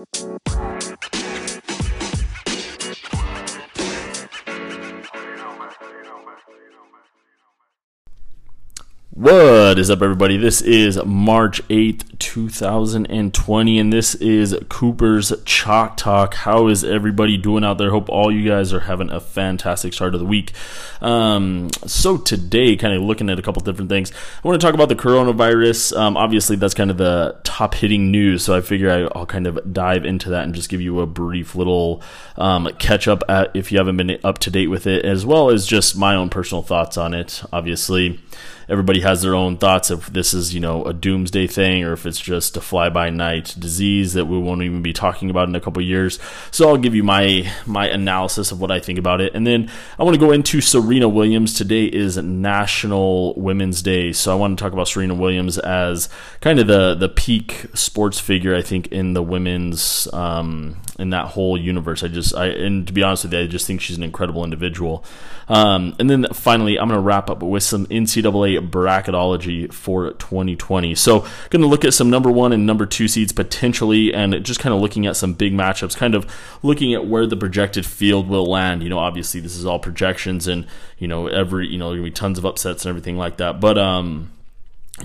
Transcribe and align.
Música 0.00 0.79
What 9.70 9.78
is 9.78 9.88
up, 9.88 10.02
everybody? 10.02 10.36
This 10.36 10.62
is 10.62 10.98
March 11.04 11.62
8th, 11.68 12.18
2020, 12.18 13.78
and 13.78 13.92
this 13.92 14.16
is 14.16 14.52
Cooper's 14.68 15.32
Chalk 15.44 15.96
Talk. 15.96 16.34
How 16.34 16.66
is 16.66 16.82
everybody 16.82 17.36
doing 17.36 17.62
out 17.62 17.78
there? 17.78 17.92
Hope 17.92 18.08
all 18.08 18.32
you 18.32 18.48
guys 18.48 18.72
are 18.72 18.80
having 18.80 19.10
a 19.10 19.20
fantastic 19.20 19.92
start 19.92 20.14
of 20.14 20.18
the 20.18 20.26
week. 20.26 20.54
Um, 21.00 21.70
so, 21.86 22.16
today, 22.16 22.74
kind 22.74 22.94
of 22.94 23.02
looking 23.02 23.30
at 23.30 23.38
a 23.38 23.42
couple 23.42 23.62
different 23.62 23.90
things, 23.90 24.10
I 24.42 24.48
want 24.48 24.60
to 24.60 24.66
talk 24.66 24.74
about 24.74 24.88
the 24.88 24.96
coronavirus. 24.96 25.96
Um, 25.96 26.16
obviously, 26.16 26.56
that's 26.56 26.74
kind 26.74 26.90
of 26.90 26.96
the 26.96 27.38
top 27.44 27.74
hitting 27.76 28.10
news, 28.10 28.42
so 28.42 28.56
I 28.56 28.62
figure 28.62 29.08
I'll 29.14 29.24
kind 29.24 29.46
of 29.46 29.72
dive 29.72 30.04
into 30.04 30.30
that 30.30 30.42
and 30.42 30.52
just 30.52 30.68
give 30.68 30.80
you 30.80 30.98
a 30.98 31.06
brief 31.06 31.54
little 31.54 32.02
um, 32.36 32.68
catch 32.80 33.06
up 33.06 33.22
at, 33.28 33.54
if 33.54 33.70
you 33.70 33.78
haven't 33.78 33.98
been 33.98 34.18
up 34.24 34.38
to 34.38 34.50
date 34.50 34.66
with 34.66 34.88
it, 34.88 35.04
as 35.04 35.24
well 35.24 35.48
as 35.48 35.64
just 35.64 35.96
my 35.96 36.16
own 36.16 36.28
personal 36.28 36.62
thoughts 36.62 36.96
on 36.96 37.14
it. 37.14 37.44
Obviously, 37.52 38.18
everybody 38.70 39.00
has 39.00 39.20
their 39.20 39.34
own 39.34 39.56
thoughts 39.56 39.90
if 39.90 40.06
this 40.06 40.32
is 40.32 40.54
you 40.54 40.60
know 40.60 40.84
a 40.84 40.92
doomsday 40.92 41.46
thing 41.46 41.82
or 41.82 41.92
if 41.92 42.06
it's 42.06 42.20
just 42.20 42.56
a 42.56 42.60
fly 42.60 42.88
by 42.88 43.10
night 43.10 43.54
disease 43.58 44.12
that 44.14 44.26
we 44.26 44.38
won't 44.38 44.62
even 44.62 44.80
be 44.80 44.92
talking 44.92 45.28
about 45.28 45.48
in 45.48 45.56
a 45.56 45.60
couple 45.60 45.82
years. 45.82 46.20
So 46.52 46.68
I'll 46.68 46.76
give 46.76 46.94
you 46.94 47.02
my 47.02 47.52
my 47.66 47.88
analysis 47.88 48.52
of 48.52 48.60
what 48.60 48.70
I 48.70 48.78
think 48.78 48.98
about 48.98 49.20
it, 49.20 49.34
and 49.34 49.46
then 49.46 49.70
I 49.98 50.04
want 50.04 50.14
to 50.14 50.20
go 50.20 50.30
into 50.30 50.60
Serena 50.60 51.08
Williams. 51.08 51.54
Today 51.54 51.86
is 51.86 52.16
National 52.16 53.34
Women's 53.34 53.82
Day, 53.82 54.12
so 54.12 54.32
I 54.32 54.36
want 54.36 54.56
to 54.56 54.62
talk 54.62 54.72
about 54.72 54.88
Serena 54.88 55.14
Williams 55.14 55.58
as 55.58 56.08
kind 56.40 56.60
of 56.60 56.68
the 56.68 56.94
the 56.94 57.08
peak 57.08 57.66
sports 57.74 58.20
figure 58.20 58.54
I 58.54 58.62
think 58.62 58.86
in 58.88 59.14
the 59.14 59.22
women's 59.22 60.06
um, 60.12 60.80
in 60.98 61.10
that 61.10 61.26
whole 61.26 61.58
universe. 61.58 62.04
I 62.04 62.08
just 62.08 62.34
I 62.36 62.46
and 62.46 62.86
to 62.86 62.92
be 62.92 63.02
honest 63.02 63.24
with 63.24 63.32
you, 63.32 63.40
I 63.40 63.46
just 63.46 63.66
think 63.66 63.80
she's 63.80 63.96
an 63.96 64.04
incredible 64.04 64.44
individual. 64.44 65.04
Um, 65.50 65.96
and 65.98 66.08
then 66.08 66.26
finally, 66.32 66.78
I'm 66.78 66.86
going 66.86 66.96
to 66.96 67.02
wrap 67.02 67.28
up 67.28 67.42
with 67.42 67.64
some 67.64 67.86
NCAA 67.86 68.59
bracketology 68.62 69.72
for 69.72 70.12
2020. 70.12 70.94
So, 70.94 71.20
going 71.50 71.62
to 71.62 71.68
look 71.68 71.84
at 71.84 71.94
some 71.94 72.10
number 72.10 72.30
one 72.30 72.52
and 72.52 72.66
number 72.66 72.86
two 72.86 73.08
seeds 73.08 73.32
potentially, 73.32 74.12
and 74.12 74.44
just 74.44 74.60
kind 74.60 74.74
of 74.74 74.80
looking 74.80 75.06
at 75.06 75.16
some 75.16 75.34
big 75.34 75.52
matchups, 75.52 75.96
kind 75.96 76.14
of 76.14 76.30
looking 76.62 76.94
at 76.94 77.06
where 77.06 77.26
the 77.26 77.36
projected 77.36 77.86
field 77.86 78.28
will 78.28 78.46
land. 78.46 78.82
You 78.82 78.88
know, 78.88 78.98
obviously 78.98 79.40
this 79.40 79.56
is 79.56 79.66
all 79.66 79.78
projections, 79.78 80.46
and 80.46 80.66
you 80.98 81.08
know 81.08 81.26
every 81.26 81.68
you 81.68 81.78
know 81.78 81.90
gonna 81.90 82.02
be 82.02 82.10
tons 82.10 82.38
of 82.38 82.46
upsets 82.46 82.84
and 82.84 82.90
everything 82.90 83.16
like 83.16 83.38
that. 83.38 83.60
But 83.60 83.78
um, 83.78 84.30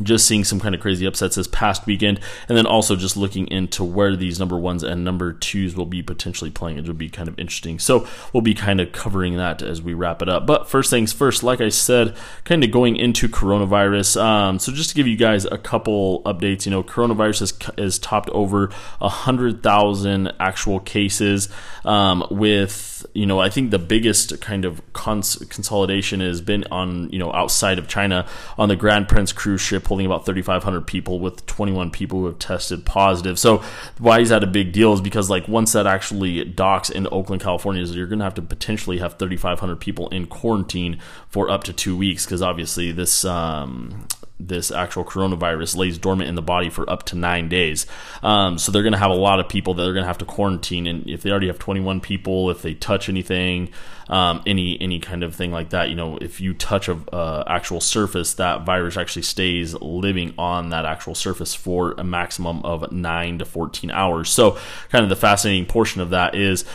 just 0.04 0.28
seeing 0.28 0.44
some 0.44 0.60
kind 0.60 0.76
of 0.76 0.82
crazy 0.82 1.06
upsets 1.06 1.36
this 1.36 1.48
past 1.48 1.86
weekend, 1.86 2.20
and 2.48 2.58
then 2.58 2.66
also 2.66 2.96
just 2.96 3.18
looking 3.18 3.48
into 3.48 3.84
where 3.84 4.16
these 4.16 4.40
number 4.40 4.58
ones 4.58 4.84
and 4.84 5.04
number 5.04 5.34
twos 5.34 5.76
will 5.76 5.86
be 5.86 6.02
potentially 6.02 6.52
playing. 6.52 6.78
It 6.78 6.88
will 6.88 6.94
be 6.94 7.10
kind 7.10 7.28
of 7.28 7.38
interesting. 7.40 7.80
So 7.80 8.08
we'll 8.34 8.42
be 8.42 8.54
kind 8.54 8.80
of 8.80 8.92
covering 8.92 9.38
that 9.38 9.62
as 9.62 9.82
we 9.82 9.94
wrap 9.94 10.22
it 10.22 10.30
up. 10.30 10.46
But 10.46 10.70
first 10.70 10.90
things 10.90 11.14
first, 11.14 11.44
like 11.44 11.62
I 11.62 11.70
said, 11.70 12.16
kind 12.44 12.64
of 12.64 12.72
going 12.72 12.96
into 12.96 13.28
coronavirus. 13.28 14.22
Um, 14.22 14.60
so 14.60 14.72
just 14.72 14.90
to 14.92 14.96
give 14.96 15.08
you 15.08 15.18
guys 15.18 15.46
a 15.46 15.58
couple 15.58 16.24
updates, 16.24 16.66
you 16.66 16.72
know, 16.72 16.84
coronavirus 16.84 17.40
has, 17.40 17.54
has 17.78 18.00
topped 18.00 18.30
over 18.30 18.70
a 19.02 19.10
hundred 19.10 19.64
thousand 19.64 20.34
actual 20.40 20.80
cases 20.80 21.50
um, 21.84 22.26
with 22.30 22.96
you 23.14 23.26
know, 23.26 23.40
I 23.40 23.50
think 23.50 23.72
the 23.72 23.80
biggest 23.80 24.40
kind 24.42 24.66
of 24.66 24.82
cons- 24.94 25.38
consolidation 25.50 26.20
has 26.20 26.42
been 26.42 26.66
on, 26.72 27.10
you 27.12 27.20
know, 27.20 27.32
outside 27.34 27.80
of 27.80 27.88
China 27.88 28.28
on 28.58 28.70
the 28.70 28.76
Grand 28.76 29.08
Princess 29.08 29.34
cruise 29.34 29.62
ship, 29.62 29.85
holding 29.88 30.06
about 30.06 30.26
3,500 30.26 30.82
people 30.88 31.20
with 31.20 31.46
21 31.46 31.92
people 31.92 32.20
who 32.20 32.26
have 32.26 32.40
tested 32.40 32.86
positive. 32.86 33.38
So 33.40 33.64
why 34.00 34.20
is 34.20 34.30
that 34.30 34.44
a 34.44 34.48
big 34.48 34.72
deal? 34.72 34.94
Is 34.94 35.02
because 35.02 35.30
like 35.30 35.48
once 35.48 35.74
that 35.74 35.88
actually 35.88 36.44
docks 36.46 36.90
in 36.90 37.08
Oakland, 37.12 37.42
California, 37.42 37.82
is 37.82 37.96
you're 37.96 38.08
going 38.08 38.20
to 38.20 38.26
have 38.26 38.36
to 38.36 38.42
potentially 38.42 39.00
have 39.00 39.18
3,500 39.18 39.80
people 39.80 40.10
in 40.10 40.28
quarantine 40.28 41.00
for 41.30 41.50
up 41.50 41.64
to 41.66 41.74
two 41.74 41.96
weeks 41.96 42.26
because 42.26 42.42
obviously 42.42 42.92
this 42.92 43.26
um, 43.26 44.08
this 44.40 44.70
actual 44.70 45.06
coronavirus 45.06 45.78
lays 45.78 45.98
dormant 45.98 46.28
in 46.28 46.36
the 46.36 46.42
body 46.42 46.70
for 46.70 46.90
up 46.90 47.04
to 47.04 47.16
nine 47.16 47.48
days. 47.48 47.86
Um, 48.22 48.58
so 48.58 48.72
they're 48.72 48.84
going 48.84 48.94
to 48.94 49.00
have 49.00 49.12
a 49.12 49.16
lot 49.16 49.40
of 49.40 49.48
people 49.48 49.74
that 49.74 49.84
they're 49.84 49.94
going 49.94 50.04
to 50.04 50.08
have 50.08 50.18
to 50.20 50.26
quarantine. 50.26 50.88
And 50.88 51.08
if 51.10 51.22
they 51.22 51.32
already 51.32 51.48
have 51.48 51.60
21 51.60 52.02
people, 52.02 52.50
if 52.50 52.62
they 52.62 52.74
touch 52.74 53.08
anything, 53.08 53.70
um, 54.08 54.44
any 54.46 54.80
any 54.80 55.00
kind 55.00 55.24
of 55.24 55.34
thing 55.34 55.52
like 55.52 55.70
that, 55.70 55.90
you 55.90 55.96
know, 55.96 56.18
if 56.18 56.40
you 56.40 56.54
touch 56.54 56.88
a 56.88 57.00
uh, 57.12 57.44
actual 57.48 57.82
surface, 57.82 58.36
that 58.36 58.66
virus 58.66 58.98
actually 58.98 59.24
stays 59.24 59.74
living 59.76 60.34
on 60.38 60.70
that 60.70 60.86
actual 60.86 61.16
surface 61.16 61.56
for 61.56 61.94
a 61.98 62.04
maximum 62.04 62.64
of 62.64 62.92
nine 62.92 63.40
to 63.40 63.46
14 63.46 63.90
hours. 63.90 64.30
So, 64.30 64.60
kind 64.90 65.04
of 65.04 65.10
the 65.10 65.16
fascinating 65.16 65.66
portion 65.66 66.02
of 66.02 66.12
that 66.12 66.36
is 66.36 66.66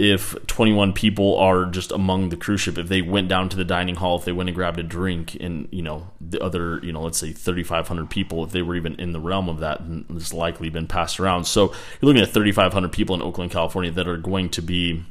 if 0.00 0.34
21 0.46 0.94
people 0.94 1.36
are 1.36 1.66
just 1.66 1.92
among 1.92 2.30
the 2.30 2.36
cruise 2.36 2.62
ship 2.62 2.78
if 2.78 2.88
they 2.88 3.02
went 3.02 3.28
down 3.28 3.50
to 3.50 3.56
the 3.56 3.64
dining 3.64 3.96
hall 3.96 4.16
if 4.16 4.24
they 4.24 4.32
went 4.32 4.48
and 4.48 4.56
grabbed 4.56 4.78
a 4.78 4.82
drink 4.82 5.36
and 5.40 5.68
you 5.70 5.82
know 5.82 6.10
the 6.20 6.42
other 6.42 6.80
you 6.82 6.90
know 6.90 7.02
let's 7.02 7.18
say 7.18 7.32
3500 7.32 8.08
people 8.08 8.42
if 8.42 8.50
they 8.50 8.62
were 8.62 8.74
even 8.74 8.94
in 8.98 9.12
the 9.12 9.20
realm 9.20 9.48
of 9.48 9.60
that 9.60 9.82
it's 10.10 10.32
likely 10.32 10.70
been 10.70 10.86
passed 10.86 11.20
around. 11.20 11.44
So 11.44 11.66
you're 12.00 12.08
looking 12.08 12.22
at 12.22 12.30
3500 12.30 12.90
people 12.90 13.14
in 13.14 13.20
oakland 13.20 13.50
california 13.50 13.90
that 13.90 14.08
are 14.08 14.16
going 14.16 14.48
to 14.50 14.62
be 14.62 15.04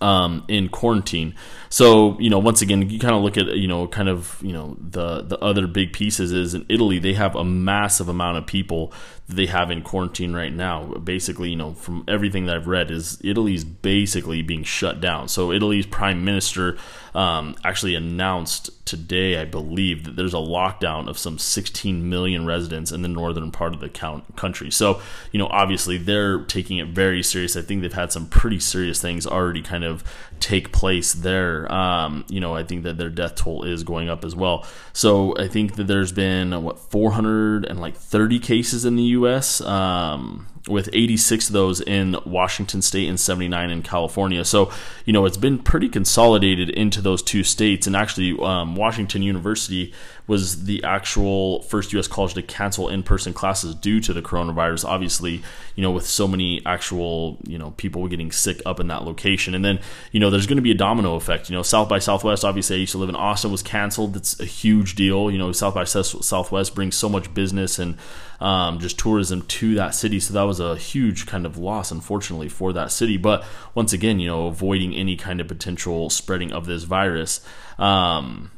um, 0.00 0.44
in 0.48 0.68
quarantine. 0.68 1.34
So 1.68 2.18
you 2.20 2.30
know, 2.30 2.38
once 2.38 2.62
again, 2.62 2.88
you 2.88 2.98
kind 2.98 3.14
of 3.14 3.22
look 3.22 3.36
at 3.36 3.56
you 3.56 3.68
know, 3.68 3.86
kind 3.86 4.08
of 4.08 4.38
you 4.42 4.52
know, 4.52 4.76
the 4.80 5.22
the 5.22 5.38
other 5.38 5.66
big 5.66 5.92
pieces 5.92 6.32
is 6.32 6.54
in 6.54 6.64
Italy 6.68 6.98
they 6.98 7.14
have 7.14 7.34
a 7.34 7.44
massive 7.44 8.08
amount 8.08 8.38
of 8.38 8.46
people 8.46 8.92
they 9.28 9.46
have 9.46 9.70
in 9.70 9.82
quarantine 9.82 10.32
right 10.32 10.52
now. 10.52 10.84
Basically, 10.84 11.50
you 11.50 11.56
know, 11.56 11.74
from 11.74 12.04
everything 12.06 12.46
that 12.46 12.56
I've 12.56 12.68
read, 12.68 12.90
is 12.90 13.18
Italy's 13.24 13.64
basically 13.64 14.42
being 14.42 14.62
shut 14.62 15.00
down. 15.00 15.28
So 15.28 15.52
Italy's 15.52 15.86
prime 15.86 16.24
minister 16.24 16.78
um, 17.16 17.56
actually 17.64 17.94
announced 17.94 18.68
today, 18.84 19.40
I 19.40 19.46
believe, 19.46 20.04
that 20.04 20.16
there's 20.16 20.34
a 20.34 20.36
lockdown 20.36 21.08
of 21.08 21.16
some 21.16 21.38
16 21.38 22.08
million 22.10 22.44
residents 22.44 22.92
in 22.92 23.00
the 23.00 23.08
northern 23.08 23.50
part 23.50 23.72
of 23.72 23.80
the 23.80 23.88
country. 23.88 24.70
So, 24.70 25.00
you 25.32 25.38
know, 25.38 25.46
obviously 25.46 25.96
they're 25.96 26.44
taking 26.44 26.76
it 26.76 26.88
very 26.88 27.22
serious. 27.22 27.56
I 27.56 27.62
think 27.62 27.80
they've 27.80 27.90
had 27.90 28.12
some 28.12 28.26
pretty 28.28 28.60
serious 28.60 29.00
things 29.00 29.26
already 29.26 29.62
kind 29.62 29.82
of 29.82 30.04
take 30.40 30.72
place 30.72 31.14
there. 31.14 31.72
Um, 31.72 32.26
you 32.28 32.38
know, 32.38 32.54
I 32.54 32.64
think 32.64 32.82
that 32.82 32.98
their 32.98 33.08
death 33.08 33.36
toll 33.36 33.64
is 33.64 33.82
going 33.82 34.10
up 34.10 34.22
as 34.22 34.36
well. 34.36 34.66
So 34.92 35.34
I 35.38 35.48
think 35.48 35.76
that 35.76 35.86
there's 35.86 36.12
been 36.12 36.62
what 36.62 36.78
430 36.78 38.38
cases 38.40 38.84
in 38.84 38.96
the 38.96 39.02
U.S. 39.04 39.62
Um, 39.62 40.48
with 40.68 40.88
86 40.92 41.48
of 41.48 41.52
those 41.52 41.80
in 41.80 42.16
Washington 42.24 42.82
State 42.82 43.08
and 43.08 43.18
79 43.18 43.70
in 43.70 43.82
California. 43.82 44.44
So, 44.44 44.72
you 45.04 45.12
know, 45.12 45.24
it's 45.24 45.36
been 45.36 45.58
pretty 45.58 45.88
consolidated 45.88 46.70
into 46.70 47.00
those 47.00 47.22
two 47.22 47.44
states. 47.44 47.86
And 47.86 47.94
actually, 47.94 48.36
um, 48.40 48.74
Washington 48.74 49.22
University 49.22 49.92
was 50.26 50.64
the 50.64 50.82
actual 50.82 51.62
first 51.62 51.92
U.S. 51.92 52.08
college 52.08 52.34
to 52.34 52.42
cancel 52.42 52.88
in-person 52.88 53.32
classes 53.32 53.74
due 53.74 54.00
to 54.00 54.12
the 54.12 54.22
coronavirus. 54.22 54.84
Obviously, 54.84 55.42
you 55.76 55.82
know, 55.82 55.92
with 55.92 56.04
so 56.04 56.26
many 56.26 56.60
actual 56.66 57.38
you 57.46 57.58
know 57.58 57.70
people 57.72 58.06
getting 58.08 58.32
sick 58.32 58.60
up 58.66 58.80
in 58.80 58.88
that 58.88 59.04
location, 59.04 59.54
and 59.54 59.64
then 59.64 59.78
you 60.10 60.18
know 60.18 60.30
there's 60.30 60.46
going 60.46 60.56
to 60.56 60.62
be 60.62 60.72
a 60.72 60.76
domino 60.76 61.14
effect. 61.14 61.48
You 61.48 61.56
know, 61.56 61.62
South 61.62 61.88
by 61.88 62.00
Southwest. 62.00 62.44
Obviously, 62.44 62.76
I 62.76 62.78
used 62.80 62.92
to 62.92 62.98
live 62.98 63.08
in 63.08 63.16
Austin. 63.16 63.52
Was 63.52 63.62
canceled. 63.62 64.16
It's 64.16 64.38
a 64.40 64.44
huge 64.44 64.96
deal. 64.96 65.30
You 65.30 65.38
know, 65.38 65.52
South 65.52 65.74
by 65.74 65.84
Southwest 65.84 66.74
brings 66.74 66.96
so 66.96 67.08
much 67.08 67.32
business 67.32 67.78
and 67.78 67.96
um, 68.40 68.78
just 68.78 68.98
tourism 68.98 69.42
to 69.42 69.74
that 69.76 69.94
city. 69.94 70.20
So 70.20 70.34
that 70.34 70.42
was 70.42 70.60
a 70.60 70.76
huge 70.76 71.26
kind 71.26 71.46
of 71.46 71.58
loss, 71.58 71.90
unfortunately, 71.90 72.48
for 72.48 72.72
that 72.72 72.92
city. 72.92 73.16
But 73.16 73.44
once 73.74 73.92
again, 73.92 74.20
you 74.20 74.28
know, 74.28 74.46
avoiding 74.46 74.94
any 74.94 75.16
kind 75.16 75.40
of 75.40 75.48
potential 75.48 76.10
spreading 76.10 76.52
of 76.52 76.66
this 76.66 76.84
virus. 76.84 77.44
Um, 77.78 78.50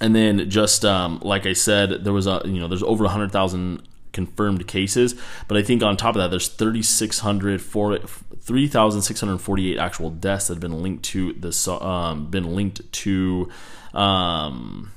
and 0.00 0.16
then 0.16 0.50
just 0.50 0.84
um, 0.84 1.20
like 1.22 1.46
I 1.46 1.52
said, 1.52 2.04
there 2.04 2.12
was 2.12 2.26
a 2.26 2.42
you 2.44 2.60
know 2.60 2.68
there's 2.68 2.82
over 2.82 3.06
hundred 3.06 3.30
thousand 3.30 3.86
confirmed 4.12 4.66
cases, 4.66 5.14
but 5.48 5.56
I 5.56 5.62
think 5.62 5.82
on 5.82 5.96
top 5.96 6.16
of 6.16 6.20
that, 6.20 6.30
there's 6.30 6.48
3,600 6.48 7.60
3,648 7.60 9.78
actual 9.78 10.10
deaths 10.10 10.48
that 10.48 10.54
have 10.54 10.60
been 10.60 10.82
linked 10.82 11.04
to 11.04 11.32
this 11.34 11.68
um, 11.68 12.26
been 12.26 12.54
linked 12.54 12.92
to 12.92 13.48
um, 13.94 14.92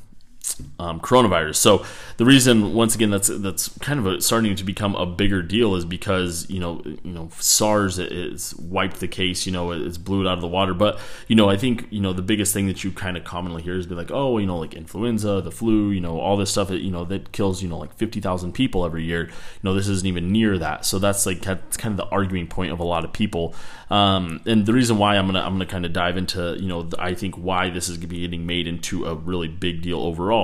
um, 0.79 0.99
coronavirus. 0.99 1.55
So 1.55 1.85
the 2.17 2.25
reason, 2.25 2.73
once 2.73 2.95
again, 2.95 3.09
that's 3.09 3.27
that's 3.27 3.69
kind 3.79 3.99
of 3.99 4.05
a, 4.05 4.21
starting 4.21 4.55
to 4.55 4.63
become 4.63 4.95
a 4.95 5.05
bigger 5.05 5.41
deal 5.41 5.75
is 5.75 5.85
because 5.85 6.49
you 6.49 6.59
know 6.59 6.81
you 6.85 7.11
know 7.11 7.29
SARS 7.39 7.99
is 7.99 8.55
wiped 8.55 8.99
the 8.99 9.07
case, 9.07 9.45
you 9.45 9.51
know 9.51 9.71
it's 9.71 9.97
blew 9.97 10.21
it 10.21 10.27
out 10.27 10.33
of 10.33 10.41
the 10.41 10.47
water. 10.47 10.73
But 10.73 10.99
you 11.27 11.35
know 11.35 11.49
I 11.49 11.57
think 11.57 11.87
you 11.89 12.01
know 12.01 12.13
the 12.13 12.21
biggest 12.21 12.53
thing 12.53 12.67
that 12.67 12.83
you 12.83 12.91
kind 12.91 13.17
of 13.17 13.23
commonly 13.23 13.61
hear 13.61 13.75
is 13.75 13.87
be 13.87 13.95
like, 13.95 14.11
oh, 14.11 14.37
you 14.37 14.45
know 14.45 14.57
like 14.57 14.73
influenza, 14.73 15.41
the 15.41 15.51
flu, 15.51 15.89
you 15.91 16.01
know 16.01 16.19
all 16.19 16.37
this 16.37 16.51
stuff, 16.51 16.67
that, 16.67 16.81
you 16.81 16.91
know 16.91 17.05
that 17.05 17.31
kills 17.31 17.63
you 17.63 17.69
know 17.69 17.77
like 17.77 17.93
fifty 17.93 18.21
thousand 18.21 18.53
people 18.53 18.85
every 18.85 19.03
year. 19.03 19.23
You 19.25 19.63
know 19.63 19.73
this 19.73 19.87
isn't 19.87 20.07
even 20.07 20.31
near 20.31 20.57
that. 20.57 20.85
So 20.85 20.99
that's 20.99 21.25
like 21.25 21.41
that's 21.41 21.77
kind 21.77 21.97
of 21.97 21.97
the 21.97 22.11
arguing 22.13 22.47
point 22.47 22.71
of 22.71 22.79
a 22.79 22.85
lot 22.85 23.03
of 23.03 23.13
people. 23.13 23.55
Um, 23.89 24.41
and 24.45 24.65
the 24.65 24.73
reason 24.73 24.97
why 24.97 25.17
I'm 25.17 25.25
gonna 25.25 25.41
I'm 25.41 25.53
gonna 25.53 25.65
kind 25.65 25.85
of 25.85 25.93
dive 25.93 26.17
into 26.17 26.55
you 26.59 26.67
know 26.67 26.89
I 26.99 27.13
think 27.13 27.35
why 27.35 27.69
this 27.69 27.89
is 27.89 27.97
gonna 27.97 28.07
be 28.07 28.21
getting 28.21 28.45
made 28.45 28.67
into 28.67 29.05
a 29.05 29.15
really 29.15 29.47
big 29.47 29.81
deal 29.81 29.99
overall 29.99 30.34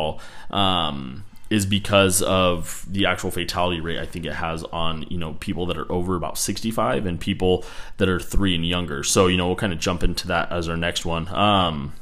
um, 0.50 1.24
is 1.50 1.66
because 1.66 2.22
of 2.22 2.86
the 2.90 3.06
actual 3.06 3.30
fatality 3.30 3.82
rate 3.82 4.00
I 4.00 4.06
think 4.06 4.26
it 4.26 4.34
has 4.34 4.64
on 4.66 5.06
you 5.10 5.18
know 5.18 5.34
people 5.40 5.66
that 5.68 5.78
are 5.78 5.92
over 5.92 6.16
about 6.16 6.38
65 6.38 7.06
and 7.06 7.20
people 7.20 7.66
that 7.98 8.08
are 8.10 8.20
three 8.20 8.56
and 8.56 8.66
younger. 8.66 9.04
So 9.04 9.28
you 9.28 9.38
know 9.38 9.48
we'll 9.48 9.56
kind 9.56 9.74
of 9.74 9.80
jump 9.80 10.04
into 10.04 10.28
that 10.28 10.52
as 10.52 10.70
our 10.70 10.78
next 10.78 11.06
one. 11.06 11.28
Um, 11.34 11.94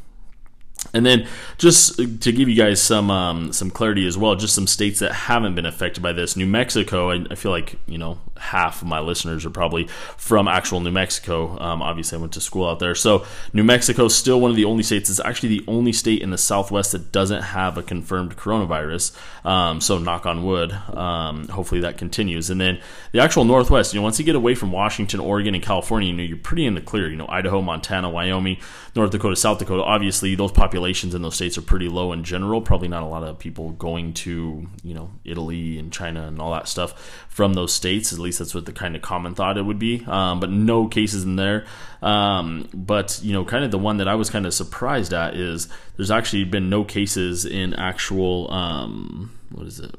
and 0.94 1.06
then, 1.06 1.28
just 1.58 1.98
to 1.98 2.32
give 2.32 2.50
you 2.50 2.56
guys 2.56 2.82
some 2.82 3.12
um, 3.12 3.54
some 3.54 3.70
clarity 3.70 4.08
as 4.08 4.18
well, 4.18 4.36
just 4.36 4.56
some 4.56 4.66
states 4.66 5.00
that 5.00 5.12
haven't 5.12 5.54
been 5.54 5.66
affected 5.66 6.02
by 6.02 6.14
this. 6.14 6.36
New 6.36 6.48
Mexico, 6.48 7.12
I, 7.12 7.26
I 7.30 7.36
feel 7.36 7.52
like 7.52 7.78
you 7.86 7.98
know 7.98 8.18
half 8.38 8.82
of 8.82 8.88
my 8.88 9.00
listeners 9.00 9.46
are 9.46 9.50
probably 9.50 9.88
from 10.18 10.48
actual 10.48 10.80
New 10.80 10.92
Mexico. 10.92 11.60
Um, 11.60 11.82
obviously, 11.82 12.18
I 12.18 12.22
went 12.22 12.34
to 12.34 12.42
school 12.42 12.68
out 12.68 12.80
there, 12.80 12.96
so 12.96 13.26
New 13.54 13.64
Mexico 13.64 14.06
is 14.06 14.16
still 14.16 14.40
one 14.40 14.50
of 14.50 14.58
the 14.58 14.66
only 14.66 14.82
states. 14.82 15.10
It's 15.10 15.20
actually 15.20 15.50
the 15.50 15.66
only 15.68 15.94
state 15.94 16.22
in 16.22 16.32
the 16.32 16.38
Southwest 16.38 16.94
that 16.94 17.12
doesn't 17.12 17.42
have 17.42 17.78
a 17.78 17.84
confirmed 17.84 18.38
coronavirus. 18.38 19.16
Um, 19.46 19.82
so, 19.82 20.00
knock 20.00 20.26
on 20.26 20.44
wood. 20.44 20.72
Um, 20.72 21.50
hopefully, 21.50 21.82
that 21.82 21.98
continues. 21.98 22.50
And 22.50 22.60
then 22.60 22.80
the 23.12 23.20
actual 23.20 23.44
Northwest. 23.44 23.94
You 23.94 24.00
know, 24.00 24.04
once 24.04 24.18
you 24.18 24.26
get 24.26 24.36
away 24.36 24.56
from 24.56 24.72
Washington, 24.72 25.20
Oregon, 25.20 25.54
and 25.54 25.64
California, 25.64 26.10
you 26.10 26.16
know 26.16 26.24
you're 26.24 26.38
pretty 26.38 26.66
in 26.66 26.76
the 26.76 26.82
clear. 26.82 27.10
You 27.10 27.18
know, 27.18 27.28
Idaho, 27.28 27.62
Montana, 27.62 28.10
Wyoming, 28.10 28.58
North 28.96 29.12
Dakota, 29.12 29.36
South 29.36 29.60
Dakota. 29.60 29.84
Obviously, 29.84 30.36
those 30.36 30.52
in 30.74 31.22
those 31.22 31.36
states 31.36 31.58
are 31.58 31.62
pretty 31.62 31.88
low 31.88 32.12
in 32.12 32.24
general. 32.24 32.62
Probably 32.62 32.88
not 32.88 33.04
a 33.04 33.08
lot 33.08 33.24
of 33.24 33.40
people 33.40 33.72
going 33.72 34.14
to 34.16 34.68
you 34.84 34.94
know 34.94 35.12
Italy 35.24 35.78
and 35.78 35.92
China 35.92 36.28
and 36.28 36.42
all 36.42 36.52
that 36.52 36.68
stuff 36.68 37.26
from 37.30 37.54
those 37.54 37.74
states. 37.74 38.14
At 38.14 38.20
least 38.20 38.40
that's 38.40 38.56
what 38.56 38.66
the 38.66 38.74
kind 38.74 38.96
of 38.96 39.02
common 39.02 39.36
thought 39.36 39.58
it 39.58 39.64
would 39.64 39.80
be. 39.80 40.04
Um, 40.06 40.40
but 40.40 40.50
no 40.50 40.88
cases 40.88 41.24
in 41.24 41.36
there. 41.36 41.66
Um, 42.02 42.70
but 42.74 43.20
you 43.24 43.34
know, 43.34 43.46
kind 43.46 43.64
of 43.64 43.72
the 43.72 43.78
one 43.78 43.98
that 43.98 44.08
I 44.08 44.16
was 44.16 44.30
kind 44.30 44.46
of 44.46 44.54
surprised 44.54 45.14
at 45.14 45.36
is 45.36 45.68
there's 45.96 46.12
actually 46.12 46.46
been 46.46 46.70
no 46.70 46.84
cases 46.84 47.46
in 47.46 47.74
actual 47.74 48.52
um, 48.52 49.38
what 49.52 49.68
is 49.68 49.80
it? 49.80 49.96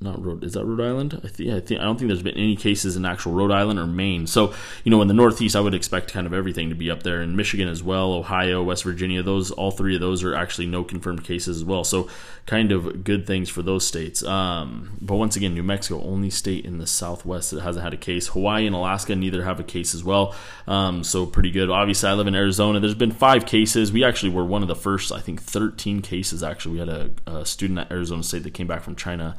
Not 0.00 0.22
Rhode. 0.22 0.44
Is 0.44 0.52
that 0.54 0.64
Rhode 0.64 0.86
Island? 0.86 1.20
I 1.24 1.28
think. 1.28 1.50
I 1.50 1.60
think. 1.60 1.80
I 1.80 1.84
don't 1.84 1.98
think 1.98 2.08
there's 2.08 2.22
been 2.22 2.36
any 2.36 2.56
cases 2.56 2.96
in 2.96 3.04
actual 3.04 3.32
Rhode 3.32 3.50
Island 3.50 3.78
or 3.78 3.86
Maine. 3.86 4.26
So 4.26 4.52
you 4.82 4.90
know, 4.90 5.00
in 5.00 5.08
the 5.08 5.14
Northeast, 5.14 5.56
I 5.56 5.60
would 5.60 5.74
expect 5.74 6.12
kind 6.12 6.26
of 6.26 6.34
everything 6.34 6.68
to 6.68 6.74
be 6.74 6.90
up 6.90 7.02
there. 7.02 7.22
In 7.22 7.36
Michigan 7.36 7.68
as 7.68 7.82
well, 7.82 8.12
Ohio, 8.12 8.62
West 8.62 8.84
Virginia. 8.84 9.22
Those 9.22 9.50
all 9.50 9.70
three 9.70 9.94
of 9.94 10.00
those 10.00 10.22
are 10.22 10.34
actually 10.34 10.66
no 10.66 10.84
confirmed 10.84 11.24
cases 11.24 11.56
as 11.58 11.64
well. 11.64 11.84
So 11.84 12.08
kind 12.46 12.72
of 12.72 13.04
good 13.04 13.26
things 13.26 13.48
for 13.48 13.62
those 13.62 13.86
states. 13.86 14.22
Um, 14.22 14.98
but 15.00 15.16
once 15.16 15.36
again, 15.36 15.54
New 15.54 15.62
Mexico, 15.62 16.02
only 16.02 16.28
state 16.28 16.66
in 16.66 16.78
the 16.78 16.86
Southwest 16.86 17.50
that 17.52 17.62
hasn't 17.62 17.82
had 17.82 17.94
a 17.94 17.98
case. 17.98 18.28
Hawaii 18.28 18.66
and 18.66 18.76
Alaska 18.76 19.16
neither 19.16 19.44
have 19.44 19.58
a 19.58 19.64
case 19.64 19.94
as 19.94 20.04
well. 20.04 20.34
Um, 20.66 21.04
so 21.04 21.24
pretty 21.24 21.50
good. 21.50 21.70
Obviously, 21.70 22.08
I 22.08 22.14
live 22.14 22.26
in 22.26 22.34
Arizona. 22.34 22.80
There's 22.80 22.94
been 22.94 23.12
five 23.12 23.46
cases. 23.46 23.92
We 23.92 24.04
actually 24.04 24.32
were 24.32 24.44
one 24.44 24.62
of 24.62 24.68
the 24.68 24.76
first. 24.76 25.12
I 25.12 25.20
think 25.20 25.40
13 25.40 26.02
cases. 26.02 26.42
Actually, 26.42 26.72
we 26.72 26.78
had 26.80 26.88
a, 26.88 27.10
a 27.26 27.46
student 27.46 27.78
at 27.78 27.90
Arizona 27.90 28.22
State 28.22 28.42
that 28.42 28.54
came 28.54 28.66
back 28.66 28.82
from 28.82 28.96
China 28.96 29.36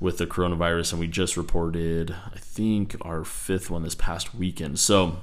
with 0.00 0.18
the 0.18 0.26
coronavirus, 0.26 0.92
and 0.92 1.00
we 1.00 1.08
just 1.08 1.36
reported, 1.36 2.14
I 2.34 2.38
think, 2.38 2.96
our 3.02 3.24
fifth 3.24 3.70
one 3.70 3.82
this 3.82 3.94
past 3.94 4.34
weekend. 4.34 4.78
So 4.78 5.18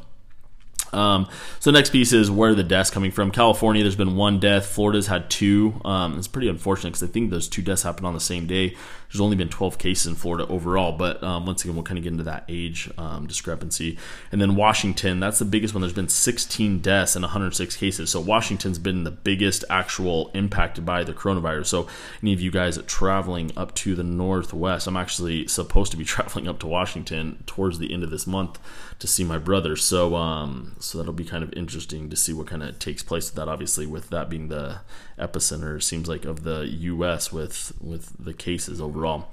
um, 0.94 1.28
so 1.60 1.72
next 1.72 1.92
piece 1.92 2.14
is 2.14 2.32
where 2.32 2.52
are 2.52 2.56
the 2.56 2.64
deaths 2.64 2.90
coming 2.90 3.12
from. 3.12 3.32
California, 3.32 3.84
there's 3.84 3.96
been 3.96 4.16
one 4.16 4.40
death. 4.40 4.66
Florida's 4.66 5.08
had 5.08 5.30
two. 5.30 5.82
Um, 5.84 6.18
it's 6.18 6.28
pretty 6.28 6.48
unfortunate 6.48 6.92
because 6.92 7.04
I 7.04 7.12
think 7.12 7.32
those 7.32 7.48
two 7.48 7.62
deaths 7.62 7.84
happened 7.84 8.08
on 8.08 8.14
the 8.14 8.20
same 8.20 8.48
day. 8.48 8.76
There's 9.16 9.22
only 9.22 9.38
been 9.38 9.50
12 9.50 9.78
cases 9.78 10.08
in 10.08 10.16
Florida 10.16 10.46
overall, 10.48 10.92
but 10.92 11.24
um, 11.24 11.46
once 11.46 11.64
again, 11.64 11.76
we'll 11.76 11.84
kind 11.84 11.98
of 11.98 12.04
get 12.04 12.12
into 12.12 12.24
that 12.24 12.44
age 12.50 12.92
um, 12.98 13.28
discrepancy. 13.28 13.98
And 14.32 14.42
then 14.42 14.56
Washington, 14.56 15.20
that's 15.20 15.40
the 15.40 15.46
biggest 15.46 15.74
one. 15.74 15.82
There's 15.82 15.94
been 15.94 16.10
16 16.10 16.80
deaths 16.80 17.16
and 17.16 17.24
106 17.24 17.78
cases. 17.78 18.10
So 18.10 18.20
Washington's 18.20 18.80
been 18.80 19.04
the 19.04 19.12
biggest 19.12 19.64
actual 19.70 20.32
impacted 20.34 20.86
by 20.86 21.04
the 21.04 21.14
coronavirus. 21.14 21.68
So 21.68 21.88
any 22.22 22.34
of 22.34 22.42
you 22.42 22.52
guys 22.52 22.78
traveling 22.88 23.52
up 23.56 23.74
to 23.76 23.96
the 23.96 24.04
northwest, 24.04 24.88
I'm 24.88 24.98
actually 24.98 25.48
supposed 25.48 25.92
to 25.92 25.98
be 25.98 26.04
traveling 26.16 26.48
up 26.48 26.60
to 26.60 26.68
Washington 26.68 27.44
towards 27.46 27.80
the 27.80 27.94
end 27.94 28.04
of 28.04 28.10
this 28.10 28.28
month 28.28 28.60
to 29.00 29.08
see 29.08 29.24
my 29.24 29.38
brother. 29.38 29.76
So 29.76 30.16
um, 30.16 30.76
so 30.80 30.98
that'll 30.98 31.14
be 31.14 31.26
kind 31.26 31.44
of 31.44 31.54
interesting 31.54 32.10
to 32.10 32.16
see 32.16 32.34
what 32.34 32.48
kind 32.48 32.64
of 32.64 32.80
takes 32.80 33.04
place 33.04 33.30
with 33.30 33.36
that. 33.36 33.48
Obviously, 33.48 33.86
with 33.86 34.10
that 34.10 34.30
being 34.30 34.48
the 34.48 34.80
epicenter, 35.18 35.82
seems 35.82 36.08
like 36.08 36.26
of 36.26 36.44
the 36.44 36.68
U.S. 36.68 37.32
with 37.32 37.74
with 37.82 38.14
the 38.24 38.34
cases 38.34 38.82
overall. 38.82 39.28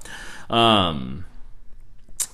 Um, 0.50 1.24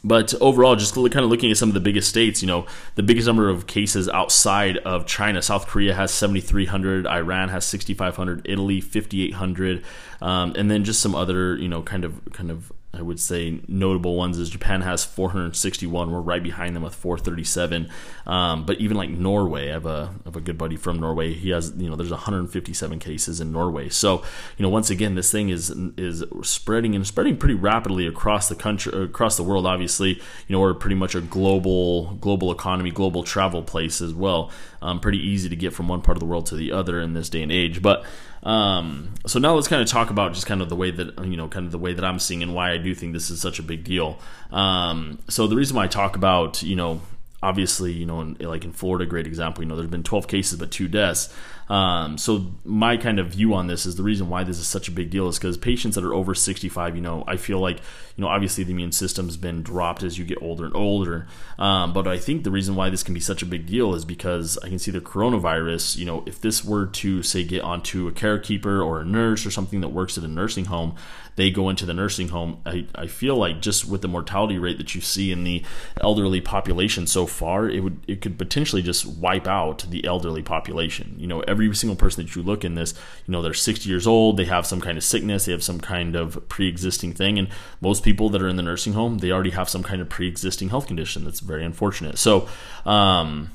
but 0.04 0.32
overall, 0.40 0.76
just 0.76 0.94
kind 0.94 1.16
of 1.16 1.24
looking 1.30 1.50
at 1.50 1.56
some 1.56 1.68
of 1.68 1.74
the 1.74 1.80
biggest 1.80 2.08
states, 2.08 2.40
you 2.40 2.46
know, 2.46 2.66
the 2.94 3.02
biggest 3.02 3.26
number 3.26 3.48
of 3.48 3.66
cases 3.66 4.08
outside 4.08 4.78
of 4.78 5.06
China, 5.06 5.42
South 5.42 5.66
Korea 5.66 5.94
has 5.94 6.12
7,300, 6.12 7.06
Iran 7.06 7.48
has 7.48 7.64
6,500, 7.64 8.42
Italy 8.44 8.80
5,800, 8.80 9.82
um, 10.22 10.54
and 10.56 10.70
then 10.70 10.84
just 10.84 11.00
some 11.00 11.14
other, 11.14 11.56
you 11.56 11.68
know, 11.68 11.82
kind 11.82 12.04
of 12.04 12.20
kind 12.32 12.50
of 12.50 12.72
I 12.94 13.02
would 13.02 13.20
say 13.20 13.60
notable 13.68 14.16
ones 14.16 14.38
is 14.38 14.48
Japan 14.48 14.80
has 14.80 15.04
461. 15.04 16.10
We're 16.10 16.20
right 16.20 16.42
behind 16.42 16.74
them 16.74 16.82
with 16.82 16.94
437. 16.94 17.90
Um, 18.26 18.64
but 18.64 18.80
even 18.80 18.96
like 18.96 19.10
Norway, 19.10 19.68
I 19.68 19.72
have 19.74 19.84
a 19.84 20.14
I 20.24 20.28
have 20.28 20.36
a 20.36 20.40
good 20.40 20.56
buddy 20.56 20.76
from 20.76 20.98
Norway. 20.98 21.34
He 21.34 21.50
has 21.50 21.74
you 21.76 21.90
know 21.90 21.96
there's 21.96 22.10
157 22.10 22.98
cases 22.98 23.42
in 23.42 23.52
Norway. 23.52 23.90
So 23.90 24.22
you 24.56 24.62
know 24.62 24.70
once 24.70 24.88
again 24.88 25.16
this 25.16 25.30
thing 25.30 25.50
is 25.50 25.70
is 25.98 26.24
spreading 26.42 26.94
and 26.94 27.06
spreading 27.06 27.36
pretty 27.36 27.54
rapidly 27.54 28.06
across 28.06 28.48
the 28.48 28.54
country 28.54 28.90
across 29.02 29.36
the 29.36 29.44
world. 29.44 29.66
Obviously 29.66 30.14
you 30.14 30.56
know 30.56 30.60
we're 30.60 30.72
pretty 30.72 30.96
much 30.96 31.14
a 31.14 31.20
global 31.20 32.14
global 32.14 32.50
economy, 32.50 32.90
global 32.90 33.22
travel 33.22 33.62
place 33.62 34.00
as 34.00 34.14
well. 34.14 34.50
Um, 34.80 34.98
pretty 34.98 35.18
easy 35.18 35.50
to 35.50 35.56
get 35.56 35.74
from 35.74 35.88
one 35.88 36.00
part 36.00 36.16
of 36.16 36.20
the 36.20 36.26
world 36.26 36.46
to 36.46 36.56
the 36.56 36.72
other 36.72 37.00
in 37.00 37.12
this 37.12 37.28
day 37.28 37.42
and 37.42 37.52
age. 37.52 37.82
But 37.82 38.06
um, 38.42 39.14
so 39.26 39.38
now 39.38 39.54
let's 39.54 39.68
kind 39.68 39.82
of 39.82 39.88
talk 39.88 40.10
about 40.10 40.34
just 40.34 40.46
kind 40.46 40.62
of 40.62 40.68
the 40.68 40.76
way 40.76 40.90
that 40.90 41.24
you 41.24 41.36
know, 41.36 41.48
kind 41.48 41.66
of 41.66 41.72
the 41.72 41.78
way 41.78 41.92
that 41.92 42.04
I'm 42.04 42.18
seeing 42.18 42.42
and 42.42 42.54
why 42.54 42.72
I 42.72 42.78
do 42.78 42.94
think 42.94 43.12
this 43.12 43.30
is 43.30 43.40
such 43.40 43.58
a 43.58 43.62
big 43.62 43.84
deal. 43.84 44.18
Um, 44.50 45.18
so 45.28 45.46
the 45.46 45.56
reason 45.56 45.76
why 45.76 45.84
I 45.84 45.88
talk 45.88 46.16
about 46.16 46.62
you 46.62 46.76
know 46.76 47.00
obviously, 47.42 47.92
you 47.92 48.06
know, 48.06 48.20
in, 48.20 48.36
like 48.40 48.64
in 48.64 48.72
Florida, 48.72 49.06
great 49.06 49.26
example, 49.26 49.62
you 49.62 49.68
know, 49.68 49.76
there's 49.76 49.88
been 49.88 50.02
12 50.02 50.26
cases 50.26 50.58
but 50.58 50.70
two 50.70 50.88
deaths. 50.88 51.32
Um, 51.68 52.16
so 52.16 52.46
my 52.64 52.96
kind 52.96 53.18
of 53.18 53.28
view 53.28 53.54
on 53.54 53.66
this 53.66 53.84
is 53.86 53.96
the 53.96 54.02
reason 54.02 54.28
why 54.28 54.44
this 54.44 54.58
is 54.58 54.66
such 54.66 54.88
a 54.88 54.92
big 54.92 55.10
deal 55.10 55.28
is 55.28 55.38
because 55.38 55.56
patients 55.56 55.94
that 55.94 56.04
are 56.04 56.14
over 56.14 56.34
65, 56.34 56.96
you 56.96 57.02
know, 57.02 57.24
I 57.26 57.36
feel 57.36 57.60
like, 57.60 57.78
you 58.16 58.22
know, 58.22 58.28
obviously 58.28 58.64
the 58.64 58.72
immune 58.72 58.92
system's 58.92 59.36
been 59.36 59.62
dropped 59.62 60.02
as 60.02 60.18
you 60.18 60.24
get 60.24 60.42
older 60.42 60.64
and 60.64 60.74
older. 60.74 61.26
Um, 61.58 61.92
but 61.92 62.06
I 62.06 62.18
think 62.18 62.44
the 62.44 62.50
reason 62.50 62.74
why 62.74 62.90
this 62.90 63.02
can 63.02 63.14
be 63.14 63.20
such 63.20 63.42
a 63.42 63.46
big 63.46 63.66
deal 63.66 63.94
is 63.94 64.04
because 64.04 64.58
I 64.58 64.68
can 64.68 64.78
see 64.78 64.90
the 64.90 65.00
coronavirus, 65.00 65.96
you 65.96 66.06
know, 66.06 66.22
if 66.26 66.40
this 66.40 66.64
were 66.64 66.86
to 66.86 67.22
say 67.22 67.44
get 67.44 67.62
onto 67.62 68.08
a 68.08 68.12
carekeeper 68.12 68.82
or 68.82 69.00
a 69.00 69.04
nurse 69.04 69.44
or 69.44 69.50
something 69.50 69.80
that 69.80 69.88
works 69.88 70.16
at 70.16 70.24
a 70.24 70.28
nursing 70.28 70.66
home, 70.66 70.96
they 71.38 71.50
go 71.50 71.68
into 71.68 71.86
the 71.86 71.94
nursing 71.94 72.28
home. 72.28 72.60
I, 72.66 72.86
I 72.96 73.06
feel 73.06 73.36
like 73.36 73.62
just 73.62 73.88
with 73.88 74.02
the 74.02 74.08
mortality 74.08 74.58
rate 74.58 74.76
that 74.78 74.96
you 74.96 75.00
see 75.00 75.30
in 75.30 75.44
the 75.44 75.64
elderly 76.00 76.40
population 76.40 77.06
so 77.06 77.26
far, 77.26 77.68
it 77.68 77.78
would 77.80 78.00
it 78.08 78.20
could 78.20 78.38
potentially 78.38 78.82
just 78.82 79.06
wipe 79.06 79.46
out 79.46 79.86
the 79.88 80.04
elderly 80.04 80.42
population. 80.42 81.14
You 81.16 81.28
know, 81.28 81.40
every 81.42 81.57
single 81.74 81.96
person 81.96 82.24
that 82.24 82.34
you 82.34 82.42
look 82.42 82.64
in 82.64 82.74
this, 82.74 82.94
you 83.26 83.32
know, 83.32 83.42
they're 83.42 83.54
60 83.54 83.88
years 83.88 84.06
old, 84.06 84.36
they 84.36 84.44
have 84.46 84.66
some 84.66 84.80
kind 84.80 84.96
of 84.98 85.04
sickness, 85.04 85.44
they 85.44 85.52
have 85.52 85.62
some 85.62 85.80
kind 85.80 86.16
of 86.16 86.48
pre-existing 86.48 87.12
thing, 87.12 87.38
and 87.38 87.48
most 87.80 88.02
people 88.02 88.30
that 88.30 88.42
are 88.42 88.48
in 88.48 88.56
the 88.56 88.62
nursing 88.62 88.94
home, 88.94 89.18
they 89.18 89.30
already 89.30 89.50
have 89.50 89.68
some 89.68 89.82
kind 89.82 90.00
of 90.00 90.08
pre-existing 90.08 90.70
health 90.70 90.86
condition. 90.86 91.24
That's 91.24 91.40
very 91.40 91.64
unfortunate. 91.64 92.18
So, 92.18 92.48
um, 92.86 93.50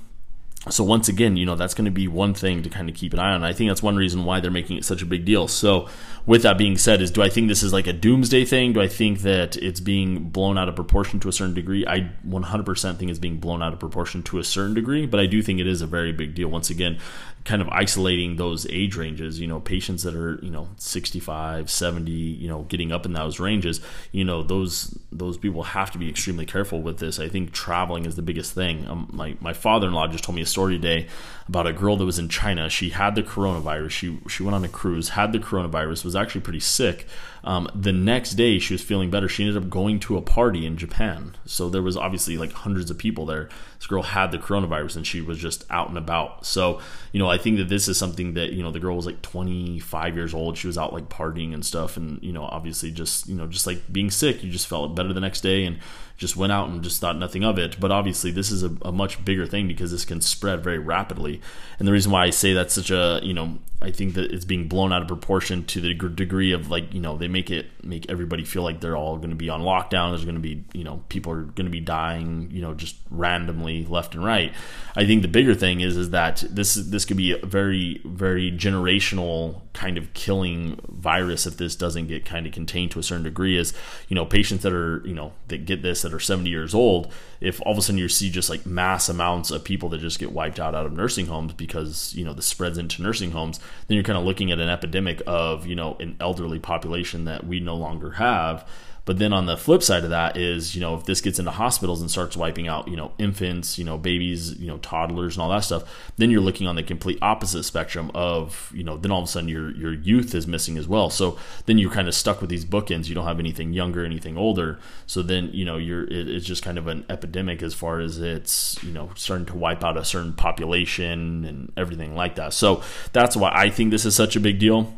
so 0.70 0.84
once 0.84 1.10
again, 1.10 1.36
you 1.36 1.46
know, 1.46 1.56
that's 1.56 1.74
going 1.74 1.86
to 1.86 1.92
be 1.92 2.08
one 2.08 2.34
thing 2.34 2.64
to 2.64 2.70
kind 2.70 2.88
of 2.88 2.96
keep 2.96 3.14
an 3.14 3.20
eye 3.20 3.34
on. 3.34 3.44
I 3.44 3.52
think 3.52 3.70
that's 3.70 3.84
one 3.84 3.98
reason 3.98 4.24
why 4.24 4.40
they're 4.40 4.52
making 4.52 4.78
it 4.78 4.86
such 4.86 5.02
a 5.02 5.06
big 5.06 5.26
deal. 5.26 5.48
So 5.50 5.90
with 6.26 6.44
that 6.44 6.58
being 6.58 6.78
said, 6.78 7.02
is 7.02 7.12
do 7.12 7.22
I 7.22 7.28
think 7.28 7.50
this 7.50 7.64
is 7.64 7.74
like 7.74 7.86
a 7.86 7.94
doomsday 7.94 8.46
thing? 8.46 8.74
Do 8.74 8.82
I 8.82 8.88
think 8.88 9.20
that 9.20 9.58
it's 9.58 9.82
being 9.82 10.30
blown 10.30 10.58
out 10.58 10.70
of 10.70 10.76
proportion 10.76 11.20
to 11.22 11.30
a 11.30 11.34
certain 11.34 11.54
degree? 11.54 11.86
I 11.86 12.12
100% 12.26 12.98
think 12.98 13.10
it's 13.10 13.20
being 13.20 13.40
blown 13.40 13.62
out 13.62 13.74
of 13.74 13.80
proportion 13.80 14.24
to 14.24 14.40
a 14.40 14.44
certain 14.44 14.74
degree, 14.74 15.06
but 15.06 15.20
I 15.20 15.26
do 15.26 15.42
think 15.42 15.60
it 15.60 15.68
is 15.68 15.82
a 15.82 15.88
very 15.88 16.14
big 16.14 16.34
deal. 16.34 16.48
Once 16.48 16.70
again, 16.70 16.98
kind 17.44 17.62
of 17.62 17.68
isolating 17.70 18.38
those 18.38 18.66
age 18.70 18.96
ranges, 18.96 19.38
you 19.38 19.48
know, 19.48 19.60
patients 19.60 20.04
that 20.04 20.16
are, 20.16 20.40
you 20.42 20.50
know, 20.50 20.70
65, 20.78 21.70
70, 21.70 22.12
you 22.12 22.48
know, 22.48 22.62
getting 22.64 22.94
up 22.94 23.06
in 23.06 23.12
those 23.12 23.40
ranges, 23.40 23.82
you 24.14 24.24
know, 24.24 24.44
those 24.44 24.98
those 25.12 25.38
people 25.38 25.64
have 25.64 25.92
to 25.92 25.98
be 25.98 26.10
extremely 26.10 26.46
careful 26.46 26.82
with 26.82 27.00
this. 27.00 27.20
I 27.20 27.28
think 27.28 27.52
traveling 27.52 28.06
is 28.06 28.16
the 28.16 28.22
biggest 28.22 28.54
thing. 28.54 28.88
Um, 28.88 29.10
my 29.12 29.36
my 29.42 29.52
father-in-law 29.52 30.08
just 30.08 30.24
told 30.24 30.38
me 30.38 30.42
a 30.42 30.46
story 30.46 30.76
today 30.76 31.08
about 31.48 31.68
a 31.68 31.74
girl 31.74 31.98
that 31.98 32.06
was 32.06 32.20
in 32.20 32.30
China. 32.30 32.70
She 32.70 32.90
had 32.90 33.16
the 33.16 33.24
coronavirus. 33.24 33.90
She 33.92 34.20
she 34.28 34.44
went 34.44 34.56
on 34.56 34.64
a 34.64 34.70
cruise, 34.70 35.10
had 35.10 35.34
the 35.34 35.40
coronavirus, 35.40 36.06
was 36.06 36.16
actually 36.16 36.42
pretty 36.42 36.60
sick. 36.60 37.08
Um, 37.46 37.70
the 37.76 37.92
next 37.92 38.32
day, 38.36 38.58
she 38.58 38.74
was 38.74 38.82
feeling 38.82 39.10
better. 39.10 39.28
She 39.28 39.44
ended 39.44 39.62
up 39.62 39.70
going 39.70 40.00
to 40.02 40.16
a 40.16 40.22
party 40.22 40.66
in 40.66 40.78
Japan. 40.78 41.36
So 41.46 41.70
there 41.70 41.82
was 41.82 41.98
obviously 41.98 42.38
like 42.38 42.54
hundreds 42.54 42.90
of 42.90 42.98
people 42.98 43.26
there. 43.26 43.50
This 43.78 43.88
girl 43.88 44.04
had 44.04 44.32
the 44.32 44.38
coronavirus 44.38 44.96
and 44.96 45.06
she 45.06 45.20
was 45.20 45.40
just 45.40 45.66
out 45.70 45.90
and 45.90 45.98
about. 45.98 46.46
So, 46.46 46.80
you 47.12 47.20
know, 47.20 47.30
I 47.30 47.38
think 47.38 47.58
that 47.58 47.68
this 47.68 47.90
is 47.90 47.98
something 47.98 48.36
that, 48.36 48.54
you 48.54 48.64
know, 48.64 48.72
the 48.72 48.80
girl 48.80 48.96
was 48.96 49.06
like 49.06 49.22
25 49.22 50.16
years 50.16 50.34
old. 50.34 50.58
She 50.58 50.68
was 50.68 50.78
out 50.78 50.94
like 50.94 51.10
partying 51.10 51.54
and 51.54 51.66
stuff. 51.66 51.98
And, 51.98 52.24
you 52.24 52.32
know, 52.32 52.44
obviously 52.44 52.92
just, 52.92 53.28
you 53.28 53.36
know, 53.36 53.48
just 53.48 53.68
like 53.68 53.92
being 53.92 54.10
sick, 54.10 54.42
you 54.42 54.50
just 54.50 54.68
felt 54.68 54.96
better 54.96 55.12
the 55.12 55.20
next 55.20 55.42
day 55.42 55.66
and 55.66 55.80
just 56.18 56.38
went 56.38 56.52
out 56.52 56.70
and 56.70 56.84
just 56.84 57.02
thought 57.02 57.18
nothing 57.18 57.44
of 57.44 57.58
it. 57.58 57.80
But 57.80 57.92
obviously, 57.92 58.32
this 58.32 58.52
is 58.52 58.64
a, 58.64 58.76
a 58.84 58.92
much 58.92 59.24
bigger 59.24 59.46
thing 59.46 59.68
because 59.68 59.92
this 59.92 60.06
can 60.06 60.22
spread 60.22 60.64
very 60.64 60.80
rapidly. 60.80 61.42
And 61.80 61.88
the 61.88 61.92
reason 61.92 62.12
why 62.12 62.26
I 62.26 62.30
say 62.30 62.54
that's 62.54 62.74
such 62.74 62.92
a, 62.92 63.20
you 63.24 63.34
know, 63.34 63.60
I 63.84 63.92
think 63.92 64.14
that 64.14 64.32
it's 64.32 64.46
being 64.46 64.70
blown 64.70 64.94
out 64.94 65.02
of 65.02 65.10
proportion 65.10 65.66
to 65.66 65.82
the 65.82 65.94
degree 65.94 66.54
of 66.54 66.72
like 66.72 66.94
you 66.94 67.02
know 67.02 67.18
they 67.18 67.28
make 67.28 67.52
it 67.52 67.68
make 67.84 68.10
everybody 68.10 68.46
feel 68.46 68.64
like 68.64 68.80
they're 68.80 68.96
all 68.96 69.18
going 69.18 69.32
to 69.32 69.36
be 69.36 69.50
on 69.50 69.62
lockdown. 69.62 70.12
There's 70.12 70.24
going 70.24 70.36
to 70.36 70.42
be 70.42 70.64
you 70.74 70.86
know 70.86 71.04
people 71.10 71.34
are 71.34 71.42
going 71.42 71.66
to 71.66 71.72
be 71.72 71.82
dying 71.82 72.50
you 72.50 72.62
know 72.62 72.74
just 72.74 72.96
randomly 73.12 73.86
left 73.86 74.16
and 74.16 74.24
right. 74.24 74.54
I 74.96 75.06
think 75.06 75.22
the 75.22 75.28
bigger 75.28 75.54
thing 75.54 75.82
is 75.82 75.98
is 75.98 76.12
that 76.12 76.44
this 76.50 76.76
this 76.76 77.04
could 77.04 77.18
be 77.18 77.34
a 77.34 77.46
very 77.46 78.02
very 78.06 78.52
generational 78.52 79.62
kind 79.74 79.98
of 79.98 80.14
killing 80.14 80.80
virus 80.88 81.46
if 81.46 81.58
this 81.58 81.76
doesn't 81.76 82.08
get 82.08 82.24
kind 82.24 82.46
of 82.46 82.54
contained 82.54 82.92
to 82.92 83.00
a 83.00 83.04
certain 83.04 83.24
degree. 83.24 83.58
Is 83.58 83.74
you 84.08 84.16
know 84.16 84.26
patients 84.26 84.64
that 84.64 84.74
are 84.74 85.06
you 85.06 85.14
know 85.14 85.34
that 85.50 85.66
get 85.66 85.82
this 85.82 86.04
that 86.04 86.14
are 86.14 86.20
70 86.20 86.50
years 86.50 86.74
old. 86.74 87.12
If 87.42 87.62
all 87.64 87.74
of 87.74 87.78
a 87.78 87.82
sudden 87.82 87.98
you 87.98 88.08
see 88.08 88.30
just 88.30 88.50
like 88.50 88.66
mass 88.66 89.10
amounts 89.10 89.52
of 89.52 89.66
people 89.66 89.90
that 89.90 90.00
just 90.00 90.20
get 90.20 90.32
wiped 90.32 90.60
out 90.60 90.74
out 90.74 90.86
of 90.86 90.94
nursing 90.94 91.26
homes 91.26 91.52
because 91.52 92.14
you 92.16 92.24
know 92.24 92.34
the 92.34 92.42
spreads 92.42 92.78
into 92.78 93.02
nursing 93.02 93.32
homes, 93.32 93.60
then 93.88 93.96
you're 93.96 94.04
kind 94.04 94.18
of 94.18 94.26
looking 94.26 94.52
at 94.52 94.60
an 94.60 94.70
epidemic 94.70 95.22
of 95.28 95.66
you 95.66 95.76
know 95.76 95.98
an 96.00 96.16
elderly 96.20 96.60
population 96.60 97.26
that 97.26 97.46
we 97.46 97.60
no 97.60 97.76
longer 97.76 98.12
have. 98.12 98.68
But 99.06 99.20
then 99.20 99.34
on 99.34 99.48
the 99.48 99.58
flip 99.58 99.84
side 99.84 100.06
of 100.06 100.12
that 100.12 100.38
is, 100.38 100.76
you 100.76 100.82
know, 100.82 100.96
if 100.96 101.04
this 101.04 101.20
gets 101.20 101.38
into 101.38 101.52
hospitals 101.52 102.00
and 102.00 102.10
starts 102.10 102.38
wiping 102.38 102.70
out, 102.70 102.88
you 102.88 102.96
know, 102.96 103.12
infants, 103.18 103.78
you 103.78 103.84
know, 103.84 103.98
babies, 103.98 104.58
you 104.58 104.68
know, 104.68 104.78
toddlers 104.78 105.36
and 105.36 105.44
all 105.44 105.50
that 105.50 105.66
stuff, 105.66 105.84
then 106.16 106.32
you're 106.32 106.42
looking 106.42 106.68
on 106.68 106.76
the 106.76 106.84
complete 106.84 107.20
opposite 107.22 107.64
spectrum 107.64 108.12
of, 108.14 108.72
you 108.74 108.84
know, 108.84 108.96
then 108.96 109.12
all 109.12 109.20
of 109.20 109.26
a 109.26 109.28
sudden 109.28 109.50
your 109.50 109.72
your 109.76 109.94
youth 109.94 110.34
is 110.34 110.48
missing 110.48 110.78
as 110.78 110.88
well. 110.88 111.10
So 111.10 111.38
then 111.66 111.78
you're 111.78 111.92
kind 111.92 112.08
of 112.08 112.16
stuck 112.16 112.40
with 112.40 112.50
these 112.50 112.64
bookends. 112.64 113.10
You 113.10 113.16
don't 113.16 113.28
have 113.28 113.40
anything 113.40 113.74
younger, 113.74 114.06
anything 114.06 114.38
older. 114.38 114.80
So 115.06 115.22
then, 115.22 115.50
you 115.52 115.66
know, 115.66 115.76
you're 115.76 116.06
it, 116.06 116.30
it's 116.30 116.46
just 116.46 116.64
kind 116.64 116.78
of 116.78 116.88
an 116.88 117.06
epidemic 117.10 117.62
as 117.62 117.74
far 117.74 118.00
as 118.00 118.20
it's, 118.20 118.82
you 118.84 118.94
know, 118.94 119.12
starting 119.16 119.46
to 119.48 119.58
wipe 119.58 119.84
out 119.84 119.98
a 119.98 120.06
certain 120.06 120.34
population 120.34 121.44
and 121.44 121.74
everything 121.76 122.16
like 122.16 122.36
that. 122.36 122.54
So 122.54 122.82
that's 123.12 123.36
why 123.36 123.52
I 123.54 123.70
think 123.70 123.92
this 123.92 124.06
is 124.06 124.16
such 124.16 124.38
a 124.38 124.40
big 124.40 124.60
deal. 124.60 124.94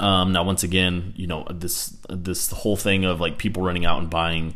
Um, 0.00 0.32
now, 0.32 0.44
once 0.44 0.62
again, 0.62 1.14
you 1.16 1.26
know 1.26 1.46
this 1.50 1.96
this 2.08 2.50
whole 2.50 2.76
thing 2.76 3.04
of 3.04 3.20
like 3.20 3.38
people 3.38 3.62
running 3.62 3.86
out 3.86 3.98
and 3.98 4.10
buying, 4.10 4.54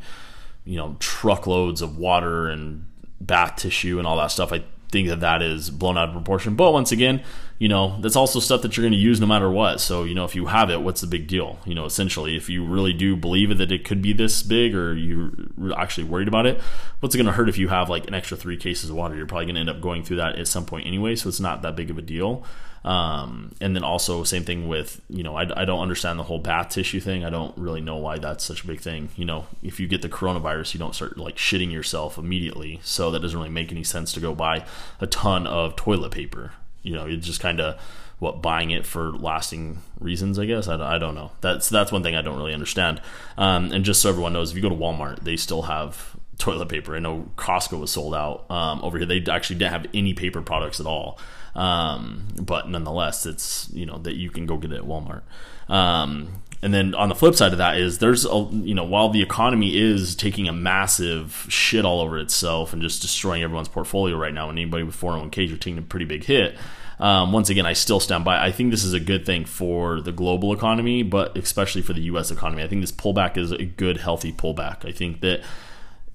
you 0.64 0.76
know, 0.76 0.96
truckloads 0.98 1.82
of 1.82 1.96
water 1.96 2.48
and 2.48 2.86
bath 3.20 3.56
tissue 3.56 3.98
and 3.98 4.06
all 4.06 4.16
that 4.18 4.30
stuff. 4.30 4.52
I 4.52 4.64
think 4.92 5.08
that 5.08 5.20
that 5.20 5.42
is 5.42 5.70
blown 5.70 5.96
out 5.96 6.08
of 6.08 6.14
proportion. 6.14 6.54
But 6.54 6.72
once 6.72 6.92
again, 6.92 7.22
you 7.58 7.68
know, 7.68 7.98
that's 8.00 8.14
also 8.14 8.38
stuff 8.38 8.62
that 8.62 8.76
you're 8.76 8.82
going 8.82 8.92
to 8.92 8.98
use 8.98 9.20
no 9.20 9.26
matter 9.26 9.50
what. 9.50 9.80
So, 9.80 10.04
you 10.04 10.14
know, 10.14 10.24
if 10.24 10.34
you 10.34 10.46
have 10.46 10.68
it, 10.70 10.82
what's 10.82 11.00
the 11.00 11.06
big 11.06 11.26
deal? 11.26 11.58
You 11.64 11.74
know, 11.74 11.86
essentially, 11.86 12.36
if 12.36 12.48
you 12.48 12.64
really 12.64 12.92
do 12.92 13.16
believe 13.16 13.56
that 13.56 13.72
it 13.72 13.84
could 13.84 14.02
be 14.02 14.12
this 14.12 14.42
big 14.42 14.74
or 14.74 14.94
you're 14.94 15.32
actually 15.76 16.04
worried 16.04 16.28
about 16.28 16.46
it, 16.46 16.60
what's 17.00 17.14
it 17.14 17.18
going 17.18 17.26
to 17.26 17.32
hurt 17.32 17.48
if 17.48 17.58
you 17.58 17.68
have 17.68 17.88
like 17.88 18.06
an 18.06 18.14
extra 18.14 18.36
three 18.36 18.56
cases 18.56 18.90
of 18.90 18.96
water? 18.96 19.16
You're 19.16 19.26
probably 19.26 19.46
going 19.46 19.54
to 19.54 19.60
end 19.60 19.70
up 19.70 19.80
going 19.80 20.04
through 20.04 20.16
that 20.16 20.38
at 20.38 20.46
some 20.46 20.66
point 20.66 20.86
anyway. 20.86 21.16
So 21.16 21.28
it's 21.28 21.40
not 21.40 21.62
that 21.62 21.74
big 21.74 21.90
of 21.90 21.98
a 21.98 22.02
deal. 22.02 22.44
Um, 22.84 23.52
and 23.60 23.76
then 23.76 23.84
also 23.84 24.24
same 24.24 24.44
thing 24.44 24.66
with 24.66 25.00
you 25.08 25.22
know 25.22 25.36
I, 25.36 25.42
I 25.62 25.64
don't 25.64 25.80
understand 25.80 26.18
the 26.18 26.24
whole 26.24 26.38
bath 26.38 26.70
tissue 26.70 27.00
thing. 27.00 27.24
I 27.24 27.30
don't 27.30 27.56
really 27.56 27.80
know 27.80 27.96
why 27.96 28.18
that's 28.18 28.44
such 28.44 28.64
a 28.64 28.66
big 28.66 28.80
thing. 28.80 29.10
You 29.16 29.24
know, 29.24 29.46
if 29.62 29.78
you 29.78 29.86
get 29.86 30.02
the 30.02 30.08
coronavirus, 30.08 30.74
you 30.74 30.80
don't 30.80 30.94
start 30.94 31.16
like 31.16 31.36
shitting 31.36 31.70
yourself 31.70 32.18
immediately. 32.18 32.80
So 32.82 33.10
that 33.10 33.20
doesn't 33.20 33.38
really 33.38 33.50
make 33.50 33.70
any 33.70 33.84
sense 33.84 34.12
to 34.14 34.20
go 34.20 34.34
buy 34.34 34.64
a 35.00 35.06
ton 35.06 35.46
of 35.46 35.76
toilet 35.76 36.10
paper. 36.10 36.52
You 36.82 36.94
know, 36.94 37.06
you 37.06 37.16
just 37.16 37.40
kind 37.40 37.60
of 37.60 37.80
what 38.22 38.40
buying 38.40 38.70
it 38.70 38.86
for 38.86 39.10
lasting 39.10 39.82
reasons 39.98 40.38
i 40.38 40.44
guess 40.44 40.68
I, 40.68 40.94
I, 40.94 40.98
don't 40.98 41.16
know 41.16 41.32
that's 41.40 41.68
that's 41.68 41.90
one 41.90 42.04
thing 42.04 42.14
i 42.14 42.22
don't 42.22 42.36
really 42.36 42.54
understand 42.54 43.02
um, 43.36 43.72
and 43.72 43.84
just 43.84 44.00
so 44.00 44.10
everyone 44.10 44.32
knows 44.32 44.50
if 44.50 44.56
you 44.56 44.62
go 44.62 44.68
to 44.68 44.76
walmart 44.76 45.24
they 45.24 45.36
still 45.36 45.62
have 45.62 46.16
toilet 46.38 46.68
paper 46.68 46.94
i 46.94 47.00
know 47.00 47.28
costco 47.34 47.80
was 47.80 47.90
sold 47.90 48.14
out 48.14 48.48
um, 48.48 48.80
over 48.84 48.96
here 48.96 49.08
they 49.08 49.24
actually 49.28 49.56
didn't 49.56 49.72
have 49.72 49.86
any 49.92 50.14
paper 50.14 50.40
products 50.40 50.78
at 50.78 50.86
all 50.86 51.18
um, 51.54 52.28
but 52.40 52.68
nonetheless, 52.68 53.26
it's 53.26 53.68
you 53.72 53.86
know 53.86 53.98
that 53.98 54.16
you 54.16 54.30
can 54.30 54.46
go 54.46 54.56
get 54.56 54.72
it 54.72 54.76
at 54.76 54.84
Walmart. 54.84 55.22
Um, 55.68 56.42
and 56.62 56.72
then 56.72 56.94
on 56.94 57.08
the 57.08 57.14
flip 57.14 57.34
side 57.34 57.52
of 57.52 57.58
that 57.58 57.76
is 57.76 57.98
there's 57.98 58.24
a 58.24 58.48
you 58.52 58.74
know 58.74 58.84
while 58.84 59.08
the 59.08 59.22
economy 59.22 59.76
is 59.76 60.14
taking 60.14 60.48
a 60.48 60.52
massive 60.52 61.46
shit 61.48 61.84
all 61.84 62.00
over 62.00 62.18
itself 62.18 62.72
and 62.72 62.80
just 62.80 63.02
destroying 63.02 63.42
everyone's 63.42 63.68
portfolio 63.68 64.16
right 64.16 64.32
now, 64.32 64.48
and 64.48 64.58
anybody 64.58 64.84
with 64.84 64.98
401ks 64.98 65.52
are 65.52 65.56
taking 65.56 65.78
a 65.78 65.82
pretty 65.82 66.06
big 66.06 66.24
hit. 66.24 66.56
Um, 66.98 67.32
once 67.32 67.50
again, 67.50 67.66
I 67.66 67.72
still 67.72 67.98
stand 67.98 68.24
by. 68.24 68.40
I 68.40 68.52
think 68.52 68.70
this 68.70 68.84
is 68.84 68.92
a 68.92 69.00
good 69.00 69.26
thing 69.26 69.44
for 69.44 70.00
the 70.00 70.12
global 70.12 70.52
economy, 70.52 71.02
but 71.02 71.36
especially 71.36 71.82
for 71.82 71.94
the 71.94 72.02
U.S. 72.02 72.30
economy. 72.30 72.62
I 72.62 72.68
think 72.68 72.80
this 72.80 72.92
pullback 72.92 73.36
is 73.36 73.50
a 73.50 73.64
good, 73.64 73.96
healthy 73.96 74.32
pullback. 74.32 74.86
I 74.88 74.92
think 74.92 75.20
that 75.20 75.42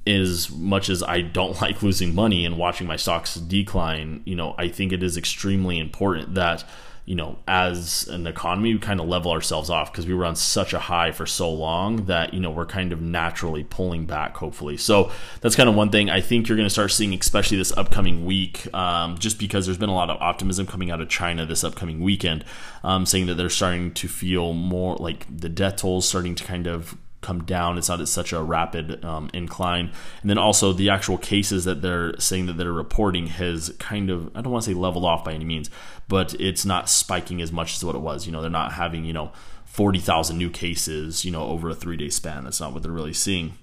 as 0.08 0.50
much 0.50 0.90
as 0.90 1.04
I 1.04 1.22
don't 1.22 1.60
like 1.62 1.84
losing 1.84 2.16
money 2.16 2.46
and 2.46 2.58
watching 2.58 2.88
my 2.88 2.96
stocks 2.96 3.36
decline, 3.36 4.22
you 4.26 4.36
know, 4.36 4.56
I 4.58 4.70
think 4.70 4.92
it 4.92 5.04
is 5.04 5.18
extremely 5.18 5.80
important 5.80 6.36
that, 6.36 6.64
you 7.06 7.16
know, 7.16 7.40
as 7.48 8.06
an 8.10 8.28
economy, 8.28 8.74
we 8.74 8.80
kind 8.80 9.00
of 9.00 9.08
level 9.08 9.32
ourselves 9.32 9.70
off 9.70 9.94
because 9.94 10.06
we 10.06 10.14
were 10.14 10.26
on 10.26 10.36
such 10.36 10.74
a 10.74 10.80
high 10.80 11.12
for 11.12 11.26
so 11.26 11.50
long 11.50 12.06
that, 12.06 12.34
you 12.34 12.40
know, 12.42 12.52
we're 12.52 12.66
kind 12.66 12.92
of 12.92 13.02
naturally 13.02 13.64
pulling 13.64 14.06
back, 14.06 14.36
hopefully. 14.36 14.76
So 14.76 15.10
that's 15.40 15.56
kind 15.56 15.70
of 15.70 15.76
one 15.76 15.90
thing 15.90 16.10
I 16.10 16.20
think 16.20 16.50
you're 16.50 16.58
going 16.58 16.66
to 16.66 16.74
start 16.74 16.92
seeing, 16.92 17.14
especially 17.14 17.58
this 17.58 17.72
upcoming 17.78 18.26
week, 18.26 18.74
um, 18.74 19.18
just 19.18 19.40
because 19.40 19.66
there's 19.66 19.78
been 19.78 19.88
a 19.88 19.96
lot 19.96 20.10
of 20.10 20.22
optimism 20.22 20.68
coming 20.68 20.92
out 20.92 21.00
of 21.00 21.08
China 21.08 21.46
this 21.46 21.64
upcoming 21.64 22.02
weekend, 22.02 22.44
um, 22.84 23.06
saying 23.06 23.28
that 23.28 23.36
they're 23.36 23.50
starting 23.50 23.94
to 23.94 24.10
feel 24.10 24.52
more 24.52 24.98
like 24.98 25.26
the 25.34 25.48
death 25.48 25.78
tolls 25.78 26.06
starting 26.06 26.36
to 26.36 26.44
kind 26.44 26.68
of 26.68 26.98
come 27.22 27.44
down. 27.44 27.78
It's 27.78 27.90
not 27.90 28.02
at 28.02 28.08
such 28.08 28.32
a 28.32 28.42
rapid 28.42 29.04
um, 29.04 29.30
incline. 29.34 29.92
And 30.22 30.30
then 30.30 30.38
also 30.38 30.74
the 30.74 30.90
actual 30.90 31.18
cases 31.18 31.66
that 31.66 31.82
they're 31.82 32.18
saying 32.20 32.46
that 32.46 32.54
they're 32.54 32.72
reporting 32.72 33.28
has 33.28 33.74
kind 33.80 34.10
of, 34.10 34.28
I 34.36 34.42
don't 34.42 34.52
want 34.52 34.66
to 34.66 34.72
say 34.72 34.76
leveled 34.76 35.06
off 35.06 35.24
by 35.24 35.34
any 35.34 35.46
means, 35.46 35.70
but 36.08 36.34
it's 36.40 36.66
not 36.66 36.90
spiking 36.90 37.42
as 37.42 37.52
much 37.52 37.76
as 37.76 37.84
what 37.84 37.96
it 37.96 38.02
was. 38.02 38.26
You 38.26 38.32
know, 38.32 38.42
they're 38.42 38.50
not 38.50 38.74
having, 38.74 39.04
you 39.06 39.14
know, 39.14 39.32
40,000 39.66 40.38
new 40.38 40.50
cases, 40.50 41.26
you 41.26 41.32
know, 41.32 41.44
over 41.44 41.70
a 41.70 41.76
three 41.76 41.98
day 41.98 42.10
span. 42.10 42.44
That's 42.44 42.60
not 42.60 42.74
what 42.74 42.84
they're 42.84 42.92
really 42.92 43.14
seeing. 43.14 43.54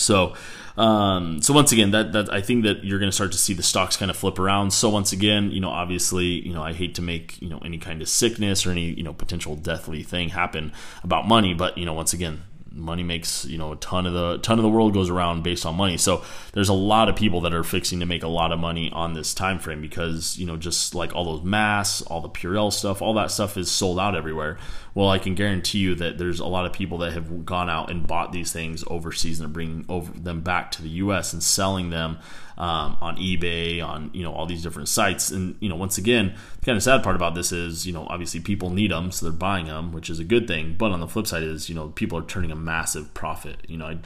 So, 0.00 0.34
um, 0.76 1.42
so 1.42 1.52
once 1.52 1.72
again, 1.72 1.90
that 1.90 2.12
that 2.12 2.32
I 2.32 2.40
think 2.40 2.64
that 2.64 2.84
you're 2.84 2.98
going 2.98 3.10
to 3.10 3.14
start 3.14 3.32
to 3.32 3.38
see 3.38 3.54
the 3.54 3.62
stocks 3.62 3.96
kind 3.96 4.10
of 4.10 4.16
flip 4.16 4.38
around. 4.38 4.72
So 4.72 4.88
once 4.88 5.12
again, 5.12 5.50
you 5.50 5.60
know, 5.60 5.70
obviously, 5.70 6.26
you 6.26 6.52
know, 6.52 6.62
I 6.62 6.72
hate 6.72 6.94
to 6.96 7.02
make 7.02 7.40
you 7.40 7.48
know 7.48 7.58
any 7.64 7.78
kind 7.78 8.00
of 8.02 8.08
sickness 8.08 8.66
or 8.66 8.70
any 8.70 8.86
you 8.86 9.02
know 9.02 9.12
potential 9.12 9.56
deathly 9.56 10.02
thing 10.02 10.30
happen 10.30 10.72
about 11.02 11.26
money, 11.28 11.54
but 11.54 11.76
you 11.76 11.84
know, 11.84 11.92
once 11.92 12.12
again, 12.12 12.42
money 12.72 13.02
makes 13.02 13.44
you 13.44 13.58
know 13.58 13.72
a 13.72 13.76
ton 13.76 14.06
of 14.06 14.12
the 14.12 14.38
ton 14.38 14.58
of 14.58 14.62
the 14.62 14.68
world 14.68 14.94
goes 14.94 15.10
around 15.10 15.42
based 15.42 15.66
on 15.66 15.74
money. 15.76 15.96
So 15.96 16.24
there's 16.52 16.68
a 16.68 16.74
lot 16.74 17.08
of 17.08 17.16
people 17.16 17.40
that 17.42 17.54
are 17.54 17.64
fixing 17.64 18.00
to 18.00 18.06
make 18.06 18.22
a 18.22 18.28
lot 18.28 18.52
of 18.52 18.58
money 18.58 18.90
on 18.92 19.14
this 19.14 19.34
time 19.34 19.58
frame 19.58 19.80
because 19.80 20.38
you 20.38 20.46
know 20.46 20.56
just 20.56 20.94
like 20.94 21.14
all 21.14 21.24
those 21.24 21.42
masks 21.42 22.02
all 22.02 22.20
the 22.20 22.28
purell 22.28 22.72
stuff 22.72 23.02
all 23.02 23.14
that 23.14 23.30
stuff 23.30 23.56
is 23.56 23.70
sold 23.70 23.98
out 23.98 24.14
everywhere. 24.14 24.58
Well 24.92 25.08
i 25.08 25.18
can 25.18 25.34
guarantee 25.36 25.78
you 25.78 25.94
that 25.94 26.18
there's 26.18 26.40
a 26.40 26.46
lot 26.46 26.66
of 26.66 26.72
people 26.72 26.98
that 26.98 27.12
have 27.12 27.46
gone 27.46 27.70
out 27.70 27.90
and 27.90 28.06
bought 28.06 28.32
these 28.32 28.52
things 28.52 28.82
overseas 28.88 29.38
and 29.38 29.48
are 29.48 29.52
bringing 29.52 29.84
over 29.88 30.12
them 30.12 30.40
back 30.40 30.72
to 30.72 30.82
the 30.82 30.88
us 30.90 31.32
and 31.32 31.42
selling 31.42 31.90
them 31.90 32.18
um, 32.60 32.98
on 33.00 33.16
eBay, 33.16 33.82
on 33.82 34.10
you 34.12 34.22
know 34.22 34.34
all 34.34 34.44
these 34.44 34.62
different 34.62 34.88
sites. 34.90 35.30
And 35.30 35.56
you 35.60 35.68
know, 35.70 35.76
once 35.76 35.96
again, 35.96 36.34
the 36.58 36.66
kind 36.66 36.76
of 36.76 36.82
sad 36.82 37.02
part 37.02 37.16
about 37.16 37.34
this 37.34 37.52
is 37.52 37.86
you 37.86 37.92
know 37.92 38.06
obviously 38.10 38.38
people 38.40 38.68
need 38.68 38.90
them, 38.90 39.10
so 39.10 39.24
they're 39.24 39.32
buying 39.32 39.64
them, 39.64 39.92
which 39.92 40.10
is 40.10 40.18
a 40.18 40.24
good 40.24 40.46
thing. 40.46 40.74
But 40.78 40.92
on 40.92 41.00
the 41.00 41.08
flip 41.08 41.26
side 41.26 41.42
is 41.42 41.70
you 41.70 41.74
know 41.74 41.88
people 41.88 42.18
are 42.18 42.22
turning 42.22 42.52
a 42.52 42.56
massive 42.56 43.14
profit. 43.14 43.64
You 43.66 43.78
know, 43.78 43.86
I, 43.86 43.98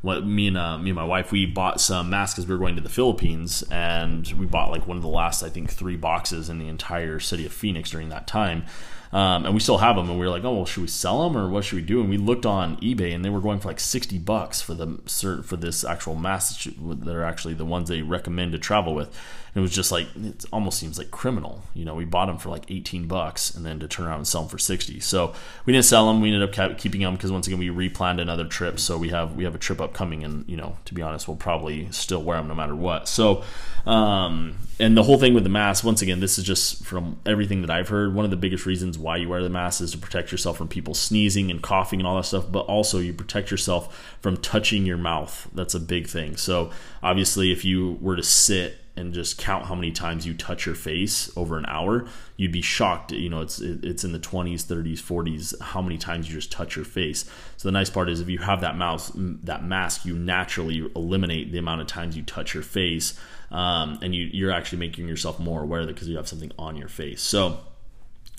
what 0.00 0.26
me 0.26 0.48
and 0.48 0.58
uh, 0.58 0.78
me 0.78 0.90
and 0.90 0.96
my 0.96 1.04
wife 1.04 1.30
we 1.30 1.46
bought 1.46 1.80
some 1.80 2.10
masks 2.10 2.34
because 2.34 2.48
we 2.48 2.56
were 2.56 2.58
going 2.58 2.74
to 2.74 2.82
the 2.82 2.88
Philippines, 2.88 3.62
and 3.70 4.26
we 4.36 4.46
bought 4.46 4.72
like 4.72 4.88
one 4.88 4.96
of 4.96 5.04
the 5.04 5.08
last 5.08 5.44
I 5.44 5.48
think 5.48 5.70
three 5.70 5.96
boxes 5.96 6.50
in 6.50 6.58
the 6.58 6.66
entire 6.66 7.20
city 7.20 7.46
of 7.46 7.52
Phoenix 7.52 7.92
during 7.92 8.08
that 8.08 8.26
time. 8.26 8.64
Um, 9.12 9.44
and 9.44 9.52
we 9.52 9.60
still 9.60 9.78
have 9.78 9.96
them. 9.96 10.08
And 10.08 10.18
we 10.18 10.24
were 10.24 10.32
like, 10.32 10.44
oh 10.44 10.54
well, 10.54 10.66
should 10.66 10.80
we 10.80 10.88
sell 10.88 11.24
them 11.24 11.36
or 11.36 11.48
what 11.48 11.64
should 11.64 11.76
we 11.76 11.82
do? 11.82 12.00
And 12.00 12.08
we 12.08 12.16
looked 12.16 12.46
on 12.46 12.76
eBay, 12.78 13.14
and 13.14 13.24
they 13.24 13.30
were 13.30 13.40
going 13.40 13.60
for 13.60 13.68
like 13.68 13.80
sixty 13.80 14.18
bucks 14.18 14.62
for 14.62 14.74
the 14.74 14.98
for 15.44 15.56
this 15.56 15.84
actual 15.84 16.14
mask. 16.14 16.66
They're 16.78 17.24
actually 17.24 17.54
the 17.54 17.66
ones 17.66 17.88
they 17.88 18.02
recommend 18.02 18.52
to 18.52 18.58
travel 18.58 18.94
with. 18.94 19.14
It 19.54 19.60
was 19.60 19.70
just 19.70 19.92
like 19.92 20.06
it 20.16 20.46
almost 20.50 20.78
seems 20.78 20.96
like 20.96 21.10
criminal. 21.10 21.62
You 21.74 21.84
know, 21.84 21.94
we 21.94 22.06
bought 22.06 22.26
them 22.26 22.38
for 22.38 22.48
like 22.48 22.70
eighteen 22.70 23.06
bucks, 23.06 23.54
and 23.54 23.66
then 23.66 23.80
to 23.80 23.88
turn 23.88 24.06
around 24.06 24.18
and 24.18 24.26
sell 24.26 24.42
them 24.42 24.48
for 24.48 24.58
sixty. 24.58 24.98
So 24.98 25.34
we 25.66 25.74
didn't 25.74 25.84
sell 25.84 26.06
them. 26.06 26.22
We 26.22 26.32
ended 26.32 26.58
up 26.58 26.78
keeping 26.78 27.02
them 27.02 27.14
because 27.14 27.30
once 27.30 27.46
again 27.46 27.58
we 27.58 27.68
replanned 27.68 28.18
another 28.18 28.46
trip. 28.46 28.80
So 28.80 28.96
we 28.96 29.10
have 29.10 29.36
we 29.36 29.44
have 29.44 29.54
a 29.54 29.58
trip 29.58 29.78
upcoming, 29.78 30.24
and 30.24 30.48
you 30.48 30.56
know, 30.56 30.76
to 30.86 30.94
be 30.94 31.02
honest, 31.02 31.28
we'll 31.28 31.36
probably 31.36 31.90
still 31.92 32.22
wear 32.22 32.38
them 32.38 32.48
no 32.48 32.54
matter 32.54 32.74
what. 32.74 33.08
So, 33.08 33.44
um, 33.84 34.56
and 34.80 34.96
the 34.96 35.02
whole 35.02 35.18
thing 35.18 35.34
with 35.34 35.44
the 35.44 35.50
mask, 35.50 35.84
once 35.84 36.00
again, 36.00 36.20
this 36.20 36.38
is 36.38 36.44
just 36.44 36.82
from 36.82 37.18
everything 37.26 37.60
that 37.60 37.70
I've 37.70 37.88
heard. 37.88 38.14
One 38.14 38.24
of 38.24 38.30
the 38.30 38.38
biggest 38.38 38.64
reasons 38.64 38.98
why 38.98 39.18
you 39.18 39.28
wear 39.28 39.42
the 39.42 39.50
mask 39.50 39.82
is 39.82 39.90
to 39.92 39.98
protect 39.98 40.32
yourself 40.32 40.56
from 40.56 40.68
people 40.68 40.94
sneezing 40.94 41.50
and 41.50 41.62
coughing 41.62 42.00
and 42.00 42.06
all 42.06 42.16
that 42.16 42.24
stuff, 42.24 42.50
but 42.50 42.60
also 42.60 43.00
you 43.00 43.12
protect 43.12 43.50
yourself 43.50 44.16
from 44.22 44.38
touching 44.38 44.86
your 44.86 44.96
mouth. 44.96 45.46
That's 45.52 45.74
a 45.74 45.80
big 45.80 46.06
thing. 46.06 46.38
So 46.38 46.70
obviously, 47.02 47.52
if 47.52 47.66
you 47.66 47.98
were 48.00 48.16
to 48.16 48.22
sit 48.22 48.78
and 48.94 49.14
just 49.14 49.38
count 49.38 49.66
how 49.66 49.74
many 49.74 49.90
times 49.90 50.26
you 50.26 50.34
touch 50.34 50.66
your 50.66 50.74
face 50.74 51.30
over 51.36 51.56
an 51.56 51.64
hour, 51.66 52.06
you'd 52.36 52.52
be 52.52 52.60
shocked. 52.60 53.12
You 53.12 53.30
know, 53.30 53.40
it's 53.40 53.58
it's 53.60 54.04
in 54.04 54.12
the 54.12 54.18
20s, 54.18 54.64
30s, 54.64 55.00
40s 55.00 55.60
how 55.60 55.80
many 55.80 55.96
times 55.96 56.28
you 56.28 56.34
just 56.34 56.52
touch 56.52 56.76
your 56.76 56.84
face. 56.84 57.24
So 57.56 57.68
the 57.68 57.72
nice 57.72 57.90
part 57.90 58.08
is 58.08 58.20
if 58.20 58.28
you 58.28 58.38
have 58.38 58.60
that 58.60 58.76
mouse 58.76 59.10
that 59.14 59.64
mask, 59.64 60.04
you 60.04 60.14
naturally 60.14 60.90
eliminate 60.94 61.52
the 61.52 61.58
amount 61.58 61.80
of 61.80 61.86
times 61.86 62.16
you 62.16 62.22
touch 62.22 62.54
your 62.54 62.62
face, 62.62 63.18
um, 63.50 63.98
and 64.02 64.14
you 64.14 64.28
you're 64.32 64.52
actually 64.52 64.78
making 64.78 65.08
yourself 65.08 65.38
more 65.38 65.62
aware 65.62 65.80
of 65.80 65.88
it 65.88 65.94
because 65.94 66.08
you 66.08 66.16
have 66.16 66.28
something 66.28 66.52
on 66.58 66.76
your 66.76 66.88
face. 66.88 67.22
So 67.22 67.60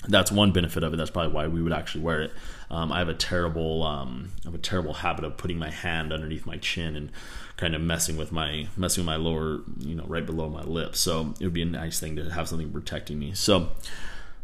that's 0.08 0.30
one 0.32 0.52
benefit 0.52 0.82
of 0.82 0.92
it. 0.92 0.96
That's 0.96 1.10
probably 1.10 1.32
why 1.32 1.46
we 1.48 1.62
would 1.62 1.72
actually 1.72 2.02
wear 2.02 2.22
it. 2.22 2.32
Um, 2.70 2.92
I 2.92 2.98
have 2.98 3.08
a 3.08 3.14
terrible, 3.14 3.82
um, 3.82 4.30
I 4.42 4.48
have 4.48 4.54
a 4.54 4.58
terrible 4.58 4.94
habit 4.94 5.24
of 5.24 5.36
putting 5.36 5.58
my 5.58 5.70
hand 5.70 6.12
underneath 6.12 6.46
my 6.46 6.56
chin 6.56 6.96
and 6.96 7.10
kind 7.56 7.74
of 7.74 7.80
messing 7.80 8.16
with 8.16 8.32
my 8.32 8.68
messing 8.76 9.02
with 9.02 9.06
my 9.06 9.16
lower, 9.16 9.60
you 9.78 9.94
know, 9.94 10.04
right 10.06 10.26
below 10.26 10.48
my 10.48 10.62
lip. 10.62 10.96
So 10.96 11.34
it 11.40 11.44
would 11.44 11.52
be 11.52 11.62
a 11.62 11.66
nice 11.66 12.00
thing 12.00 12.16
to 12.16 12.30
have 12.30 12.48
something 12.48 12.72
protecting 12.72 13.18
me. 13.18 13.34
So 13.34 13.70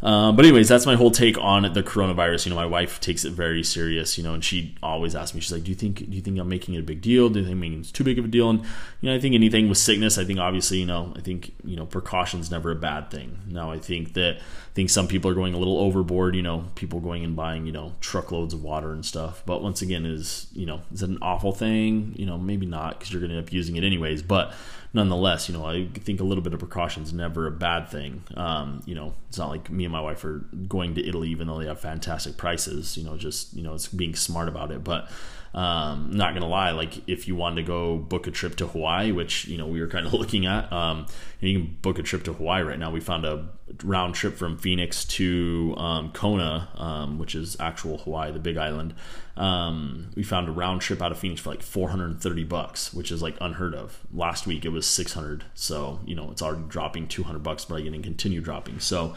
uh, 0.02 0.32
but 0.32 0.46
anyways, 0.46 0.66
that's 0.66 0.86
my 0.86 0.94
whole 0.94 1.10
take 1.10 1.36
on 1.38 1.62
the 1.74 1.82
coronavirus. 1.82 2.46
You 2.46 2.50
know, 2.50 2.56
my 2.56 2.64
wife 2.64 3.00
takes 3.00 3.24
it 3.26 3.32
very 3.32 3.62
serious. 3.62 4.16
You 4.16 4.24
know, 4.24 4.32
and 4.32 4.42
she 4.42 4.74
always 4.82 5.14
asks 5.14 5.34
me, 5.34 5.42
she's 5.42 5.52
like, 5.52 5.64
"Do 5.64 5.70
you 5.70 5.74
think 5.74 5.98
do 5.98 6.16
you 6.16 6.22
think 6.22 6.38
I'm 6.38 6.48
making 6.48 6.74
it 6.74 6.78
a 6.78 6.82
big 6.82 7.02
deal? 7.02 7.28
Do 7.28 7.40
you 7.40 7.46
think 7.46 7.74
it's 7.80 7.92
too 7.92 8.04
big 8.04 8.18
of 8.18 8.24
a 8.24 8.28
deal?" 8.28 8.48
And 8.48 8.60
you 9.00 9.10
know, 9.10 9.14
I 9.14 9.18
think 9.18 9.34
anything 9.34 9.68
with 9.68 9.76
sickness, 9.76 10.16
I 10.16 10.24
think 10.24 10.38
obviously, 10.38 10.78
you 10.78 10.86
know, 10.86 11.12
I 11.16 11.20
think 11.20 11.54
you 11.64 11.76
know, 11.76 11.84
precaution's 11.84 12.50
never 12.50 12.70
a 12.70 12.76
bad 12.76 13.10
thing. 13.10 13.40
Now, 13.46 13.70
I 13.70 13.78
think 13.78 14.14
that 14.14 14.36
I 14.36 14.72
think 14.72 14.88
some 14.88 15.06
people 15.06 15.30
are 15.30 15.34
going 15.34 15.52
a 15.52 15.58
little 15.58 15.78
overboard. 15.78 16.34
You 16.34 16.42
know, 16.42 16.70
people 16.76 17.00
going 17.00 17.22
and 17.22 17.36
buying 17.36 17.66
you 17.66 17.72
know 17.72 17.92
truckloads 18.00 18.54
of 18.54 18.62
water 18.62 18.92
and 18.92 19.04
stuff. 19.04 19.42
But 19.44 19.62
once 19.62 19.82
again, 19.82 20.06
is 20.06 20.46
you 20.52 20.64
know, 20.64 20.80
is 20.94 21.02
it 21.02 21.10
an 21.10 21.18
awful 21.20 21.52
thing? 21.52 22.14
You 22.16 22.24
know, 22.24 22.38
maybe 22.38 22.64
not 22.64 22.98
because 22.98 23.12
you're 23.12 23.20
going 23.20 23.32
to 23.32 23.36
end 23.36 23.46
up 23.46 23.52
using 23.52 23.76
it 23.76 23.84
anyways. 23.84 24.22
But 24.22 24.54
nonetheless, 24.92 25.48
you 25.48 25.56
know, 25.56 25.66
I 25.66 25.88
think 25.94 26.20
a 26.20 26.24
little 26.24 26.42
bit 26.42 26.52
of 26.52 26.58
precaution 26.58 27.02
is 27.02 27.12
never 27.12 27.46
a 27.46 27.50
bad 27.50 27.88
thing. 27.88 28.22
Um, 28.36 28.82
you 28.86 28.94
know, 28.94 29.14
it's 29.28 29.38
not 29.38 29.48
like 29.48 29.70
me 29.70 29.84
and 29.84 29.92
my 29.92 30.00
wife 30.00 30.24
are 30.24 30.44
going 30.68 30.94
to 30.96 31.06
Italy, 31.06 31.28
even 31.28 31.46
though 31.46 31.58
they 31.58 31.66
have 31.66 31.80
fantastic 31.80 32.36
prices. 32.36 32.96
You 32.96 33.04
know, 33.04 33.16
just 33.16 33.54
you 33.54 33.62
know, 33.62 33.74
it's 33.74 33.88
being 33.88 34.14
smart 34.14 34.48
about 34.48 34.70
it. 34.70 34.82
But 34.82 35.08
um, 35.52 36.10
not 36.12 36.34
gonna 36.34 36.46
lie, 36.46 36.70
like 36.70 37.08
if 37.08 37.26
you 37.26 37.34
wanted 37.34 37.56
to 37.56 37.62
go 37.62 37.96
book 37.96 38.26
a 38.28 38.30
trip 38.30 38.56
to 38.56 38.68
Hawaii, 38.68 39.10
which 39.10 39.46
you 39.46 39.58
know 39.58 39.66
we 39.66 39.80
were 39.80 39.88
kind 39.88 40.06
of 40.06 40.12
looking 40.20 40.46
at, 40.46 40.72
um, 40.72 41.06
you 41.40 41.58
can 41.58 41.76
book 41.82 41.98
a 41.98 42.02
trip 42.02 42.22
to 42.24 42.32
Hawaii 42.32 42.62
right 42.62 42.78
now. 42.78 42.90
We 42.90 43.00
found 43.00 43.24
a 43.24 43.48
round 43.82 44.14
trip 44.14 44.36
from 44.36 44.56
Phoenix 44.58 45.04
to 45.06 45.74
um, 45.76 46.12
Kona, 46.12 46.68
um, 46.76 47.18
which 47.18 47.34
is 47.34 47.56
actual 47.58 47.98
Hawaii, 47.98 48.30
the 48.30 48.38
Big 48.38 48.56
Island. 48.56 48.94
Um, 49.36 50.10
we 50.14 50.22
found 50.22 50.48
a 50.48 50.52
round 50.52 50.82
trip 50.82 51.02
out 51.02 51.10
of 51.10 51.18
Phoenix 51.18 51.40
for 51.40 51.50
like 51.50 51.62
430 51.62 52.44
bucks, 52.44 52.92
which 52.94 53.10
is 53.10 53.20
like 53.20 53.36
unheard 53.40 53.74
of. 53.74 53.98
Last 54.12 54.46
week 54.46 54.64
it 54.64 54.68
was 54.70 54.86
600, 54.86 55.44
so 55.54 55.98
you 56.04 56.14
know 56.14 56.30
it's 56.30 56.42
already 56.42 56.62
dropping 56.68 57.08
200 57.08 57.42
bucks, 57.42 57.64
but 57.64 57.80
going 57.80 57.92
to 57.92 58.02
continue 58.02 58.40
dropping. 58.40 58.78
So. 58.78 59.14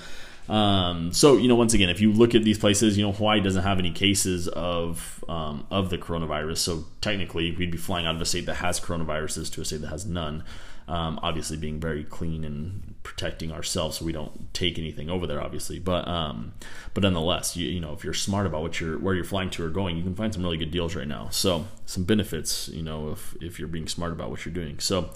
Um, 0.50 1.14
so 1.14 1.38
you 1.38 1.48
know, 1.48 1.56
once 1.56 1.74
again, 1.74 1.90
if 1.90 2.02
you 2.02 2.12
look 2.12 2.36
at 2.36 2.44
these 2.44 2.58
places, 2.58 2.98
you 2.98 3.04
know 3.04 3.12
Hawaii 3.12 3.40
doesn't 3.40 3.64
have 3.64 3.80
any 3.80 3.92
cases 3.92 4.48
of 4.50 5.24
um, 5.30 5.66
of 5.72 5.90
the 5.90 5.98
coronavirus. 5.98 6.58
So 6.58 6.86
technically, 7.02 7.52
we'd 7.52 7.72
be 7.72 7.78
flying 7.78 8.06
out 8.06 8.16
of 8.16 8.22
a 8.22 8.26
state 8.26 8.46
that 8.48 8.56
has 8.56 8.80
coronaviruses 8.80 9.52
to 9.54 9.62
a 9.62 9.66
state 9.66 9.82
that 9.82 9.88
has 9.88 10.06
none. 10.06 10.44
Um, 10.86 11.18
obviously, 11.24 11.56
being 11.56 11.80
very 11.80 12.04
clean 12.04 12.44
and 12.44 12.96
protecting 13.04 13.54
ourselves 13.54 13.98
so 13.98 14.06
we 14.06 14.12
don't 14.12 14.54
take 14.54 14.78
anything 14.78 15.10
over 15.10 15.26
there. 15.26 15.42
Obviously, 15.42 15.80
but 15.80 16.06
um, 16.10 16.54
but 16.94 17.04
nonetheless, 17.04 17.56
you, 17.56 17.70
you 17.70 17.80
know, 17.80 17.94
if 17.94 18.04
you're 18.04 18.14
smart 18.14 18.46
about 18.46 18.62
what 18.62 18.82
you're 18.82 19.00
where 19.00 19.16
you're 19.16 19.24
flying 19.24 19.50
to 19.52 19.64
or 19.64 19.70
going, 19.70 19.96
you 19.96 20.04
can 20.04 20.16
find 20.16 20.34
some 20.34 20.44
really 20.44 20.58
good 20.58 20.72
deals 20.72 20.94
right 20.94 21.08
now. 21.08 21.30
So 21.30 21.68
some 21.86 22.04
benefits, 22.04 22.68
you 22.68 22.84
know, 22.84 23.12
if 23.12 23.36
if 23.42 23.60
you're 23.60 23.70
being 23.70 23.88
smart 23.88 24.12
about 24.12 24.30
what 24.30 24.46
you're 24.46 24.54
doing. 24.54 24.80
So. 24.80 25.10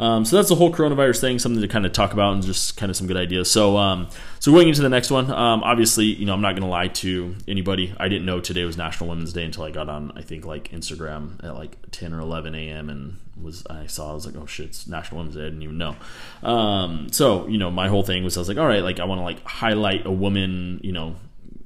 Um, 0.00 0.24
so 0.24 0.36
that's 0.36 0.48
the 0.48 0.54
whole 0.54 0.72
coronavirus 0.72 1.20
thing, 1.20 1.38
something 1.38 1.60
to 1.60 1.68
kind 1.68 1.84
of 1.84 1.92
talk 1.92 2.12
about 2.12 2.34
and 2.34 2.42
just 2.42 2.76
kind 2.76 2.90
of 2.90 2.96
some 2.96 3.06
good 3.06 3.16
ideas. 3.16 3.50
So, 3.50 3.76
um, 3.76 4.08
so 4.38 4.52
going 4.52 4.68
into 4.68 4.82
the 4.82 4.88
next 4.88 5.10
one, 5.10 5.30
um, 5.30 5.62
obviously, 5.62 6.06
you 6.06 6.26
know, 6.26 6.34
I'm 6.34 6.40
not 6.40 6.52
going 6.52 6.62
to 6.62 6.68
lie 6.68 6.88
to 6.88 7.34
anybody. 7.46 7.94
I 7.98 8.08
didn't 8.08 8.26
know 8.26 8.40
today 8.40 8.64
was 8.64 8.76
National 8.76 9.10
Women's 9.10 9.32
Day 9.32 9.44
until 9.44 9.64
I 9.64 9.70
got 9.70 9.88
on, 9.88 10.12
I 10.16 10.22
think, 10.22 10.44
like 10.44 10.70
Instagram 10.70 11.42
at 11.44 11.54
like 11.54 11.76
10 11.90 12.12
or 12.12 12.20
11 12.20 12.54
a.m. 12.54 12.90
and 12.90 13.18
was 13.40 13.64
I 13.68 13.86
saw 13.86 14.10
I 14.10 14.14
was 14.14 14.26
like, 14.26 14.36
oh 14.36 14.46
shit, 14.46 14.66
it's 14.66 14.86
National 14.86 15.18
Women's 15.18 15.36
Day. 15.36 15.42
I 15.42 15.44
didn't 15.44 15.62
even 15.62 15.78
know. 15.78 15.96
Um, 16.42 17.12
so 17.12 17.46
you 17.46 17.58
know, 17.58 17.70
my 17.70 17.88
whole 17.88 18.02
thing 18.02 18.24
was 18.24 18.36
I 18.36 18.40
was 18.40 18.48
like, 18.48 18.58
all 18.58 18.66
right, 18.66 18.82
like 18.82 19.00
I 19.00 19.04
want 19.04 19.20
to 19.20 19.24
like 19.24 19.44
highlight 19.44 20.06
a 20.06 20.12
woman, 20.12 20.80
you 20.82 20.92
know, 20.92 21.16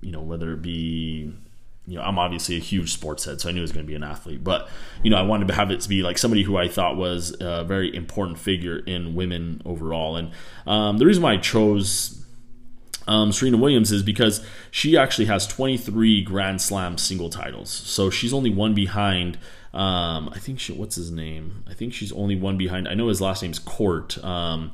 you 0.01 0.11
know 0.11 0.21
whether 0.21 0.53
it 0.53 0.63
be 0.63 1.33
you 1.87 1.97
know, 1.97 2.03
I'm 2.03 2.19
obviously 2.19 2.57
a 2.57 2.61
huge 2.61 2.93
sports 2.93 3.25
head, 3.25 3.41
so 3.41 3.49
I 3.49 3.53
knew 3.53 3.61
it 3.61 3.63
was 3.63 3.73
going 3.73 3.85
to 3.85 3.89
be 3.89 3.97
an 3.97 4.05
athlete. 4.05 4.45
But 4.45 4.69
you 5.03 5.11
know, 5.11 5.17
I 5.17 5.23
wanted 5.23 5.49
to 5.49 5.55
have 5.55 5.71
it 5.71 5.81
to 5.81 5.89
be 5.89 6.03
like 6.03 6.17
somebody 6.17 6.43
who 6.43 6.57
I 6.57 6.69
thought 6.69 6.97
was 6.97 7.37
a 7.41 7.65
very 7.65 7.95
important 7.95 8.39
figure 8.39 8.79
in 8.79 9.15
women 9.15 9.63
overall. 9.65 10.17
And 10.17 10.31
um, 10.67 10.99
the 10.99 11.07
reason 11.07 11.23
why 11.23 11.33
I 11.33 11.37
chose 11.39 12.23
um, 13.09 13.33
Serena 13.33 13.57
Williams 13.57 13.91
is 13.91 14.03
because 14.03 14.45
she 14.71 14.97
actually 14.97 15.25
has 15.25 15.47
23 15.47 16.23
Grand 16.23 16.61
Slam 16.61 16.99
single 16.99 17.31
titles. 17.31 17.71
So 17.71 18.11
she's 18.11 18.33
only 18.33 18.51
one 18.51 18.75
behind. 18.75 19.39
Um, 19.75 20.29
I 20.33 20.39
think 20.39 20.61
she, 20.61 20.73
what's 20.73 20.97
his 20.97 21.11
name? 21.11 21.65
I 21.69 21.75
think 21.75 21.95
she's 21.95 22.13
only 22.13 22.37
one 22.37 22.57
behind. 22.57 22.87
I 22.87 22.95
know 22.95 23.09
his 23.09 23.21
last 23.21 23.43
name's 23.43 23.59
Court. 23.59 24.23
Um, 24.23 24.71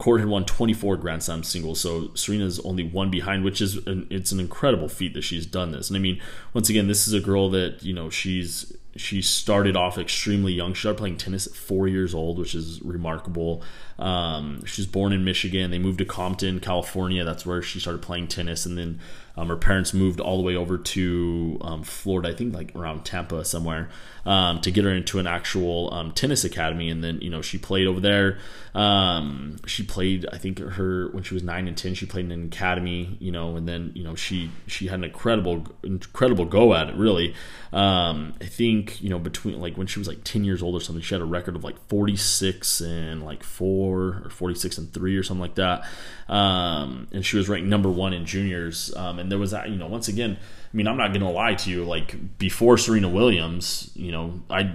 Court 0.00 0.20
had 0.20 0.30
won 0.30 0.46
24 0.46 0.96
Grand 0.96 1.22
Slam 1.22 1.42
singles, 1.42 1.78
so 1.78 2.10
Serena's 2.14 2.58
only 2.60 2.82
one 2.82 3.10
behind, 3.10 3.44
which 3.44 3.60
is 3.60 3.86
an, 3.86 4.06
it's 4.08 4.32
an 4.32 4.40
incredible 4.40 4.88
feat 4.88 5.12
that 5.12 5.20
she's 5.20 5.44
done 5.44 5.72
this. 5.72 5.90
And 5.90 5.96
I 5.96 6.00
mean, 6.00 6.22
once 6.54 6.70
again, 6.70 6.88
this 6.88 7.06
is 7.06 7.12
a 7.12 7.20
girl 7.20 7.50
that 7.50 7.82
you 7.82 7.92
know 7.92 8.08
she's 8.08 8.74
she 8.96 9.20
started 9.20 9.76
off 9.76 9.98
extremely 9.98 10.54
young. 10.54 10.72
She 10.72 10.80
started 10.80 10.96
playing 10.96 11.18
tennis 11.18 11.46
at 11.46 11.52
four 11.52 11.86
years 11.86 12.14
old, 12.14 12.38
which 12.38 12.54
is 12.54 12.80
remarkable. 12.80 13.62
Um, 13.98 14.64
she's 14.64 14.86
born 14.86 15.12
in 15.12 15.22
Michigan. 15.22 15.70
They 15.70 15.78
moved 15.78 15.98
to 15.98 16.06
Compton, 16.06 16.60
California. 16.60 17.22
That's 17.22 17.44
where 17.44 17.60
she 17.60 17.78
started 17.78 18.00
playing 18.00 18.28
tennis, 18.28 18.64
and 18.64 18.78
then 18.78 19.00
um, 19.36 19.48
her 19.48 19.56
parents 19.56 19.94
moved 19.94 20.20
all 20.20 20.36
the 20.36 20.42
way 20.42 20.56
over 20.56 20.76
to 20.76 21.58
um, 21.62 21.82
Florida, 21.82 22.28
I 22.30 22.34
think 22.34 22.54
like 22.54 22.74
around 22.74 23.04
Tampa 23.04 23.44
somewhere, 23.44 23.88
um, 24.26 24.60
to 24.60 24.70
get 24.70 24.84
her 24.84 24.90
into 24.90 25.18
an 25.18 25.26
actual 25.26 25.92
um, 25.94 26.12
tennis 26.12 26.44
academy. 26.44 26.90
And 26.90 27.02
then 27.02 27.20
you 27.20 27.30
know 27.30 27.42
she 27.42 27.58
played 27.58 27.86
over 27.86 28.00
there. 28.00 28.38
Um, 28.74 29.58
she 29.66 29.82
played, 29.82 30.26
I 30.32 30.38
think 30.38 30.58
her 30.58 31.08
when 31.12 31.22
she 31.22 31.34
was 31.34 31.42
nine 31.42 31.68
and 31.68 31.76
ten, 31.76 31.94
she 31.94 32.06
played 32.06 32.26
in 32.26 32.32
an 32.32 32.44
academy. 32.44 33.16
You 33.20 33.32
know, 33.32 33.56
and 33.56 33.68
then 33.68 33.92
you 33.94 34.04
know 34.04 34.14
she 34.14 34.50
she 34.66 34.88
had 34.88 34.98
an 34.98 35.04
incredible 35.04 35.66
incredible 35.82 36.44
go 36.44 36.74
at 36.74 36.88
it. 36.88 36.96
Really, 36.96 37.34
um, 37.72 38.34
I 38.40 38.46
think 38.46 39.00
you 39.00 39.10
know 39.10 39.18
between 39.18 39.60
like 39.60 39.76
when 39.76 39.86
she 39.86 39.98
was 39.98 40.08
like 40.08 40.24
ten 40.24 40.44
years 40.44 40.62
old 40.62 40.74
or 40.74 40.80
something, 40.80 41.02
she 41.02 41.14
had 41.14 41.22
a 41.22 41.26
record 41.26 41.56
of 41.56 41.64
like 41.64 41.76
forty 41.88 42.16
six 42.16 42.80
and 42.80 43.24
like 43.24 43.42
four 43.42 44.22
or 44.24 44.30
forty 44.30 44.54
six 44.54 44.76
and 44.76 44.92
three 44.92 45.16
or 45.16 45.22
something 45.22 45.40
like 45.40 45.54
that. 45.54 45.86
and 46.28 47.24
she 47.24 47.36
was 47.36 47.48
ranked 47.48 47.68
number 47.68 47.88
one 47.88 48.12
in 48.12 48.26
juniors. 48.26 48.92
And 49.20 49.30
there 49.30 49.38
was 49.38 49.52
that, 49.52 49.68
you 49.68 49.76
know, 49.76 49.86
once 49.86 50.08
again, 50.08 50.36
I 50.72 50.76
mean, 50.76 50.88
I'm 50.88 50.96
not 50.96 51.08
going 51.08 51.22
to 51.22 51.28
lie 51.30 51.54
to 51.54 51.70
you. 51.70 51.84
Like 51.84 52.38
before 52.38 52.78
Serena 52.78 53.08
Williams, 53.08 53.90
you 53.94 54.10
know, 54.12 54.40
I 54.50 54.74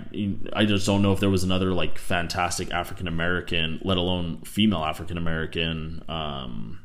I 0.54 0.66
just 0.66 0.86
don't 0.86 1.02
know 1.02 1.12
if 1.12 1.20
there 1.20 1.30
was 1.30 1.44
another 1.44 1.72
like 1.74 1.98
fantastic 1.98 2.72
African 2.72 3.08
American, 3.08 3.80
let 3.84 3.98
alone 3.98 4.42
female 4.42 4.84
African 4.84 5.18
American, 5.18 6.04
um, 6.08 6.80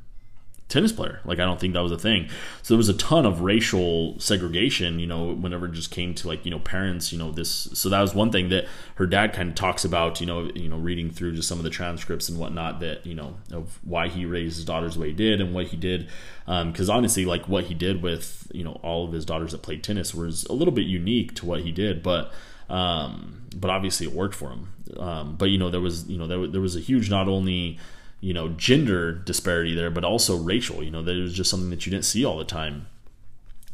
tennis 0.70 0.92
player. 0.92 1.20
Like 1.24 1.38
I 1.38 1.44
don't 1.44 1.60
think 1.60 1.74
that 1.74 1.82
was 1.82 1.92
a 1.92 1.98
thing. 1.98 2.28
So 2.62 2.74
there 2.74 2.78
was 2.78 2.88
a 2.88 2.94
ton 2.94 3.26
of 3.26 3.42
racial 3.42 4.18
segregation, 4.18 4.98
you 4.98 5.06
know, 5.06 5.34
whenever 5.34 5.66
it 5.66 5.72
just 5.72 5.90
came 5.90 6.14
to 6.14 6.28
like, 6.28 6.44
you 6.44 6.50
know, 6.50 6.60
parents, 6.60 7.12
you 7.12 7.18
know, 7.18 7.32
this 7.32 7.68
so 7.74 7.88
that 7.88 8.00
was 8.00 8.14
one 8.14 8.30
thing 8.30 8.48
that 8.50 8.66
her 8.94 9.06
dad 9.06 9.32
kind 9.32 9.50
of 9.50 9.54
talks 9.56 9.84
about, 9.84 10.20
you 10.20 10.26
know, 10.26 10.50
you 10.54 10.68
know, 10.68 10.78
reading 10.78 11.10
through 11.10 11.34
just 11.34 11.48
some 11.48 11.58
of 11.58 11.64
the 11.64 11.70
transcripts 11.70 12.28
and 12.28 12.38
whatnot 12.38 12.80
that, 12.80 13.04
you 13.04 13.14
know, 13.14 13.36
of 13.52 13.78
why 13.82 14.08
he 14.08 14.24
raised 14.24 14.56
his 14.56 14.64
daughters 14.64 14.94
the 14.94 15.00
way 15.00 15.08
he 15.08 15.14
did 15.14 15.40
and 15.40 15.52
what 15.52 15.66
he 15.66 15.76
did. 15.76 16.08
Um, 16.46 16.72
because 16.72 16.88
honestly, 16.88 17.24
like 17.24 17.48
what 17.48 17.64
he 17.64 17.74
did 17.74 18.02
with, 18.02 18.50
you 18.54 18.64
know, 18.64 18.80
all 18.82 19.04
of 19.04 19.12
his 19.12 19.24
daughters 19.24 19.52
that 19.52 19.62
played 19.62 19.82
tennis 19.82 20.14
was 20.14 20.44
a 20.44 20.52
little 20.52 20.72
bit 20.72 20.86
unique 20.86 21.34
to 21.36 21.46
what 21.46 21.60
he 21.60 21.72
did, 21.72 22.02
but 22.02 22.32
um, 22.68 23.42
but 23.56 23.68
obviously 23.68 24.06
it 24.06 24.12
worked 24.12 24.36
for 24.36 24.50
him. 24.50 24.72
Um, 24.96 25.34
but 25.36 25.46
you 25.46 25.58
know, 25.58 25.70
there 25.70 25.80
was, 25.80 26.08
you 26.08 26.16
know, 26.16 26.28
there, 26.28 26.46
there 26.46 26.60
was 26.60 26.76
a 26.76 26.80
huge 26.80 27.10
not 27.10 27.28
only 27.28 27.78
you 28.20 28.34
know 28.34 28.50
gender 28.50 29.12
disparity 29.12 29.74
there, 29.74 29.90
but 29.90 30.04
also 30.04 30.36
racial. 30.36 30.82
You 30.82 30.90
know, 30.90 31.02
that 31.02 31.16
was 31.16 31.34
just 31.34 31.50
something 31.50 31.70
that 31.70 31.86
you 31.86 31.90
didn't 31.90 32.04
see 32.04 32.24
all 32.24 32.38
the 32.38 32.44
time. 32.44 32.86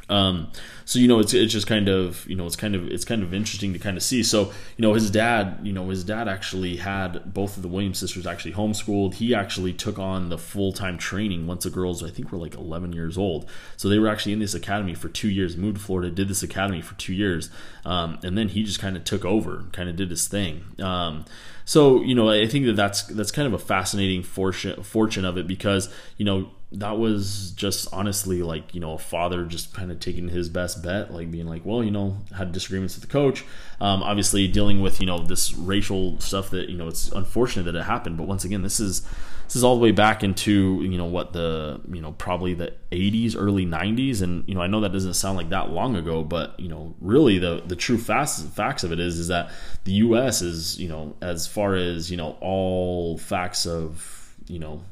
Um, 0.09 0.52
so 0.85 1.00
you 1.00 1.09
know, 1.09 1.18
it's 1.18 1.35
it's 1.35 1.52
just 1.52 1.66
kind 1.66 1.88
of 1.88 2.24
you 2.28 2.37
know 2.37 2.46
it's 2.46 2.54
kind 2.54 2.76
of 2.76 2.87
it's 2.88 3.04
kind 3.04 3.22
of 3.22 3.35
interesting 3.35 3.72
to 3.72 3.78
kind 3.78 3.96
of 3.96 4.02
see. 4.02 4.22
So 4.22 4.52
you 4.76 4.82
know, 4.82 4.94
his 4.94 5.11
dad, 5.11 5.59
you 5.62 5.72
know, 5.72 5.88
his 5.88 6.04
dad 6.04 6.28
actually 6.28 6.76
had 6.76 7.35
both 7.35 7.56
of 7.56 7.62
the 7.62 7.68
Williams 7.68 7.98
sisters 7.98 8.26
actually 8.26 8.52
homeschooled. 8.52 9.14
He 9.14 9.35
actually 9.35 9.72
took 9.72 9.98
on 9.98 10.28
the 10.28 10.38
full 10.38 10.72
time 10.72 10.96
training 10.96 11.46
once 11.46 11.64
the 11.64 11.70
girls 11.70 12.04
I 12.04 12.11
think 12.11 12.30
were 12.30 12.38
like 12.38 12.54
11 12.54 12.92
years 12.92 13.18
old. 13.18 13.50
So 13.76 13.88
they 13.88 13.98
were 13.98 14.09
actually 14.09 14.32
in 14.32 14.38
this 14.38 14.54
academy 14.54 14.94
for 14.94 15.09
two 15.09 15.28
years. 15.28 15.56
Moved 15.56 15.78
to 15.78 15.82
Florida, 15.82 16.11
did 16.11 16.28
this 16.28 16.42
academy 16.42 16.82
for 16.82 16.94
two 16.94 17.14
years, 17.14 17.50
um, 17.85 18.18
and 18.22 18.38
then 18.38 18.50
he 18.50 18.62
just 18.62 18.78
kind 18.78 18.96
of 18.96 19.02
took 19.02 19.24
over, 19.24 19.64
kind 19.72 19.88
of 19.88 19.96
did 19.96 20.11
his 20.11 20.28
thing. 20.28 20.64
Um, 20.78 21.24
so 21.66 22.00
you 22.00 22.14
know, 22.14 22.31
I 22.31 22.46
think 22.46 22.64
that 22.66 22.76
that's 22.76 23.02
that's 23.02 23.33
kind 23.33 23.46
of 23.46 23.52
a 23.52 23.59
fascinating 23.59 24.22
fortune 24.22 24.81
fortune 24.85 25.24
of 25.24 25.37
it 25.37 25.48
because 25.48 25.92
you 26.16 26.24
know 26.24 26.48
that 26.70 26.96
was 26.96 27.50
just 27.57 27.88
honestly 27.92 28.40
like 28.40 28.72
you 28.72 28.81
know 28.81 28.92
a 28.92 28.98
father 28.98 29.44
just 29.44 29.74
kind 29.74 29.90
of 29.90 29.98
taking 29.98 30.29
his 30.29 30.48
best 30.48 30.83
bet 30.83 31.12
like 31.12 31.31
being 31.31 31.46
like 31.46 31.64
well 31.64 31.83
you 31.83 31.90
know 31.90 32.18
had 32.37 32.52
disagreements 32.52 32.94
with 32.94 33.02
the 33.02 33.11
coach. 33.11 33.44
Um, 33.81 34.05
obviously 34.05 34.46
dealing 34.46 34.81
with 34.81 35.00
you 35.00 35.07
know 35.07 35.18
this 35.18 35.55
racial 35.55 36.20
stuff 36.20 36.50
that 36.50 36.68
you 36.68 36.79
know 36.79 36.87
it's 36.87 37.11
unfortunate 37.11 37.64
that 37.64 37.74
it 37.74 37.83
happened 37.85 38.16
but 38.16 38.29
once 38.29 38.44
again 38.44 38.62
this 38.62 38.79
is 38.79 39.02
this 39.46 39.56
is 39.56 39.64
all 39.64 39.76
the 39.76 39.82
way 39.82 39.92
back 39.92 40.22
into 40.22 40.82
you 40.82 40.98
know 40.98 41.06
what 41.06 41.32
the 41.32 41.80
you 41.92 42.00
know 42.00 42.12
probably 42.12 42.54
the 42.54 42.72
80s 42.90 43.35
early 43.37 43.64
90s 43.64 44.22
and 44.22 44.46
you 44.48 44.54
know 44.54 44.61
i 44.61 44.66
know 44.66 44.80
that 44.80 44.92
doesn't 44.92 45.14
sound 45.14 45.37
like 45.37 45.50
that 45.50 45.70
long 45.70 45.96
ago 45.96 46.22
but 46.22 46.59
you 46.59 46.68
know 46.68 46.94
really 47.00 47.38
the 47.38 47.62
the 47.66 47.76
true 47.76 47.98
facts 47.98 48.42
facts 48.42 48.85
of 48.85 48.92
it 48.92 49.00
is 49.00 49.18
is 49.18 49.28
that 49.28 49.50
the 49.85 49.92
us 49.92 50.42
is 50.42 50.78
you 50.78 50.88
know 50.88 51.16
as 51.20 51.46
far 51.46 51.74
as 51.74 52.11
you 52.11 52.16
know 52.16 52.37
all 52.40 53.18
facts 53.18 53.66
of 53.66 54.35
you 54.48 54.59
know 54.59 54.82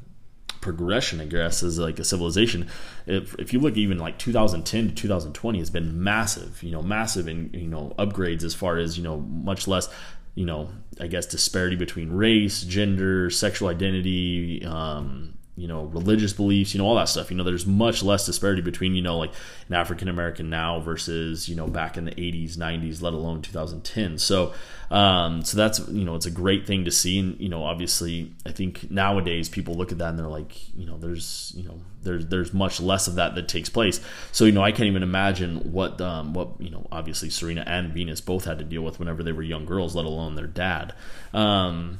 progression, 0.65 1.21
I 1.21 1.25
guess, 1.25 1.61
as 1.61 1.77
like 1.77 1.99
a 1.99 2.03
civilization. 2.03 2.67
If, 3.05 3.35
if 3.35 3.53
you 3.53 3.59
look 3.59 3.77
even 3.77 3.99
like 3.99 4.17
2010 4.17 4.87
to 4.89 4.95
2020 4.95 5.59
has 5.59 5.69
been 5.69 6.03
massive, 6.03 6.63
you 6.63 6.71
know, 6.71 6.81
massive 6.81 7.27
in, 7.27 7.51
you 7.53 7.67
know, 7.67 7.93
upgrades 7.99 8.43
as 8.43 8.55
far 8.55 8.79
as, 8.79 8.97
you 8.97 9.03
know, 9.03 9.19
much 9.19 9.67
less, 9.67 9.87
you 10.35 10.45
know, 10.45 10.69
I 10.99 11.07
guess 11.07 11.25
disparity 11.25 11.75
between 11.75 12.11
race, 12.11 12.61
gender, 12.61 13.29
sexual 13.29 13.69
identity, 13.69 14.63
um, 14.65 15.34
you 15.57 15.67
know 15.67 15.85
religious 15.85 16.33
beliefs 16.33 16.73
you 16.73 16.79
know 16.79 16.85
all 16.85 16.95
that 16.95 17.07
stuff 17.07 17.31
you 17.31 17.37
know 17.37 17.43
there's 17.43 17.65
much 17.65 18.03
less 18.03 18.25
disparity 18.25 18.61
between 18.61 18.93
you 18.93 19.01
know 19.01 19.17
like 19.17 19.31
an 19.69 19.75
african 19.75 20.09
american 20.09 20.49
now 20.49 20.79
versus 20.79 21.47
you 21.47 21.55
know 21.55 21.67
back 21.67 21.95
in 21.95 22.03
the 22.03 22.11
80s 22.11 22.57
90s 22.57 23.01
let 23.01 23.13
alone 23.13 23.41
2010 23.41 24.17
so 24.17 24.53
um 24.91 25.43
so 25.43 25.55
that's 25.55 25.79
you 25.89 26.03
know 26.03 26.15
it's 26.15 26.25
a 26.25 26.31
great 26.31 26.67
thing 26.67 26.83
to 26.83 26.91
see 26.91 27.19
and 27.19 27.39
you 27.39 27.47
know 27.47 27.63
obviously 27.63 28.33
i 28.45 28.51
think 28.51 28.91
nowadays 28.91 29.47
people 29.47 29.75
look 29.75 29.91
at 29.91 29.97
that 29.97 30.09
and 30.09 30.19
they're 30.19 30.27
like 30.27 30.75
you 30.75 30.85
know 30.85 30.97
there's 30.97 31.53
you 31.55 31.63
know 31.63 31.79
there's 32.03 32.25
there's 32.27 32.53
much 32.53 32.81
less 32.81 33.07
of 33.07 33.15
that 33.15 33.33
that 33.35 33.47
takes 33.47 33.69
place 33.69 34.01
so 34.33 34.43
you 34.43 34.51
know 34.51 34.61
i 34.61 34.71
can't 34.71 34.87
even 34.87 35.03
imagine 35.03 35.71
what 35.71 36.01
um 36.01 36.33
what 36.33 36.49
you 36.59 36.69
know 36.69 36.85
obviously 36.91 37.29
serena 37.29 37.63
and 37.65 37.93
venus 37.93 38.19
both 38.19 38.43
had 38.43 38.59
to 38.59 38.65
deal 38.65 38.81
with 38.81 38.99
whenever 38.99 39.23
they 39.23 39.31
were 39.31 39.41
young 39.41 39.65
girls 39.65 39.95
let 39.95 40.05
alone 40.05 40.35
their 40.35 40.47
dad 40.47 40.93
um 41.33 41.99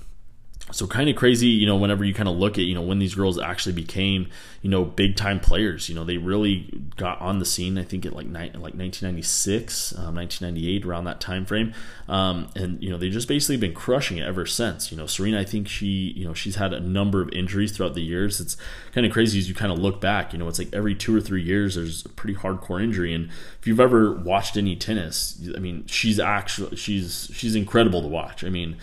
so 0.71 0.87
kind 0.87 1.07
of 1.09 1.15
crazy 1.15 1.47
you 1.47 1.67
know 1.67 1.75
whenever 1.75 2.03
you 2.03 2.13
kind 2.13 2.27
of 2.27 2.35
look 2.35 2.57
at 2.57 2.63
you 2.63 2.73
know 2.73 2.81
when 2.81 2.97
these 2.97 3.13
girls 3.13 3.37
actually 3.37 3.73
became 3.73 4.27
you 4.63 4.69
know 4.69 4.83
big 4.83 5.15
time 5.15 5.39
players 5.39 5.89
you 5.89 5.93
know 5.93 6.03
they 6.03 6.17
really 6.17 6.67
got 6.97 7.21
on 7.21 7.37
the 7.37 7.45
scene 7.45 7.77
i 7.77 7.83
think 7.83 8.03
at 8.03 8.13
like 8.13 8.25
ni- 8.25 8.51
like 8.53 8.73
1996 8.73 9.93
um, 9.97 10.15
1998 10.15 10.85
around 10.85 11.03
that 11.05 11.21
time 11.21 11.45
frame 11.45 11.71
um, 12.07 12.47
and 12.55 12.81
you 12.81 12.89
know 12.89 12.97
they 12.97 13.09
just 13.09 13.27
basically 13.27 13.57
been 13.57 13.73
crushing 13.73 14.17
it 14.17 14.23
ever 14.23 14.45
since. 14.45 14.91
You 14.91 14.97
know 14.97 15.05
serena 15.05 15.39
i 15.39 15.43
think 15.43 15.67
she 15.67 16.13
you 16.15 16.25
know 16.25 16.33
she's 16.33 16.55
had 16.55 16.73
a 16.73 16.79
number 16.79 17.21
of 17.21 17.29
injuries 17.29 17.71
throughout 17.71 17.93
the 17.93 18.03
years. 18.03 18.39
It's 18.39 18.57
kind 18.91 19.05
of 19.05 19.13
crazy 19.13 19.37
as 19.39 19.47
you 19.47 19.55
kind 19.55 19.71
of 19.71 19.77
look 19.79 20.01
back 20.01 20.33
you 20.33 20.39
know 20.39 20.47
it's 20.47 20.59
like 20.59 20.73
every 20.73 20.95
two 20.95 21.15
or 21.15 21.21
three 21.21 21.43
years 21.43 21.75
there's 21.75 22.05
a 22.05 22.09
pretty 22.09 22.35
hardcore 22.39 22.83
injury. 22.83 23.13
And 23.13 23.29
if 23.59 23.67
you've 23.67 23.79
ever 23.79 24.13
watched 24.13 24.57
any 24.57 24.75
tennis 24.75 25.39
i 25.55 25.59
mean 25.59 25.85
she's 25.85 26.19
actually 26.19 26.75
she's 26.75 27.29
she's 27.33 27.55
incredible 27.55 28.01
to 28.01 28.07
watch. 28.07 28.43
I 28.43 28.49
mean 28.49 28.77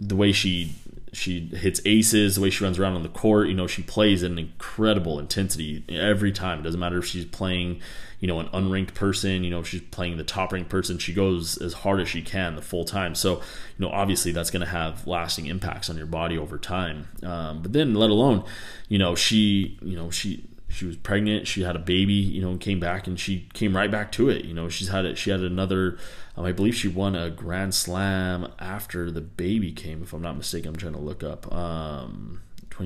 the 0.00 0.16
way 0.16 0.32
she 0.32 0.74
she 1.12 1.48
hits 1.48 1.80
aces, 1.84 2.36
the 2.36 2.40
way 2.40 2.48
she 2.50 2.64
runs 2.64 2.78
around 2.78 2.94
on 2.94 3.02
the 3.02 3.08
court. 3.08 3.48
You 3.48 3.54
know, 3.54 3.66
she 3.66 3.82
plays 3.82 4.22
an 4.22 4.38
incredible 4.38 5.18
intensity 5.18 5.84
every 5.88 6.32
time. 6.32 6.60
It 6.60 6.62
doesn't 6.62 6.80
matter 6.80 6.98
if 6.98 7.04
she's 7.04 7.26
playing, 7.26 7.80
you 8.18 8.28
know, 8.28 8.40
an 8.40 8.48
unranked 8.48 8.94
person, 8.94 9.44
you 9.44 9.50
know, 9.50 9.60
if 9.60 9.68
she's 9.68 9.82
playing 9.82 10.16
the 10.16 10.24
top 10.24 10.52
ranked 10.52 10.70
person, 10.70 10.96
she 10.98 11.12
goes 11.12 11.58
as 11.58 11.74
hard 11.74 12.00
as 12.00 12.08
she 12.08 12.22
can 12.22 12.56
the 12.56 12.62
full 12.62 12.86
time. 12.86 13.14
So, 13.14 13.36
you 13.36 13.86
know, 13.86 13.90
obviously 13.90 14.32
that's 14.32 14.50
going 14.50 14.64
to 14.64 14.72
have 14.72 15.06
lasting 15.06 15.46
impacts 15.46 15.90
on 15.90 15.98
your 15.98 16.06
body 16.06 16.38
over 16.38 16.56
time. 16.56 17.08
Um, 17.22 17.60
but 17.60 17.74
then, 17.74 17.94
let 17.94 18.08
alone, 18.08 18.44
you 18.88 18.98
know, 18.98 19.14
she, 19.14 19.78
you 19.82 19.96
know, 19.96 20.10
she, 20.10 20.46
she 20.72 20.86
was 20.86 20.96
pregnant 20.96 21.46
she 21.46 21.62
had 21.62 21.76
a 21.76 21.78
baby 21.78 22.14
you 22.14 22.40
know 22.40 22.50
and 22.50 22.60
came 22.60 22.80
back 22.80 23.06
and 23.06 23.20
she 23.20 23.48
came 23.52 23.76
right 23.76 23.90
back 23.90 24.10
to 24.12 24.28
it 24.28 24.44
you 24.44 24.54
know. 24.54 24.68
She's 24.68 24.88
had 24.88 25.04
it 25.04 25.18
she 25.18 25.30
had 25.30 25.40
another 25.40 25.98
um, 26.36 26.44
i 26.44 26.52
believe 26.52 26.74
she 26.74 26.88
won 26.88 27.14
a 27.14 27.30
grand 27.30 27.74
slam 27.74 28.50
after 28.58 29.10
the 29.10 29.20
baby 29.20 29.72
came 29.72 30.02
if 30.02 30.12
i'm 30.12 30.22
not 30.22 30.36
mistaken 30.36 30.70
i'm 30.70 30.76
trying 30.76 30.94
to 30.94 30.98
look 30.98 31.22
up 31.22 31.52
um, 31.52 32.40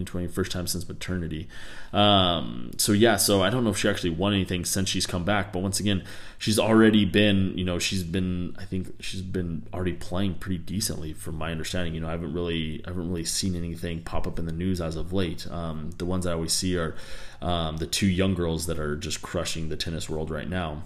2020 0.04 0.28
first 0.28 0.52
time 0.52 0.66
since 0.66 0.88
maternity. 0.88 1.48
Um, 1.92 2.72
so 2.76 2.92
yeah 2.92 3.16
so 3.16 3.42
i 3.42 3.50
don't 3.50 3.64
know 3.64 3.70
if 3.70 3.78
she 3.78 3.88
actually 3.88 4.10
won 4.10 4.32
anything 4.32 4.64
since 4.64 4.88
she's 4.88 5.06
come 5.06 5.24
back 5.24 5.52
but 5.52 5.60
once 5.60 5.80
again 5.80 6.04
she's 6.38 6.58
already 6.58 7.04
been 7.04 7.56
you 7.56 7.64
know 7.64 7.78
she's 7.78 8.02
been 8.02 8.54
i 8.58 8.64
think 8.64 8.94
she's 9.00 9.22
been 9.22 9.66
already 9.72 9.92
playing 9.92 10.34
pretty 10.34 10.58
decently 10.58 11.12
from 11.12 11.36
my 11.36 11.50
understanding. 11.50 11.94
You 11.94 12.00
know 12.00 12.08
i 12.08 12.12
haven't 12.12 12.32
really 12.32 12.82
i 12.84 12.90
haven't 12.90 13.08
really 13.08 13.24
seen 13.24 13.54
anything 13.54 14.02
pop 14.02 14.26
up 14.26 14.38
in 14.38 14.46
the 14.46 14.52
news 14.52 14.80
as 14.80 14.96
of 14.96 15.12
late. 15.12 15.50
Um, 15.50 15.90
the 15.98 16.04
ones 16.04 16.26
i 16.26 16.32
always 16.32 16.52
see 16.52 16.76
are 16.76 16.94
um, 17.40 17.76
the 17.78 17.86
two 17.86 18.06
young 18.06 18.34
girls 18.34 18.66
that 18.66 18.78
are 18.78 18.96
just 18.96 19.22
crushing 19.22 19.68
the 19.68 19.76
tennis 19.76 20.08
world 20.08 20.30
right 20.30 20.48
now 20.48 20.82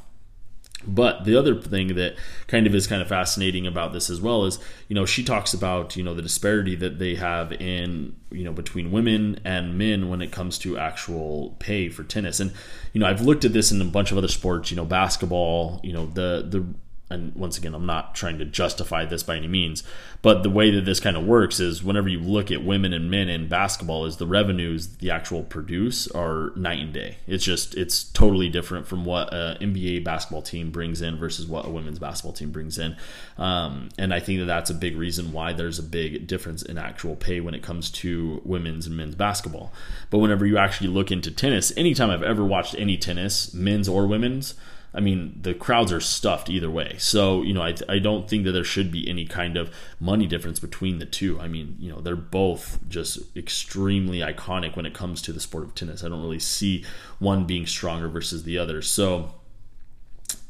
but 0.87 1.25
the 1.25 1.37
other 1.37 1.61
thing 1.61 1.95
that 1.97 2.17
kind 2.47 2.67
of 2.67 2.75
is 2.75 2.87
kind 2.87 3.03
of 3.03 3.09
fascinating 3.09 3.67
about 3.67 3.93
this 3.93 4.09
as 4.09 4.21
well 4.21 4.45
is, 4.45 4.59
you 4.89 4.95
know, 4.95 5.05
she 5.05 5.23
talks 5.23 5.53
about, 5.53 5.97
you 5.97 6.03
know, 6.03 6.15
the 6.15 6.23
disparity 6.23 6.75
that 6.77 6.99
they 6.99 7.17
have 7.17 7.53
in, 7.53 8.17
you 8.31 8.45
know, 8.45 8.53
between 8.53 8.91
women 8.91 9.39
and 9.45 9.77
men 9.77 10.09
when 10.09 10.23
it 10.23 10.33
comes 10.33 10.59
to 10.59 10.79
actual 10.79 11.57
pay 11.59 11.89
for 11.89 12.03
tennis. 12.03 12.41
And, 12.41 12.53
you 12.93 13.01
know, 13.01 13.07
I've 13.07 13.21
looked 13.21 13.45
at 13.45 13.53
this 13.53 13.71
in 13.71 13.81
a 13.81 13.85
bunch 13.85 14.11
of 14.11 14.19
other 14.19 14.29
sports, 14.29 14.71
you 14.71 14.77
know, 14.77 14.87
basketball, 14.87 15.81
you 15.83 15.93
know, 15.93 16.07
the 16.07 16.47
the 16.49 16.65
and 17.11 17.35
once 17.35 17.59
again, 17.59 17.75
I'm 17.75 17.87
not 17.87 18.15
trying 18.15 18.39
to 18.39 18.45
justify 18.45 19.05
this 19.05 19.25
by 19.25 19.37
any 19.37 19.49
means, 19.49 19.83
but 20.23 20.43
the 20.45 20.51
way 20.51 20.71
that 20.71 20.85
this 20.85 21.01
kind 21.01 21.17
of 21.17 21.25
works 21.25 21.59
is 21.59 21.83
whenever 21.83 22.09
you 22.09 22.21
look 22.21 22.53
at 22.53 22.65
women 22.65 22.93
and 22.93 23.11
men 23.11 23.29
in 23.29 23.49
basketball, 23.49 24.05
is 24.05 24.19
the 24.19 24.27
revenues 24.27 24.87
the 24.99 25.11
actual 25.11 25.43
produce 25.43 26.07
are 26.09 26.53
night 26.55 26.79
and 26.79 26.93
day. 26.93 27.19
It's 27.27 27.45
just 27.45 27.75
it's 27.75 28.05
totally 28.05 28.49
different 28.49 28.87
from 28.87 29.05
what 29.05 29.35
an 29.35 29.57
NBA 29.59 30.05
basketball 30.05 30.43
team 30.43 30.71
brings 30.71 31.03
in 31.03 31.19
versus 31.19 31.47
what 31.47 31.67
a 31.67 31.71
women's 31.71 31.99
basketball 31.99 32.33
team 32.33 32.53
brings 32.53 32.79
in, 32.79 32.97
um, 33.39 33.89
and 33.99 34.15
I 34.15 34.21
think 34.21 34.39
that 34.39 34.47
that's 34.47 34.71
a 34.71 34.75
big 34.75 34.97
reason 34.97 35.33
why 35.33 35.53
there's 35.53 35.81
a 35.81 35.83
big 35.83 36.29
difference 36.29 36.63
in 36.63 36.79
actual 36.79 37.17
pay 37.17 37.41
when 37.41 37.55
it 37.55 37.63
comes 37.63 37.91
to 37.91 38.41
women's 38.45 38.87
and 38.87 38.97
men's 38.97 39.17
basketball. 39.17 39.73
But 40.11 40.19
whenever 40.19 40.47
you 40.47 40.59
actually 40.59 40.89
look 40.89 41.11
into 41.11 41.33
tennis, 41.33 41.73
anytime 41.77 42.11
I've 42.11 42.23
ever 42.23 42.45
watched 42.45 42.77
any 42.79 42.97
tennis, 42.97 43.53
men's 43.53 43.89
or 43.89 44.07
women's 44.07 44.55
I 44.93 45.01
mean, 45.01 45.39
the 45.41 45.55
crowds 45.55 45.93
are 45.93 46.01
stuffed 46.01 46.49
either 46.49 46.71
way. 46.71 46.97
So, 46.99 47.43
you 47.43 47.53
know, 47.53 47.63
I, 47.63 47.75
I 47.89 47.99
don't 47.99 48.29
think 48.29 48.45
that 48.45 48.53
there 48.53 48.65
should 48.65 48.91
be 48.91 49.09
any 49.09 49.25
kind 49.25 49.57
of 49.57 49.73
money 50.01 50.27
difference 50.27 50.59
between 50.59 50.99
the 50.99 51.07
two. 51.07 51.39
I 51.41 51.47
mean, 51.47 51.77
you 51.79 51.91
know, 51.91 52.01
they're 52.01 52.17
both 52.17 52.79
just 52.89 53.37
extremely 53.37 54.19
iconic 54.19 54.77
when 54.77 54.87
it 54.87 54.95
comes 54.95 55.23
to 55.23 55.33
the 55.33 55.41
sport 55.41 55.65
of 55.65 55.75
tennis. 55.75 56.03
I 56.03 56.09
don't 56.09 56.23
really 56.23 56.41
see 56.41 56.85
one 57.19 57.45
being 57.45 57.67
stronger 57.67 58.09
versus 58.09 58.43
the 58.43 58.59
other. 58.59 58.83
So, 58.83 59.35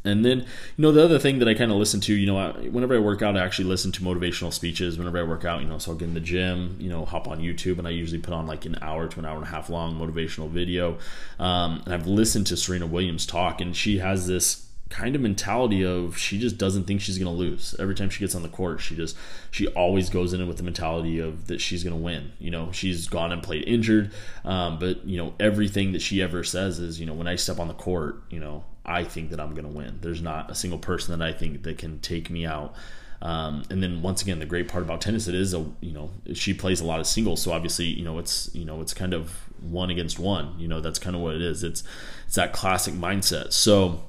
and 0.02 0.24
then, 0.24 0.38
you 0.38 0.82
know, 0.82 0.92
the 0.92 1.04
other 1.04 1.18
thing 1.18 1.40
that 1.40 1.48
I 1.48 1.54
kind 1.54 1.70
of 1.70 1.76
listen 1.76 2.00
to, 2.02 2.14
you 2.14 2.26
know, 2.26 2.38
I, 2.38 2.52
whenever 2.68 2.94
I 2.94 2.98
work 2.98 3.20
out, 3.20 3.36
I 3.36 3.44
actually 3.44 3.66
listen 3.66 3.92
to 3.92 4.00
motivational 4.00 4.52
speeches. 4.52 4.96
Whenever 4.96 5.18
I 5.18 5.24
work 5.24 5.44
out, 5.44 5.60
you 5.60 5.66
know, 5.66 5.78
so 5.78 5.90
I'll 5.90 5.98
get 5.98 6.08
in 6.08 6.14
the 6.14 6.20
gym, 6.20 6.76
you 6.78 6.88
know, 6.88 7.04
hop 7.04 7.28
on 7.28 7.40
YouTube, 7.40 7.78
and 7.78 7.86
I 7.86 7.90
usually 7.90 8.20
put 8.20 8.32
on 8.32 8.46
like 8.46 8.64
an 8.64 8.78
hour 8.80 9.08
to 9.08 9.18
an 9.18 9.26
hour 9.26 9.36
and 9.36 9.44
a 9.44 9.48
half 9.50 9.68
long 9.68 9.98
motivational 9.98 10.48
video. 10.48 10.96
Um, 11.38 11.82
and 11.84 11.92
I've 11.92 12.06
listened 12.06 12.46
to 12.46 12.56
Serena 12.56 12.86
Williams 12.86 13.26
talk, 13.26 13.60
and 13.60 13.76
she 13.76 13.98
has 13.98 14.26
this 14.26 14.66
kind 14.88 15.14
of 15.14 15.20
mentality 15.20 15.84
of 15.84 16.18
she 16.18 16.38
just 16.38 16.58
doesn't 16.58 16.84
think 16.84 17.00
she's 17.00 17.16
going 17.16 17.32
to 17.32 17.38
lose 17.38 17.76
every 17.78 17.94
time 17.94 18.10
she 18.10 18.18
gets 18.18 18.34
on 18.34 18.42
the 18.42 18.48
court 18.48 18.80
she 18.80 18.96
just 18.96 19.16
she 19.52 19.68
always 19.68 20.10
goes 20.10 20.32
in 20.32 20.46
with 20.48 20.56
the 20.56 20.64
mentality 20.64 21.20
of 21.20 21.46
that 21.46 21.60
she's 21.60 21.84
going 21.84 21.94
to 21.94 22.02
win 22.02 22.32
you 22.40 22.50
know 22.50 22.72
she's 22.72 23.06
gone 23.06 23.30
and 23.30 23.40
played 23.40 23.62
injured 23.68 24.10
um, 24.44 24.80
but 24.80 25.06
you 25.06 25.16
know 25.16 25.32
everything 25.38 25.92
that 25.92 26.02
she 26.02 26.20
ever 26.20 26.42
says 26.42 26.80
is 26.80 26.98
you 26.98 27.06
know 27.06 27.14
when 27.14 27.28
i 27.28 27.36
step 27.36 27.60
on 27.60 27.68
the 27.68 27.74
court 27.74 28.20
you 28.30 28.40
know 28.40 28.64
I 28.90 29.05
think 29.05 29.31
that 29.31 29.40
I'm 29.40 29.55
going 29.55 29.70
to 29.70 29.76
win. 29.76 29.98
There's 30.00 30.20
not 30.20 30.50
a 30.50 30.55
single 30.55 30.79
person 30.79 31.16
that 31.16 31.26
I 31.26 31.33
think 31.33 31.62
that 31.62 31.79
can 31.79 32.00
take 32.00 32.29
me 32.29 32.44
out. 32.44 32.74
Um, 33.22 33.62
and 33.70 33.83
then 33.83 34.03
once 34.03 34.22
again, 34.22 34.38
the 34.38 34.46
great 34.46 34.68
part 34.68 34.83
about 34.83 35.00
tennis, 35.00 35.29
it 35.29 35.35
is 35.35 35.55
a 35.55 35.64
you 35.81 35.92
know 35.92 36.11
she 36.35 36.55
plays 36.55 36.81
a 36.81 36.87
lot 36.87 37.00
of 37.00 37.07
singles, 37.07 37.42
so 37.42 37.53
obviously 37.53 37.87
you 37.87 38.05
know 38.05 38.18
it's 38.18 38.50
you 38.55 38.64
know 38.64 38.81
it's 38.81 38.94
kind 38.94 39.14
of 39.14 39.31
one 39.61 39.90
against 39.90 40.18
one. 40.18 40.55
You 40.59 40.68
know 40.68 40.81
that's 40.81 40.98
kind 40.98 41.14
of 41.14 41.22
what 41.22 41.35
it 41.35 41.42
is. 41.42 41.62
It's 41.62 41.85
it's 42.26 42.37
that 42.37 42.53
classic 42.53 42.94
mindset. 42.94 43.53
So 43.53 44.03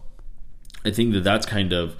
I 0.85 0.91
think 0.91 1.13
that 1.13 1.23
that's 1.23 1.45
kind 1.45 1.73
of 1.73 1.95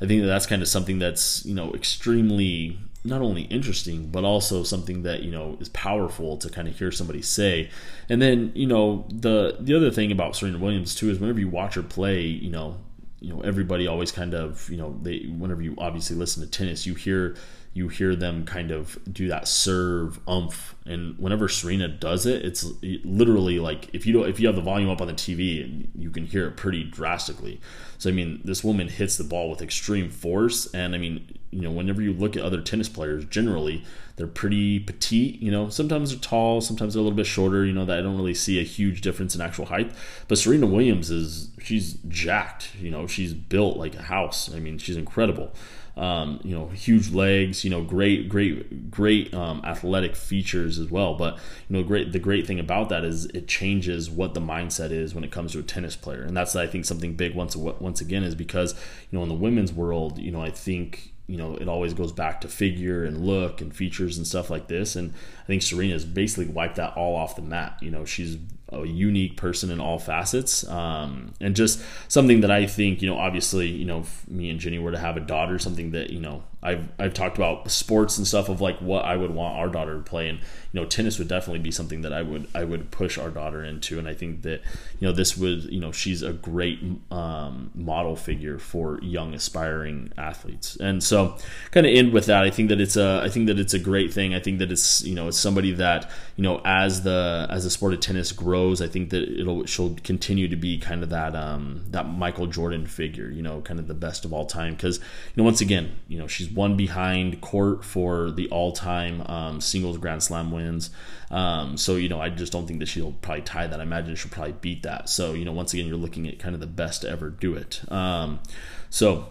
I 0.00 0.06
think 0.06 0.22
that 0.22 0.26
that's 0.26 0.46
kind 0.46 0.62
of 0.62 0.68
something 0.68 0.98
that's 0.98 1.44
you 1.44 1.54
know 1.54 1.72
extremely 1.74 2.78
not 3.04 3.20
only 3.20 3.42
interesting 3.42 4.08
but 4.08 4.24
also 4.24 4.62
something 4.62 5.02
that 5.02 5.22
you 5.22 5.30
know 5.30 5.56
is 5.60 5.68
powerful 5.70 6.36
to 6.38 6.48
kind 6.48 6.66
of 6.66 6.78
hear 6.78 6.90
somebody 6.90 7.22
say. 7.22 7.70
And 8.08 8.20
then 8.20 8.52
you 8.54 8.66
know 8.66 9.06
the 9.10 9.56
the 9.60 9.74
other 9.76 9.90
thing 9.90 10.10
about 10.10 10.36
Serena 10.36 10.58
Williams 10.58 10.94
too 10.94 11.10
is 11.10 11.18
whenever 11.18 11.40
you 11.40 11.48
watch 11.48 11.74
her 11.74 11.82
play 11.82 12.22
you 12.22 12.50
know 12.50 12.76
you 13.20 13.32
know 13.32 13.40
everybody 13.40 13.86
always 13.86 14.12
kind 14.12 14.34
of 14.34 14.68
you 14.70 14.76
know 14.76 14.98
they 15.02 15.20
whenever 15.38 15.62
you 15.62 15.74
obviously 15.78 16.16
listen 16.16 16.42
to 16.42 16.48
tennis 16.48 16.86
you 16.86 16.94
hear 16.94 17.36
you 17.74 17.88
hear 17.88 18.14
them 18.14 18.44
kind 18.44 18.70
of 18.70 18.98
do 19.12 19.28
that 19.28 19.48
serve 19.48 20.20
umph. 20.28 20.76
And 20.86 21.18
whenever 21.18 21.48
Serena 21.48 21.88
does 21.88 22.24
it 22.24 22.44
it's 22.44 22.64
literally 23.04 23.58
like 23.58 23.92
if 23.92 24.06
you 24.06 24.12
don't 24.12 24.28
if 24.28 24.38
you 24.38 24.46
have 24.46 24.56
the 24.56 24.62
volume 24.62 24.88
up 24.88 25.00
on 25.00 25.08
the 25.08 25.12
TV 25.12 25.88
you 25.98 26.10
can 26.10 26.24
hear 26.24 26.46
it 26.46 26.56
pretty 26.56 26.84
drastically. 26.84 27.60
So 27.98 28.08
I 28.08 28.12
mean 28.12 28.40
this 28.44 28.62
woman 28.62 28.88
hits 28.88 29.16
the 29.16 29.24
ball 29.24 29.50
with 29.50 29.60
extreme 29.60 30.08
force. 30.08 30.72
And 30.72 30.94
I 30.94 30.98
mean 30.98 31.38
you 31.50 31.62
know 31.62 31.70
whenever 31.70 32.00
you 32.00 32.12
look 32.12 32.36
at 32.36 32.44
other 32.44 32.60
tennis 32.60 32.88
players 32.88 33.24
generally 33.24 33.84
they're 34.16 34.28
pretty 34.28 34.78
petite 34.78 35.42
you 35.42 35.50
know. 35.50 35.68
Sometimes 35.68 36.10
they're 36.10 36.20
tall 36.20 36.60
sometimes 36.60 36.94
they're 36.94 37.00
a 37.00 37.04
little 37.04 37.16
bit 37.16 37.26
shorter 37.26 37.66
you 37.66 37.72
know 37.72 37.84
that 37.84 37.98
I 37.98 38.02
don't 38.02 38.16
really 38.16 38.34
see 38.34 38.60
a 38.60 38.64
huge 38.64 39.00
difference 39.00 39.34
in 39.34 39.40
actual 39.40 39.66
height. 39.66 39.90
But 40.28 40.38
Serena 40.38 40.66
Williams 40.66 41.10
is 41.10 41.50
she's 41.60 41.94
jacked 42.06 42.76
you 42.76 42.92
know. 42.92 43.08
She's 43.08 43.34
built 43.34 43.76
like 43.78 43.96
a 43.96 44.02
house. 44.02 44.54
I 44.54 44.60
mean 44.60 44.78
she's 44.78 44.96
incredible 44.96 45.52
um, 45.96 46.40
you 46.42 46.54
know, 46.54 46.68
huge 46.68 47.12
legs, 47.12 47.64
you 47.64 47.70
know, 47.70 47.82
great, 47.82 48.28
great, 48.28 48.90
great 48.90 49.32
um, 49.32 49.62
athletic 49.64 50.16
features 50.16 50.78
as 50.78 50.90
well. 50.90 51.14
But 51.14 51.38
you 51.68 51.76
know, 51.76 51.82
great. 51.84 52.12
The 52.12 52.18
great 52.18 52.46
thing 52.46 52.58
about 52.58 52.88
that 52.88 53.04
is 53.04 53.26
it 53.26 53.46
changes 53.46 54.10
what 54.10 54.34
the 54.34 54.40
mindset 54.40 54.90
is 54.90 55.14
when 55.14 55.24
it 55.24 55.30
comes 55.30 55.52
to 55.52 55.60
a 55.60 55.62
tennis 55.62 55.94
player, 55.96 56.22
and 56.22 56.36
that's 56.36 56.56
I 56.56 56.66
think 56.66 56.84
something 56.84 57.14
big 57.14 57.34
once 57.34 57.54
once 57.54 58.00
again 58.00 58.24
is 58.24 58.34
because 58.34 58.74
you 59.10 59.18
know 59.18 59.22
in 59.22 59.28
the 59.28 59.34
women's 59.34 59.72
world, 59.72 60.18
you 60.18 60.32
know, 60.32 60.42
I 60.42 60.50
think 60.50 61.14
you 61.26 61.38
know, 61.38 61.56
it 61.56 61.68
always 61.68 61.94
goes 61.94 62.12
back 62.12 62.40
to 62.42 62.48
figure 62.48 63.04
and 63.04 63.24
look 63.24 63.60
and 63.60 63.74
features 63.74 64.18
and 64.18 64.26
stuff 64.26 64.50
like 64.50 64.68
this. 64.68 64.94
And 64.94 65.14
I 65.42 65.46
think 65.46 65.62
Serena 65.62 65.94
has 65.94 66.04
basically 66.04 66.46
wiped 66.46 66.76
that 66.76 66.94
all 66.96 67.16
off 67.16 67.36
the 67.36 67.42
mat. 67.42 67.78
You 67.80 67.90
know, 67.90 68.04
she's 68.04 68.36
a 68.82 68.86
unique 68.86 69.36
person 69.36 69.70
in 69.70 69.80
all 69.80 69.98
facets, 69.98 70.66
um, 70.68 71.32
and 71.40 71.54
just 71.54 71.80
something 72.08 72.40
that 72.40 72.50
I 72.50 72.66
think, 72.66 73.02
you 73.02 73.08
know, 73.08 73.16
obviously, 73.16 73.68
you 73.68 73.84
know, 73.84 74.04
me 74.28 74.50
and 74.50 74.58
Jenny 74.58 74.78
were 74.78 74.92
to 74.92 74.98
have 74.98 75.16
a 75.16 75.20
daughter, 75.20 75.58
something 75.58 75.92
that 75.92 76.10
you 76.10 76.20
know 76.20 76.42
I've 76.64 76.88
I've 76.98 77.12
talked 77.12 77.36
about 77.36 77.70
sports 77.70 78.16
and 78.16 78.26
stuff 78.26 78.48
of 78.48 78.60
like 78.62 78.78
what 78.78 79.04
I 79.04 79.16
would 79.16 79.30
want 79.30 79.56
our 79.56 79.68
daughter 79.68 79.94
to 79.94 80.02
play, 80.02 80.28
and 80.30 80.38
you 80.38 80.80
know, 80.80 80.86
tennis 80.86 81.18
would 81.18 81.28
definitely 81.28 81.60
be 81.60 81.70
something 81.70 82.00
that 82.00 82.12
I 82.12 82.22
would 82.22 82.48
I 82.54 82.64
would 82.64 82.90
push 82.90 83.18
our 83.18 83.28
daughter 83.28 83.62
into, 83.62 83.98
and 83.98 84.08
I 84.08 84.14
think 84.14 84.42
that 84.42 84.62
you 84.98 85.06
know 85.06 85.12
this 85.12 85.36
would 85.36 85.64
you 85.64 85.78
know 85.78 85.92
she's 85.92 86.22
a 86.22 86.32
great 86.32 86.80
um, 87.10 87.70
model 87.74 88.16
figure 88.16 88.58
for 88.58 88.98
young 89.02 89.34
aspiring 89.34 90.10
athletes, 90.16 90.76
and 90.76 91.04
so 91.04 91.36
kind 91.70 91.86
of 91.86 91.94
end 91.94 92.12
with 92.14 92.26
that. 92.26 92.42
I 92.42 92.50
think 92.50 92.70
that 92.70 92.80
it's 92.80 92.96
a 92.96 93.20
I 93.22 93.28
think 93.28 93.46
that 93.48 93.58
it's 93.58 93.74
a 93.74 93.78
great 93.78 94.12
thing. 94.12 94.34
I 94.34 94.40
think 94.40 94.58
that 94.58 94.72
it's 94.72 95.04
you 95.04 95.14
know 95.14 95.28
it's 95.28 95.38
somebody 95.38 95.72
that 95.72 96.10
you 96.36 96.42
know 96.42 96.62
as 96.64 97.02
the 97.02 97.46
as 97.50 97.64
the 97.64 97.70
sport 97.70 97.92
of 97.92 98.00
tennis 98.00 98.32
grows, 98.32 98.80
I 98.80 98.88
think 98.88 99.10
that 99.10 99.22
it'll 99.28 99.66
she'll 99.66 99.96
continue 100.02 100.48
to 100.48 100.56
be 100.56 100.78
kind 100.78 101.02
of 101.02 101.10
that 101.10 101.36
um, 101.36 101.84
that 101.90 102.08
Michael 102.08 102.46
Jordan 102.46 102.86
figure, 102.86 103.28
you 103.28 103.42
know, 103.42 103.60
kind 103.60 103.78
of 103.78 103.86
the 103.86 103.94
best 103.94 104.24
of 104.24 104.32
all 104.32 104.46
time 104.46 104.72
because 104.72 104.98
you 104.98 105.04
know 105.36 105.44
once 105.44 105.60
again 105.60 105.96
you 106.08 106.18
know 106.18 106.26
she's 106.26 106.48
one 106.54 106.76
behind 106.76 107.40
court 107.40 107.84
for 107.84 108.30
the 108.30 108.48
all-time 108.48 109.22
um, 109.26 109.60
singles 109.60 109.98
Grand 109.98 110.22
Slam 110.22 110.50
wins. 110.50 110.90
Um, 111.30 111.76
so 111.76 111.96
you 111.96 112.08
know, 112.08 112.20
I 112.20 112.28
just 112.30 112.52
don't 112.52 112.66
think 112.66 112.78
that 112.78 112.86
she'll 112.86 113.12
probably 113.12 113.42
tie 113.42 113.66
that. 113.66 113.80
I 113.80 113.82
imagine 113.82 114.14
she'll 114.14 114.30
probably 114.30 114.54
beat 114.60 114.84
that. 114.84 115.08
So 115.08 115.32
you 115.32 115.44
know, 115.44 115.52
once 115.52 115.74
again, 115.74 115.86
you're 115.86 115.96
looking 115.96 116.28
at 116.28 116.38
kind 116.38 116.54
of 116.54 116.60
the 116.60 116.66
best 116.66 117.02
to 117.02 117.10
ever 117.10 117.28
do 117.30 117.54
it. 117.54 117.82
Um, 117.90 118.40
so 118.88 119.28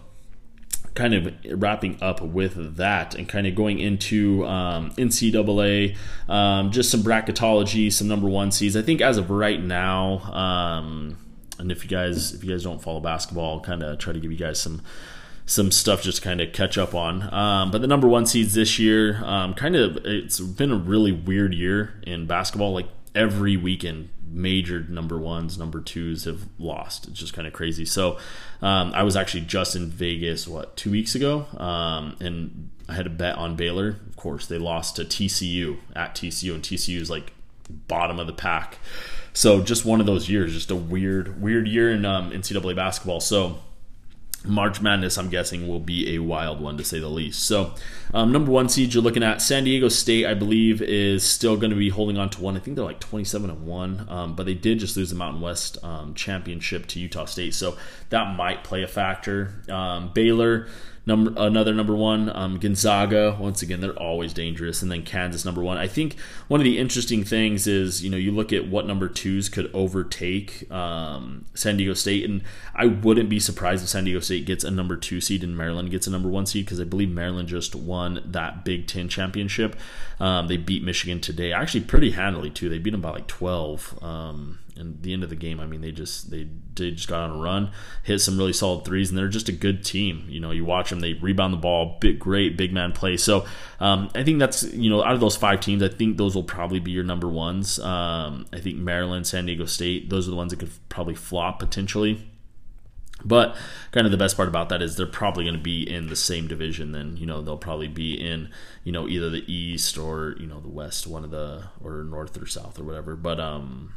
kind 0.94 1.14
of 1.14 1.34
wrapping 1.60 2.00
up 2.00 2.20
with 2.20 2.76
that 2.76 3.14
and 3.14 3.28
kind 3.28 3.46
of 3.46 3.54
going 3.54 3.80
into 3.80 4.46
um, 4.46 4.90
NCAA, 4.92 5.96
um, 6.28 6.70
just 6.70 6.90
some 6.90 7.02
bracketology, 7.02 7.92
some 7.92 8.06
number 8.06 8.28
one 8.28 8.52
seeds. 8.52 8.76
I 8.76 8.82
think 8.82 9.00
as 9.00 9.18
of 9.18 9.30
right 9.30 9.60
now, 9.60 10.20
um, 10.32 11.16
and 11.58 11.72
if 11.72 11.84
you 11.84 11.90
guys 11.90 12.34
if 12.34 12.44
you 12.44 12.50
guys 12.50 12.62
don't 12.62 12.82
follow 12.82 13.00
basketball, 13.00 13.60
kind 13.60 13.82
of 13.82 13.98
try 13.98 14.12
to 14.12 14.20
give 14.20 14.30
you 14.30 14.38
guys 14.38 14.60
some 14.60 14.82
some 15.46 15.70
stuff 15.70 16.02
just 16.02 16.22
kind 16.22 16.40
of 16.40 16.52
catch 16.52 16.78
up 16.78 16.94
on. 16.94 17.32
Um, 17.32 17.70
but 17.70 17.80
the 17.80 17.86
number 17.86 18.08
one 18.08 18.26
seeds 18.26 18.54
this 18.54 18.78
year, 18.78 19.22
um, 19.24 19.54
kind 19.54 19.76
of, 19.76 19.98
it's 20.04 20.40
been 20.40 20.70
a 20.70 20.76
really 20.76 21.12
weird 21.12 21.54
year 21.54 22.00
in 22.06 22.26
basketball. 22.26 22.72
Like 22.72 22.88
every 23.14 23.56
weekend, 23.56 24.08
major 24.26 24.80
number 24.88 25.18
ones, 25.18 25.58
number 25.58 25.80
twos 25.80 26.24
have 26.24 26.46
lost. 26.58 27.06
It's 27.08 27.20
just 27.20 27.34
kind 27.34 27.46
of 27.46 27.52
crazy. 27.52 27.84
So 27.84 28.18
um, 28.62 28.92
I 28.94 29.02
was 29.02 29.16
actually 29.16 29.42
just 29.42 29.76
in 29.76 29.90
Vegas, 29.90 30.48
what, 30.48 30.76
two 30.76 30.90
weeks 30.90 31.14
ago? 31.14 31.46
Um, 31.58 32.16
and 32.20 32.70
I 32.88 32.94
had 32.94 33.06
a 33.06 33.10
bet 33.10 33.36
on 33.36 33.54
Baylor. 33.54 33.96
Of 34.08 34.16
course, 34.16 34.46
they 34.46 34.58
lost 34.58 34.96
to 34.96 35.04
TCU 35.04 35.78
at 35.94 36.14
TCU, 36.14 36.54
and 36.54 36.62
TCU 36.62 37.00
is 37.00 37.10
like 37.10 37.32
bottom 37.68 38.18
of 38.18 38.26
the 38.26 38.32
pack. 38.32 38.78
So 39.34 39.62
just 39.62 39.84
one 39.84 40.00
of 40.00 40.06
those 40.06 40.28
years, 40.28 40.52
just 40.52 40.70
a 40.70 40.76
weird, 40.76 41.40
weird 41.42 41.66
year 41.66 41.90
in 41.90 42.04
um, 42.04 42.30
NCAA 42.30 42.74
basketball. 42.76 43.20
So 43.20 43.58
March 44.44 44.80
Madness, 44.80 45.16
I'm 45.16 45.30
guessing, 45.30 45.66
will 45.66 45.80
be 45.80 46.14
a 46.14 46.18
wild 46.18 46.60
one 46.60 46.76
to 46.76 46.84
say 46.84 46.98
the 46.98 47.08
least. 47.08 47.44
So, 47.44 47.74
um, 48.12 48.30
number 48.30 48.50
one 48.50 48.68
seed, 48.68 48.92
you're 48.92 49.02
looking 49.02 49.22
at 49.22 49.40
San 49.40 49.64
Diego 49.64 49.88
State, 49.88 50.26
I 50.26 50.34
believe, 50.34 50.82
is 50.82 51.24
still 51.24 51.56
going 51.56 51.70
to 51.70 51.76
be 51.76 51.88
holding 51.88 52.18
on 52.18 52.28
to 52.30 52.42
one. 52.42 52.56
I 52.56 52.60
think 52.60 52.76
they're 52.76 52.84
like 52.84 53.00
27 53.00 53.48
and 53.48 53.66
one, 53.66 54.06
um, 54.08 54.36
but 54.36 54.44
they 54.44 54.54
did 54.54 54.78
just 54.78 54.96
lose 54.96 55.10
the 55.10 55.16
Mountain 55.16 55.40
West 55.40 55.78
um, 55.82 56.14
championship 56.14 56.86
to 56.88 57.00
Utah 57.00 57.24
State, 57.24 57.54
so 57.54 57.76
that 58.10 58.36
might 58.36 58.64
play 58.64 58.82
a 58.82 58.88
factor. 58.88 59.62
Um, 59.70 60.10
Baylor, 60.12 60.68
number 61.06 61.32
another 61.36 61.74
number 61.74 61.94
one. 61.94 62.34
Um, 62.34 62.58
gonzaga 62.58 63.36
once 63.38 63.62
again 63.62 63.80
they're 63.80 63.98
always 63.98 64.32
dangerous. 64.32 64.82
And 64.82 64.90
then 64.90 65.02
kansas 65.02 65.44
number 65.44 65.62
one. 65.62 65.76
I 65.76 65.86
think 65.86 66.18
one 66.48 66.60
of 66.60 66.64
the 66.64 66.78
interesting 66.78 67.24
things 67.24 67.66
is 67.66 68.02
you 68.02 68.10
know 68.10 68.16
you 68.16 68.32
look 68.32 68.52
at 68.52 68.68
what 68.68 68.86
number 68.86 69.08
twos 69.08 69.48
could 69.48 69.70
overtake 69.74 70.70
um, 70.70 71.44
san 71.54 71.76
diego 71.76 71.94
state. 71.94 72.24
And 72.24 72.42
i 72.74 72.86
wouldn't 72.86 73.28
be 73.28 73.40
surprised 73.40 73.82
if 73.82 73.88
san 73.88 74.04
diego 74.04 74.20
state 74.20 74.46
gets 74.46 74.64
a 74.64 74.70
number 74.70 74.96
two 74.96 75.20
seed 75.20 75.44
and 75.44 75.56
maryland 75.56 75.90
gets 75.90 76.06
a 76.06 76.10
number 76.10 76.28
one 76.28 76.46
seed 76.46 76.64
because 76.64 76.80
i 76.80 76.84
believe 76.84 77.10
maryland 77.10 77.48
just 77.48 77.74
won 77.74 78.22
that 78.24 78.64
big 78.64 78.86
ten 78.86 79.08
championship. 79.08 79.76
Um, 80.20 80.48
they 80.48 80.56
beat 80.56 80.82
michigan 80.82 81.20
today 81.20 81.52
actually 81.52 81.82
pretty 81.82 82.12
handily 82.12 82.50
too. 82.50 82.68
They 82.68 82.78
beat 82.78 82.90
them 82.90 83.00
by 83.00 83.10
like 83.10 83.26
12 83.26 84.02
um, 84.02 84.58
and 84.76 85.00
the 85.02 85.12
end 85.12 85.22
of 85.22 85.30
the 85.30 85.36
game, 85.36 85.60
I 85.60 85.66
mean, 85.66 85.80
they 85.80 85.92
just 85.92 86.30
they, 86.30 86.48
they 86.74 86.90
just 86.90 87.08
got 87.08 87.30
on 87.30 87.38
a 87.38 87.42
run, 87.42 87.70
hit 88.02 88.20
some 88.20 88.36
really 88.36 88.52
solid 88.52 88.84
threes, 88.84 89.10
and 89.10 89.18
they're 89.18 89.28
just 89.28 89.48
a 89.48 89.52
good 89.52 89.84
team. 89.84 90.26
You 90.28 90.40
know, 90.40 90.50
you 90.50 90.64
watch 90.64 90.90
them, 90.90 91.00
they 91.00 91.14
rebound 91.14 91.52
the 91.52 91.58
ball, 91.58 91.96
big, 92.00 92.18
great 92.18 92.56
big 92.56 92.72
man 92.72 92.92
play. 92.92 93.16
So 93.16 93.46
um, 93.80 94.10
I 94.14 94.24
think 94.24 94.38
that's 94.38 94.62
you 94.62 94.90
know 94.90 95.02
out 95.02 95.14
of 95.14 95.20
those 95.20 95.36
five 95.36 95.60
teams, 95.60 95.82
I 95.82 95.88
think 95.88 96.16
those 96.16 96.34
will 96.34 96.42
probably 96.42 96.80
be 96.80 96.90
your 96.90 97.04
number 97.04 97.28
ones. 97.28 97.78
Um, 97.78 98.46
I 98.52 98.58
think 98.58 98.76
Maryland, 98.76 99.26
San 99.26 99.46
Diego 99.46 99.66
State, 99.66 100.10
those 100.10 100.26
are 100.26 100.30
the 100.30 100.36
ones 100.36 100.50
that 100.50 100.60
could 100.60 100.72
probably 100.88 101.14
flop 101.14 101.58
potentially. 101.58 102.26
But 103.24 103.56
kind 103.92 104.06
of 104.06 104.10
the 104.10 104.18
best 104.18 104.36
part 104.36 104.48
about 104.48 104.68
that 104.68 104.82
is 104.82 104.96
they're 104.96 105.06
probably 105.06 105.44
going 105.44 105.56
to 105.56 105.62
be 105.62 105.88
in 105.88 106.08
the 106.08 106.16
same 106.16 106.46
division. 106.46 106.92
Then 106.92 107.16
you 107.16 107.26
know 107.26 107.40
they'll 107.40 107.56
probably 107.56 107.88
be 107.88 108.14
in 108.14 108.50
you 108.82 108.92
know 108.92 109.08
either 109.08 109.30
the 109.30 109.50
East 109.50 109.96
or 109.96 110.34
you 110.38 110.46
know 110.46 110.60
the 110.60 110.68
West, 110.68 111.06
one 111.06 111.24
of 111.24 111.30
the 111.30 111.64
or 111.82 112.04
North 112.04 112.40
or 112.40 112.46
South 112.46 112.78
or 112.78 112.84
whatever. 112.84 113.16
But 113.16 113.40
um, 113.40 113.94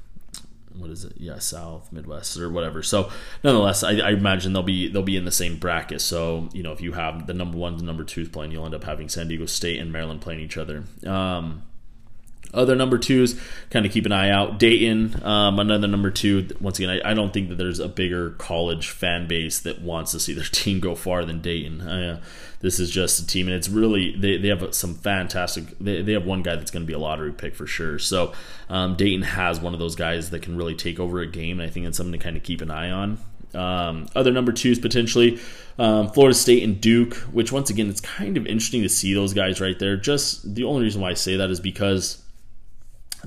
what 0.80 0.90
is 0.90 1.04
it? 1.04 1.13
Yeah, 1.18 1.40
South, 1.40 1.92
Midwest, 1.92 2.38
or 2.38 2.50
whatever. 2.50 2.84
So, 2.84 3.12
nonetheless, 3.44 3.84
I, 3.84 3.98
I, 3.98 4.12
imagine 4.12 4.54
they'll 4.54 4.63
be 4.63 4.88
they'll 4.88 5.04
be 5.04 5.18
in 5.18 5.26
the 5.26 5.32
same 5.32 5.58
bracket. 5.58 6.02
So, 6.02 6.50
you 6.54 6.63
know, 6.63 6.72
if 6.72 6.82
you 6.82 6.94
have 6.94 7.28
the 7.28 7.34
number 7.34 7.58
one, 7.58 7.78
the 7.78 7.84
number 7.84 8.04
twos 8.04 8.30
playing, 8.30 8.52
you'll 8.52 8.66
end 8.66 8.76
up 8.76 8.84
having 8.84 9.10
San 9.10 9.28
Diego 9.28 9.46
State 9.46 9.80
and 9.80 9.92
Maryland 9.92 10.22
playing 10.22 10.40
each 10.40 10.58
other. 10.58 10.84
Um, 11.06 11.63
other 12.53 12.75
number 12.75 12.97
twos, 12.97 13.39
kind 13.69 13.86
of 13.86 13.91
keep 13.91 14.05
an 14.05 14.12
eye 14.12 14.29
out. 14.29 14.60
Dayton, 14.60 15.23
um, 15.23 15.60
another 15.60 15.88
number 15.88 16.12
two. 16.12 16.47
Once 16.60 16.79
again, 16.79 16.89
I, 16.89 17.12
I, 17.12 17.13
don't 17.13 17.33
think 17.33 17.49
that 17.49 17.55
there's 17.55 17.79
a 17.79 17.88
bigger 17.88 18.31
college 18.31 18.89
fan 18.89 19.27
base 19.27 19.60
that 19.60 19.81
wants 19.81 20.12
to 20.12 20.19
see 20.19 20.33
their 20.33 20.43
team 20.51 20.79
go 20.79 20.95
far 20.95 21.25
than 21.25 21.41
Dayton. 21.41 21.81
Uh, 21.81 22.21
this 22.60 22.79
is 22.79 22.89
just 22.89 23.19
a 23.19 23.27
team, 23.27 23.47
and 23.47 23.55
it's 23.55 23.69
really 23.69 24.15
they, 24.15 24.38
they 24.38 24.47
have 24.47 24.73
some 24.73 24.95
fantastic. 24.95 25.77
They, 25.79 26.01
they 26.01 26.13
have 26.13 26.25
one 26.25 26.41
guy 26.41 26.55
that's 26.55 26.71
going 26.71 26.83
to 26.83 26.88
be 26.88 26.93
a 26.93 26.99
lottery 26.99 27.31
pick 27.31 27.55
for 27.55 27.67
sure. 27.67 27.99
So 27.99 28.33
um, 28.69 28.95
Dayton 28.95 29.23
has 29.23 29.60
one 29.60 29.73
of 29.73 29.79
those 29.79 29.95
guys 29.95 30.31
that 30.31 30.41
can 30.41 30.57
really 30.57 30.75
take 30.75 30.99
over 30.99 31.19
a 31.19 31.27
game, 31.27 31.60
and 31.60 31.69
I 31.69 31.71
think 31.71 31.86
it's 31.86 31.97
something 31.97 32.13
to 32.13 32.23
kind 32.23 32.38
of 32.38 32.43
keep 32.43 32.62
an 32.62 32.71
eye 32.71 32.91
on. 32.91 33.19
Um, 33.53 34.07
other 34.13 34.31
number 34.31 34.51
twos 34.51 34.77
potentially 34.77 35.39
um, 35.79 36.10
Florida 36.10 36.36
State 36.36 36.63
and 36.63 36.81
Duke, 36.81 37.15
which 37.31 37.51
once 37.51 37.69
again 37.69 37.89
it's 37.89 38.01
kind 38.01 38.38
of 38.38 38.45
interesting 38.45 38.81
to 38.83 38.89
see 38.89 39.13
those 39.13 39.33
guys 39.33 39.62
right 39.62 39.77
there. 39.79 39.95
Just 39.95 40.55
the 40.55 40.63
only 40.63 40.83
reason 40.83 41.01
why 41.01 41.12
I 41.12 41.13
say 41.13 41.38
that 41.38 41.49
is 41.49 41.60
because 41.60 42.21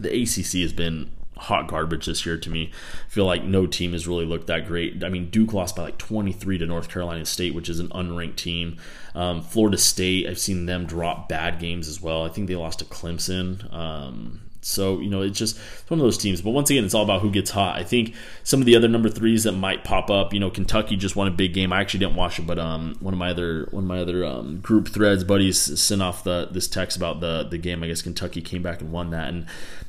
the 0.03 0.23
ACC 0.23 0.63
has 0.63 0.73
been 0.73 1.11
hot 1.41 1.67
garbage 1.67 2.07
this 2.07 2.27
year 2.27 2.37
to 2.37 2.51
me. 2.51 2.71
I 3.07 3.09
feel 3.09 3.25
like 3.25 3.43
no 3.43 3.67
team 3.67 3.93
has 3.93 4.07
really 4.07 4.27
looked 4.27 4.47
that 4.49 4.67
great. 4.67 5.03
I 5.03 5.09
mean, 5.09 5.31
Duke 5.31 5.53
lost 5.53 5.75
by 5.75 5.83
like 5.83 5.99
23 5.99 6.59
to 6.59 6.67
North 6.67 6.89
Carolina 6.89 7.25
State, 7.25 7.55
which 7.55 7.69
is 7.69 7.81
an 7.81 7.89
unranked 7.89 8.37
team. 8.37 8.77
Um, 9.15 9.43
Florida 9.43 9.79
State, 9.79 10.29
I've 10.29 10.39
seen 10.39 10.67
them 10.67 10.85
drop 10.85 11.29
bad 11.29 11.59
games 11.59 11.89
as 11.89 12.01
well. 12.01 12.25
I 12.25 12.29
think 12.29 12.47
they 12.47 12.57
lost 12.57 12.81
to 12.81 12.85
Clemson. 12.85 13.73
Um, 13.73 14.43
so, 14.63 15.01
you 15.01 15.09
know, 15.09 15.23
it's 15.23 15.39
just 15.39 15.57
it's 15.57 15.91
one 15.91 15.99
of 15.99 16.05
those 16.05 16.19
teams. 16.19 16.43
But 16.43 16.51
once 16.51 16.69
again, 16.71 16.85
it's 16.85 16.95
all 16.95 17.03
about 17.03 17.23
who 17.23 17.31
gets 17.31 17.51
hot. 17.51 17.79
I 17.79 17.83
think 17.83 18.15
some 18.45 18.61
of 18.61 18.67
the 18.67 18.77
other 18.77 18.89
number 18.89 19.09
threes 19.09 19.45
that 19.45 19.53
might 19.53 19.85
pop 19.85 20.11
up, 20.11 20.35
you 20.35 20.41
know, 20.41 20.51
Kentucky 20.51 20.97
just 20.97 21.17
won 21.17 21.27
a 21.27 21.31
big 21.31 21.55
game. 21.55 21.73
I 21.73 21.81
actually 21.81 22.01
didn't 22.01 22.17
watch 22.17 22.39
it, 22.39 22.47
but 22.47 22.59
um, 22.59 22.97
one 23.01 23.15
of 23.15 23.19
my 23.19 23.31
other 23.31 23.69
one 23.71 23.85
of 23.85 23.89
my 23.89 24.01
other 24.01 24.25
um, 24.25 24.61
group 24.61 24.89
threads 24.89 25.25
buddies 25.25 25.81
sent 25.81 26.03
off 26.03 26.25
the 26.25 26.49
this 26.51 26.69
text 26.69 26.97
about 26.97 27.21
the 27.21 27.45
the 27.45 27.59
game. 27.59 27.83
I 27.83 27.87
guess 27.87 28.03
Kentucky 28.03 28.43
came 28.43 28.63
back 28.63 28.83
and 28.83 28.93
won 28.93 29.11
that. 29.11 29.29
And 29.29 29.47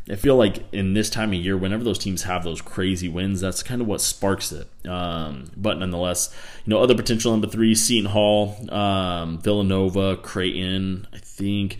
I 0.10 0.16
feel 0.16 0.38
like 0.38 0.64
in 0.72 0.94
this 0.94 1.10
time 1.10 1.34
of 1.34 1.40
year, 1.40 1.58
whenever 1.58 1.84
those 1.84 2.00
teams 2.00 2.24
have 2.24 2.44
those 2.44 2.62
crazy 2.62 3.10
wins, 3.10 3.42
that's 3.42 3.62
kind 3.62 3.82
of 3.82 3.88
what 3.88 4.00
sparks 4.00 4.54
it. 4.54 4.68
Um, 4.88 5.52
but 5.58 5.80
nonetheless, 5.80 6.34
you 6.66 6.72
know, 6.72 6.82
other 6.82 6.96
potential 6.96 7.32
number 7.32 7.48
three, 7.48 7.76
Seton 7.76 8.10
Hall, 8.10 8.58
um, 8.74 9.40
Villanova, 9.40 10.16
Creighton, 10.16 11.08
I 11.14 11.18
think 11.18 11.78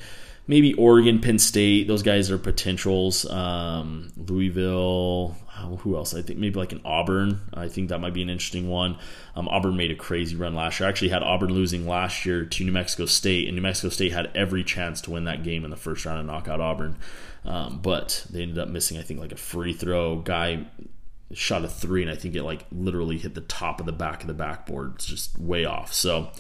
maybe 0.48 0.74
Oregon, 0.74 1.20
Penn 1.20 1.40
State. 1.40 1.88
Those 1.88 2.04
guys 2.04 2.32
are 2.32 2.38
potentials. 2.38 3.30
Um, 3.30 4.12
Louisville. 4.18 5.38
Who 5.82 5.96
else? 5.96 6.16
I 6.16 6.24
think 6.24 6.40
maybe 6.40 6.56
like 6.56 6.72
an 6.72 6.82
Auburn. 6.84 7.40
I 7.54 7.68
think 7.68 7.90
that 7.90 8.00
might 8.00 8.16
be 8.16 8.24
an 8.24 8.30
interesting 8.32 8.68
one. 8.68 8.98
Um, 9.36 9.48
Auburn 9.48 9.78
made 9.78 9.92
a 9.92 9.96
crazy 9.96 10.36
run 10.36 10.56
last 10.56 10.80
year. 10.80 10.88
I 10.88 10.90
actually 10.90 11.10
had 11.10 11.22
Auburn 11.22 11.54
losing 11.54 11.88
last 11.88 12.26
year 12.26 12.46
to 12.46 12.64
New 12.64 12.72
Mexico 12.72 13.06
State, 13.06 13.48
and 13.48 13.56
New 13.56 13.62
Mexico 13.62 13.90
State 13.90 14.12
had 14.12 14.32
every 14.34 14.64
chance 14.64 15.02
to 15.02 15.12
win 15.12 15.26
that 15.26 15.44
game 15.44 15.64
in 15.64 15.70
the 15.70 15.78
first 15.78 16.04
round 16.04 16.18
and 16.18 16.28
knock 16.28 16.48
out 16.48 16.60
Auburn. 16.60 16.98
Um, 17.46 17.80
but 17.80 18.26
they 18.32 18.42
ended 18.42 18.58
up 18.58 18.70
missing, 18.70 18.98
I 18.98 19.04
think, 19.04 19.20
like 19.20 19.32
a 19.32 19.38
free 19.38 19.74
throw. 19.74 20.18
Guy 20.18 20.66
shot 21.32 21.64
a 21.64 21.68
three, 21.68 22.02
and 22.02 22.12
I 22.12 22.16
think 22.16 22.36
it 22.36 22.44
like 22.44 22.66
literally 22.72 23.20
hit 23.20 23.36
the 23.36 23.42
top 23.42 23.80
of 23.80 23.86
the 23.86 23.92
back 23.92 24.22
of 24.22 24.28
the 24.28 24.34
backboard. 24.34 24.94
It's 24.96 25.06
just 25.06 25.38
way 25.38 25.66
off. 25.66 25.94
So 25.94 26.32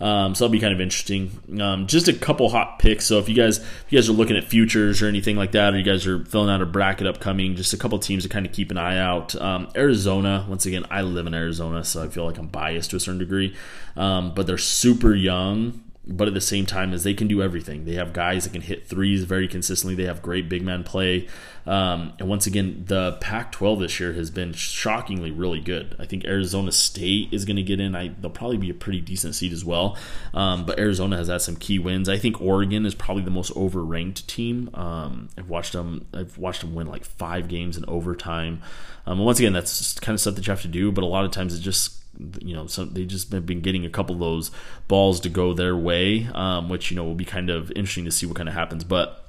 um, 0.00 0.34
so 0.34 0.44
that'll 0.44 0.52
be 0.52 0.60
kind 0.60 0.72
of 0.72 0.80
interesting. 0.80 1.30
Um, 1.60 1.86
just 1.86 2.08
a 2.08 2.12
couple 2.12 2.48
hot 2.48 2.78
picks. 2.78 3.04
So 3.04 3.18
if 3.18 3.28
you 3.28 3.34
guys 3.34 3.58
if 3.58 3.84
you 3.90 3.98
guys 3.98 4.08
are 4.08 4.12
looking 4.12 4.36
at 4.36 4.44
futures 4.44 5.02
or 5.02 5.06
anything 5.06 5.36
like 5.36 5.52
that, 5.52 5.74
or 5.74 5.78
you 5.78 5.84
guys 5.84 6.06
are 6.06 6.24
filling 6.24 6.50
out 6.50 6.62
a 6.62 6.66
bracket 6.66 7.06
upcoming, 7.06 7.56
just 7.56 7.72
a 7.72 7.76
couple 7.76 7.98
teams 7.98 8.22
to 8.22 8.28
kind 8.28 8.46
of 8.46 8.52
keep 8.52 8.70
an 8.70 8.78
eye 8.78 8.98
out. 8.98 9.34
Um, 9.40 9.68
Arizona, 9.76 10.46
once 10.48 10.66
again, 10.66 10.86
I 10.90 11.02
live 11.02 11.26
in 11.26 11.34
Arizona, 11.34 11.84
so 11.84 12.02
I 12.02 12.08
feel 12.08 12.24
like 12.24 12.38
I'm 12.38 12.48
biased 12.48 12.90
to 12.90 12.96
a 12.96 13.00
certain 13.00 13.18
degree. 13.18 13.54
Um, 13.96 14.32
but 14.34 14.46
they're 14.46 14.58
super 14.58 15.14
young 15.14 15.82
but 16.06 16.26
at 16.26 16.34
the 16.34 16.40
same 16.40 16.64
time 16.64 16.94
as 16.94 17.04
they 17.04 17.12
can 17.12 17.28
do 17.28 17.42
everything. 17.42 17.84
They 17.84 17.94
have 17.94 18.12
guys 18.12 18.44
that 18.44 18.52
can 18.52 18.62
hit 18.62 18.86
threes 18.86 19.24
very 19.24 19.46
consistently. 19.46 19.94
They 19.94 20.08
have 20.08 20.22
great 20.22 20.48
big 20.48 20.62
man 20.62 20.82
play. 20.82 21.28
Um, 21.66 22.14
and 22.18 22.26
once 22.26 22.46
again 22.46 22.84
the 22.86 23.18
pac 23.20 23.52
12 23.52 23.80
this 23.80 24.00
year 24.00 24.14
has 24.14 24.30
been 24.30 24.54
shockingly 24.54 25.30
really 25.30 25.60
good. 25.60 25.94
I 25.98 26.06
think 26.06 26.24
arizona 26.24 26.72
state 26.72 27.28
is 27.32 27.44
going 27.44 27.56
to 27.56 27.62
get 27.62 27.80
in. 27.80 27.94
I, 27.94 28.08
they'll 28.08 28.30
probably 28.30 28.56
be 28.56 28.70
a 28.70 28.74
pretty 28.74 29.02
decent 29.02 29.34
seed 29.34 29.52
as 29.52 29.62
well. 29.62 29.96
Um, 30.32 30.64
but 30.64 30.78
arizona 30.78 31.18
has 31.18 31.28
had 31.28 31.42
some 31.42 31.56
key 31.56 31.78
wins. 31.78 32.08
I 32.08 32.16
think 32.16 32.40
oregon 32.40 32.86
is 32.86 32.94
probably 32.94 33.22
the 33.22 33.30
most 33.30 33.52
overranked 33.54 34.26
team. 34.26 34.70
Um, 34.74 35.28
i've 35.36 35.50
watched 35.50 35.74
them 35.74 36.06
i've 36.14 36.38
watched 36.38 36.62
them 36.62 36.74
win 36.74 36.86
like 36.86 37.04
five 37.04 37.46
games 37.46 37.76
in 37.76 37.84
overtime. 37.86 38.62
Um, 39.06 39.18
once 39.18 39.38
again 39.38 39.52
that's 39.52 39.98
kind 40.00 40.14
of 40.14 40.20
stuff 40.20 40.34
that 40.36 40.46
you 40.46 40.50
have 40.50 40.62
to 40.62 40.68
do 40.68 40.90
but 40.90 41.04
a 41.04 41.06
lot 41.06 41.26
of 41.26 41.30
times 41.30 41.54
it 41.54 41.60
just 41.60 41.99
you 42.40 42.54
know, 42.54 42.66
so 42.66 42.84
they 42.84 43.04
just 43.04 43.32
have 43.32 43.46
been 43.46 43.60
getting 43.60 43.84
a 43.84 43.90
couple 43.90 44.14
of 44.14 44.20
those 44.20 44.50
balls 44.88 45.20
to 45.20 45.28
go 45.28 45.52
their 45.52 45.76
way, 45.76 46.28
um, 46.34 46.68
which 46.68 46.90
you 46.90 46.96
know 46.96 47.04
will 47.04 47.14
be 47.14 47.24
kind 47.24 47.50
of 47.50 47.70
interesting 47.72 48.04
to 48.04 48.10
see 48.10 48.26
what 48.26 48.36
kind 48.36 48.48
of 48.48 48.54
happens. 48.54 48.84
But 48.84 49.24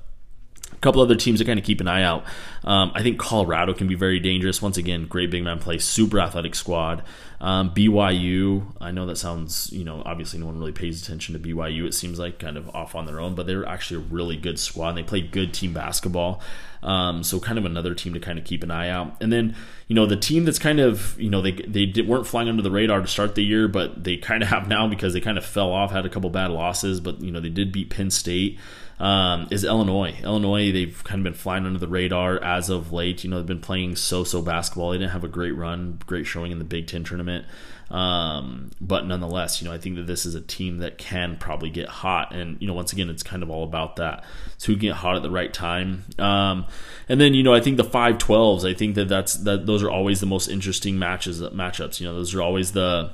a 0.71 0.75
couple 0.77 1.01
other 1.01 1.15
teams 1.15 1.39
to 1.39 1.45
kind 1.45 1.60
of 1.60 1.65
keep 1.65 1.82
an 1.82 1.88
eye 1.88 2.04
out. 2.04 2.23
Um, 2.63 2.91
I 2.95 3.04
think 3.04 3.19
Colorado 3.19 3.73
can 3.73 3.88
be 3.88 3.95
very 3.95 4.19
dangerous. 4.19 4.62
Once 4.62 4.77
again, 4.77 5.06
great 5.06 5.30
big 5.30 5.43
man 5.43 5.60
play, 5.60 5.77
super 5.77 6.19
athletic 6.19 6.56
squad. 6.56 7.04
Um, 7.39 7.73
BYU, 7.73 8.75
I 8.80 8.91
know 8.91 9.06
that 9.08 9.17
sounds, 9.17 9.71
you 9.71 9.84
know, 9.84 10.01
obviously 10.06 10.39
no 10.39 10.45
one 10.45 10.60
really 10.60 10.71
pays 10.71 11.01
attention 11.01 11.34
to 11.34 11.39
BYU. 11.39 11.86
It 11.86 11.93
seems 11.93 12.19
like 12.19 12.39
kind 12.39 12.58
of 12.58 12.69
off 12.69 12.95
on 12.95 13.06
their 13.06 13.19
own, 13.19 13.36
but 13.36 13.47
they're 13.47 13.65
actually 13.65 14.04
a 14.04 14.08
really 14.08 14.38
good 14.38 14.60
squad. 14.60 14.89
And 14.89 14.99
they 14.99 15.04
play 15.04 15.21
good 15.21 15.54
team 15.54 15.73
basketball. 15.73 16.41
Um, 16.83 17.23
so 17.23 17.39
kind 17.39 17.59
of 17.59 17.65
another 17.65 17.93
team 17.93 18.13
to 18.13 18.19
kind 18.19 18.39
of 18.39 18.45
keep 18.45 18.63
an 18.63 18.71
eye 18.71 18.89
out. 18.89 19.15
And 19.21 19.31
then, 19.31 19.55
you 19.87 19.95
know, 19.95 20.05
the 20.05 20.17
team 20.17 20.45
that's 20.45 20.57
kind 20.57 20.79
of, 20.79 21.19
you 21.19 21.29
know, 21.29 21.41
they 21.41 21.51
they 21.51 21.85
did, 21.85 22.07
weren't 22.07 22.25
flying 22.25 22.49
under 22.49 22.63
the 22.63 22.71
radar 22.71 23.01
to 23.01 23.07
start 23.07 23.35
the 23.35 23.43
year, 23.43 23.67
but 23.67 24.03
they 24.03 24.17
kind 24.17 24.41
of 24.41 24.49
have 24.49 24.67
now 24.67 24.87
because 24.87 25.13
they 25.13 25.21
kind 25.21 25.37
of 25.37 25.45
fell 25.45 25.71
off, 25.71 25.91
had 25.91 26.05
a 26.05 26.09
couple 26.09 26.29
bad 26.29 26.49
losses, 26.51 26.99
but 26.99 27.21
you 27.21 27.31
know 27.31 27.39
they 27.39 27.49
did 27.49 27.71
beat 27.71 27.89
Penn 27.89 28.09
State 28.09 28.57
um, 29.01 29.47
is 29.49 29.63
Illinois. 29.63 30.15
Illinois, 30.23 30.71
they've 30.71 31.03
kind 31.03 31.19
of 31.19 31.23
been 31.23 31.33
flying 31.33 31.65
under 31.65 31.79
the 31.79 31.87
radar 31.87 32.41
as 32.41 32.69
of 32.69 32.93
late. 32.93 33.23
You 33.23 33.31
know, 33.31 33.37
they've 33.37 33.47
been 33.47 33.59
playing 33.59 33.95
so-so 33.95 34.43
basketball. 34.43 34.91
They 34.91 34.99
didn't 34.99 35.11
have 35.11 35.23
a 35.23 35.27
great 35.27 35.55
run, 35.55 35.99
great 36.05 36.27
showing 36.27 36.51
in 36.51 36.59
the 36.59 36.65
Big 36.65 36.85
Ten 36.85 37.03
tournament. 37.03 37.45
Um, 37.91 38.71
but 38.80 39.06
nonetheless, 39.06 39.62
you 39.62 39.67
know, 39.67 39.73
I 39.73 39.77
think 39.77 39.97
that 39.97 40.08
this 40.08 40.25
is 40.25 40.34
a 40.34 40.41
team 40.41 40.77
that 40.77 40.97
can 40.97 41.38
probably 41.38 41.69
get 41.69 41.89
hot. 41.89 42.34
And, 42.34 42.58
you 42.62 42.67
know, 42.67 42.73
once 42.73 42.93
again, 42.93 43.10
it's 43.10 43.23
kind 43.23 43.43
of 43.43 43.49
all 43.49 43.63
about 43.63 43.97
that. 43.97 44.23
So 44.58 44.67
who 44.67 44.73
can 44.73 44.82
get 44.82 44.95
hot 44.95 45.17
at 45.17 45.23
the 45.23 45.30
right 45.30 45.54
time. 45.54 46.06
Um, 46.17 46.65
and 47.10 47.19
then, 47.19 47.34
you 47.34 47.43
know, 47.43 47.54
I 47.54 47.60
think 47.60 47.77
the 47.77 47.84
5-12s, 47.84 48.69
I 48.69 48.73
think 48.73 48.95
that 48.95 49.10
that's, 49.10 49.34
that 49.36 49.65
those 49.65 49.84
are 49.84 49.89
always 49.91 50.21
the 50.21 50.25
most 50.25 50.47
interesting 50.47 50.97
matches, 50.97 51.41
matchups. 51.41 51.99
You 51.99 52.08
know, 52.08 52.15
those 52.15 52.34
are 52.34 52.41
always 52.41 52.71
the, 52.71 53.12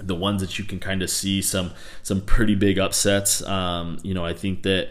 the 0.00 0.14
ones 0.14 0.40
that 0.42 0.58
you 0.58 0.64
can 0.64 0.78
kind 0.78 1.02
of 1.02 1.10
see 1.10 1.42
some 1.42 1.72
some 2.02 2.20
pretty 2.20 2.54
big 2.54 2.78
upsets. 2.78 3.42
Um, 3.42 3.98
you 4.02 4.14
know, 4.14 4.24
I 4.24 4.32
think 4.32 4.62
that 4.62 4.90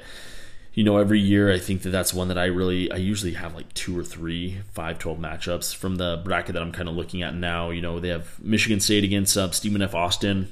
you 0.77 0.83
know 0.83 0.97
every 0.97 1.19
year 1.19 1.51
I 1.51 1.57
think 1.57 1.81
that 1.81 1.89
that's 1.89 2.13
one 2.13 2.27
that 2.27 2.37
I 2.37 2.45
really 2.45 2.91
I 2.91 2.97
usually 2.97 3.33
have 3.33 3.55
like 3.55 3.73
two 3.73 3.97
or 3.97 4.03
three 4.03 4.59
5-12 4.75 5.19
matchups 5.19 5.75
from 5.75 5.95
the 5.95 6.21
bracket 6.23 6.53
that 6.53 6.61
I'm 6.61 6.71
kind 6.71 6.87
of 6.87 6.93
looking 6.93 7.23
at 7.23 7.33
now. 7.33 7.71
You 7.71 7.81
know, 7.81 7.99
they 7.99 8.09
have 8.09 8.39
Michigan 8.39 8.79
State 8.79 9.03
against 9.03 9.35
uh, 9.35 9.49
Stephen 9.49 9.81
F. 9.81 9.95
Austin 9.95 10.51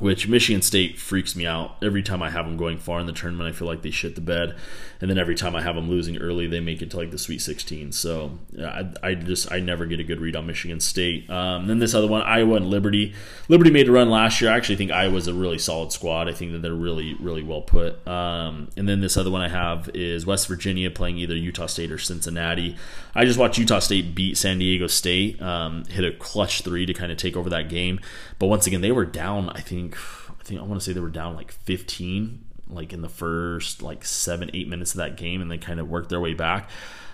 which 0.00 0.28
Michigan 0.28 0.62
State 0.62 0.98
freaks 0.98 1.34
me 1.34 1.46
out. 1.46 1.76
Every 1.82 2.02
time 2.02 2.22
I 2.22 2.30
have 2.30 2.46
them 2.46 2.56
going 2.56 2.78
far 2.78 3.00
in 3.00 3.06
the 3.06 3.12
tournament, 3.12 3.48
I 3.48 3.52
feel 3.56 3.68
like 3.68 3.82
they 3.82 3.90
shit 3.90 4.14
the 4.14 4.20
bed, 4.20 4.56
and 5.00 5.10
then 5.10 5.18
every 5.18 5.34
time 5.34 5.54
I 5.54 5.62
have 5.62 5.76
them 5.76 5.88
losing 5.88 6.18
early, 6.18 6.46
they 6.46 6.60
make 6.60 6.82
it 6.82 6.90
to 6.90 6.96
like 6.96 7.10
the 7.10 7.18
Sweet 7.18 7.40
16. 7.40 7.92
So 7.92 8.38
I, 8.60 8.90
I 9.02 9.14
just 9.14 9.50
I 9.52 9.60
never 9.60 9.86
get 9.86 10.00
a 10.00 10.04
good 10.04 10.20
read 10.20 10.36
on 10.36 10.46
Michigan 10.46 10.80
State. 10.80 11.28
Um, 11.30 11.66
then 11.66 11.78
this 11.78 11.94
other 11.94 12.06
one, 12.06 12.22
Iowa 12.22 12.56
and 12.56 12.66
Liberty. 12.68 13.14
Liberty 13.48 13.70
made 13.70 13.88
a 13.88 13.92
run 13.92 14.10
last 14.10 14.40
year. 14.40 14.50
I 14.50 14.56
actually 14.56 14.76
think 14.76 14.90
Iowa's 14.90 15.28
a 15.28 15.34
really 15.34 15.58
solid 15.58 15.92
squad. 15.92 16.28
I 16.28 16.32
think 16.32 16.52
that 16.52 16.62
they're 16.62 16.74
really 16.74 17.14
really 17.14 17.42
well 17.42 17.62
put. 17.62 18.06
Um, 18.06 18.68
and 18.76 18.88
then 18.88 19.00
this 19.00 19.16
other 19.16 19.30
one 19.30 19.42
I 19.42 19.48
have 19.48 19.90
is 19.94 20.26
West 20.26 20.48
Virginia 20.48 20.90
playing 20.90 21.18
either 21.18 21.34
Utah 21.34 21.66
State 21.66 21.92
or 21.92 21.98
Cincinnati. 21.98 22.76
I 23.14 23.24
just 23.24 23.38
watched 23.38 23.58
Utah 23.58 23.80
State 23.80 24.14
beat 24.14 24.36
San 24.36 24.58
Diego 24.58 24.86
State, 24.86 25.40
um, 25.42 25.84
hit 25.86 26.04
a 26.04 26.12
clutch 26.12 26.62
three 26.62 26.86
to 26.86 26.94
kind 26.94 27.10
of 27.10 27.18
take 27.18 27.36
over 27.36 27.50
that 27.50 27.68
game. 27.68 28.00
But 28.38 28.46
once 28.46 28.66
again, 28.66 28.80
they 28.80 28.92
were 28.92 29.04
down. 29.04 29.50
I 29.50 29.60
think 29.60 29.87
I 29.96 30.42
think 30.42 30.60
I 30.60 30.64
want 30.64 30.80
to 30.80 30.84
say 30.84 30.92
they 30.92 31.00
were 31.00 31.08
down 31.08 31.36
like 31.36 31.52
15, 31.52 32.44
like 32.68 32.92
in 32.92 33.02
the 33.02 33.08
first 33.08 33.82
like 33.82 34.04
seven 34.04 34.50
eight 34.54 34.68
minutes 34.68 34.92
of 34.92 34.98
that 34.98 35.16
game, 35.16 35.40
and 35.40 35.50
they 35.50 35.58
kind 35.58 35.80
of 35.80 35.88
worked 35.88 36.08
their 36.08 36.20
way 36.20 36.34
back. 36.34 36.68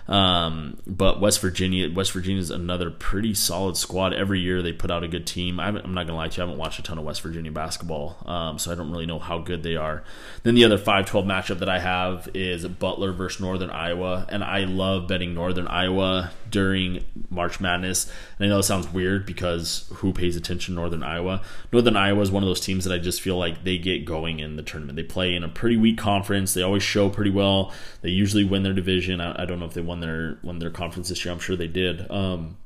Um, 0.07 0.77
but 0.85 1.19
West 1.19 1.41
Virginia, 1.41 1.91
West 1.91 2.11
Virginia 2.11 2.39
is 2.39 2.51
another 2.51 2.91
pretty 2.91 3.33
solid 3.33 3.75
squad. 3.75 4.13
Every 4.13 4.39
year 4.39 4.61
they 4.61 4.71
put 4.71 4.91
out 4.91 5.03
a 5.03 5.07
good 5.07 5.25
team. 5.25 5.59
I 5.59 5.69
am 5.69 5.93
not 5.93 6.05
gonna 6.05 6.15
lie 6.15 6.27
to 6.27 6.37
you, 6.37 6.43
I 6.43 6.45
haven't 6.45 6.59
watched 6.59 6.79
a 6.79 6.83
ton 6.83 6.99
of 6.99 7.05
West 7.05 7.21
Virginia 7.21 7.51
basketball, 7.51 8.17
um, 8.25 8.59
so 8.59 8.71
I 8.71 8.75
don't 8.75 8.91
really 8.91 9.07
know 9.07 9.19
how 9.19 9.39
good 9.39 9.63
they 9.63 9.75
are. 9.75 10.03
Then 10.43 10.53
the 10.53 10.63
other 10.63 10.77
5-12 10.77 11.25
matchup 11.25 11.59
that 11.59 11.69
I 11.69 11.79
have 11.79 12.29
is 12.35 12.67
Butler 12.67 13.13
versus 13.13 13.41
Northern 13.41 13.71
Iowa, 13.71 14.27
and 14.29 14.43
I 14.43 14.65
love 14.65 15.07
betting 15.07 15.33
Northern 15.33 15.67
Iowa 15.67 16.31
during 16.51 17.03
March 17.31 17.59
Madness. 17.59 18.11
And 18.37 18.45
I 18.45 18.49
know 18.49 18.59
it 18.59 18.63
sounds 18.63 18.91
weird 18.93 19.25
because 19.25 19.89
who 19.95 20.13
pays 20.13 20.35
attention 20.35 20.75
Northern 20.75 21.03
Iowa? 21.03 21.41
Northern 21.71 21.97
Iowa 21.97 22.21
is 22.21 22.31
one 22.31 22.43
of 22.43 22.47
those 22.47 22.61
teams 22.61 22.85
that 22.85 22.93
I 22.93 22.99
just 22.99 23.21
feel 23.21 23.37
like 23.37 23.63
they 23.63 23.77
get 23.77 24.05
going 24.05 24.39
in 24.39 24.55
the 24.55 24.63
tournament. 24.63 24.97
They 24.97 25.03
play 25.03 25.35
in 25.35 25.43
a 25.45 25.49
pretty 25.49 25.77
weak 25.77 25.97
conference. 25.97 26.53
They 26.53 26.61
always 26.61 26.83
show 26.83 27.09
pretty 27.09 27.31
well. 27.31 27.73
They 28.01 28.09
usually 28.09 28.43
win 28.43 28.63
their 28.63 28.73
division. 28.73 29.21
I, 29.21 29.43
I 29.43 29.45
don't 29.45 29.59
know 29.59 29.65
if 29.65 29.73
they 29.73 29.81
won 29.81 29.99
their 29.99 30.37
won 30.43 30.59
their 30.59 30.69
conference 30.69 31.09
this 31.09 31.23
year. 31.23 31.33
I'm 31.33 31.39
sure 31.39 31.55
they 31.55 31.67
did. 31.67 32.09
Um, 32.11 32.57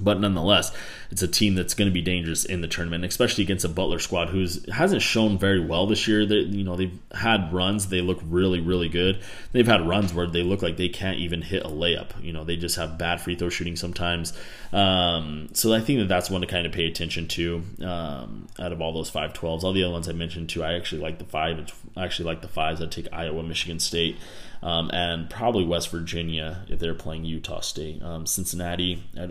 but 0.00 0.20
nonetheless, 0.20 0.72
it's 1.10 1.22
a 1.22 1.28
team 1.28 1.54
that's 1.54 1.74
going 1.74 1.88
to 1.88 1.92
be 1.92 2.02
dangerous 2.02 2.44
in 2.44 2.60
the 2.60 2.68
tournament, 2.68 3.04
especially 3.04 3.44
against 3.44 3.64
a 3.64 3.68
Butler 3.68 3.98
squad 3.98 4.28
who 4.28 4.46
hasn't 4.72 5.02
shown 5.02 5.38
very 5.38 5.60
well 5.60 5.86
this 5.86 6.06
year. 6.06 6.26
They, 6.26 6.36
you 6.36 6.64
know, 6.64 6.76
they've 6.76 6.98
had 7.12 7.52
runs; 7.52 7.88
they 7.88 8.00
look 8.00 8.20
really, 8.24 8.60
really 8.60 8.88
good. 8.88 9.20
They've 9.52 9.66
had 9.66 9.86
runs 9.86 10.12
where 10.12 10.26
they 10.26 10.42
look 10.42 10.62
like 10.62 10.76
they 10.76 10.88
can't 10.88 11.18
even 11.18 11.42
hit 11.42 11.64
a 11.64 11.68
layup. 11.68 12.22
You 12.22 12.32
know, 12.32 12.44
they 12.44 12.56
just 12.56 12.76
have 12.76 12.98
bad 12.98 13.20
free 13.20 13.36
throw 13.36 13.48
shooting 13.48 13.76
sometimes. 13.76 14.32
Um, 14.72 15.48
so 15.52 15.72
I 15.72 15.80
think 15.80 16.00
that 16.00 16.08
that's 16.08 16.30
one 16.30 16.42
to 16.42 16.46
kind 16.46 16.66
of 16.66 16.72
pay 16.72 16.86
attention 16.86 17.28
to. 17.28 17.62
Um, 17.82 18.48
out 18.58 18.72
of 18.72 18.80
all 18.80 18.92
those 18.92 19.10
five 19.10 19.32
twelves, 19.32 19.64
all 19.64 19.72
the 19.72 19.84
other 19.84 19.92
ones 19.92 20.08
I 20.08 20.12
mentioned 20.12 20.50
too, 20.50 20.62
I 20.62 20.74
actually 20.74 21.02
like 21.02 21.18
the 21.18 21.24
five. 21.24 21.72
I 21.96 22.04
actually 22.04 22.26
like 22.26 22.42
the 22.42 22.48
fives. 22.48 22.82
I'd 22.82 22.92
take 22.92 23.08
Iowa, 23.12 23.42
Michigan 23.42 23.80
State 23.80 24.16
um, 24.62 24.90
and 24.92 25.28
probably 25.30 25.64
West 25.64 25.90
Virginia 25.90 26.64
if 26.68 26.78
they're 26.78 26.94
playing 26.94 27.24
Utah 27.24 27.60
State. 27.60 28.02
Um, 28.02 28.26
Cincinnati, 28.26 29.02
uh, 29.18 29.28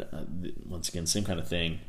once 0.66 0.90
again, 0.90 1.06
same 1.06 1.24
kind 1.24 1.40
of 1.40 1.48
thing. 1.48 1.80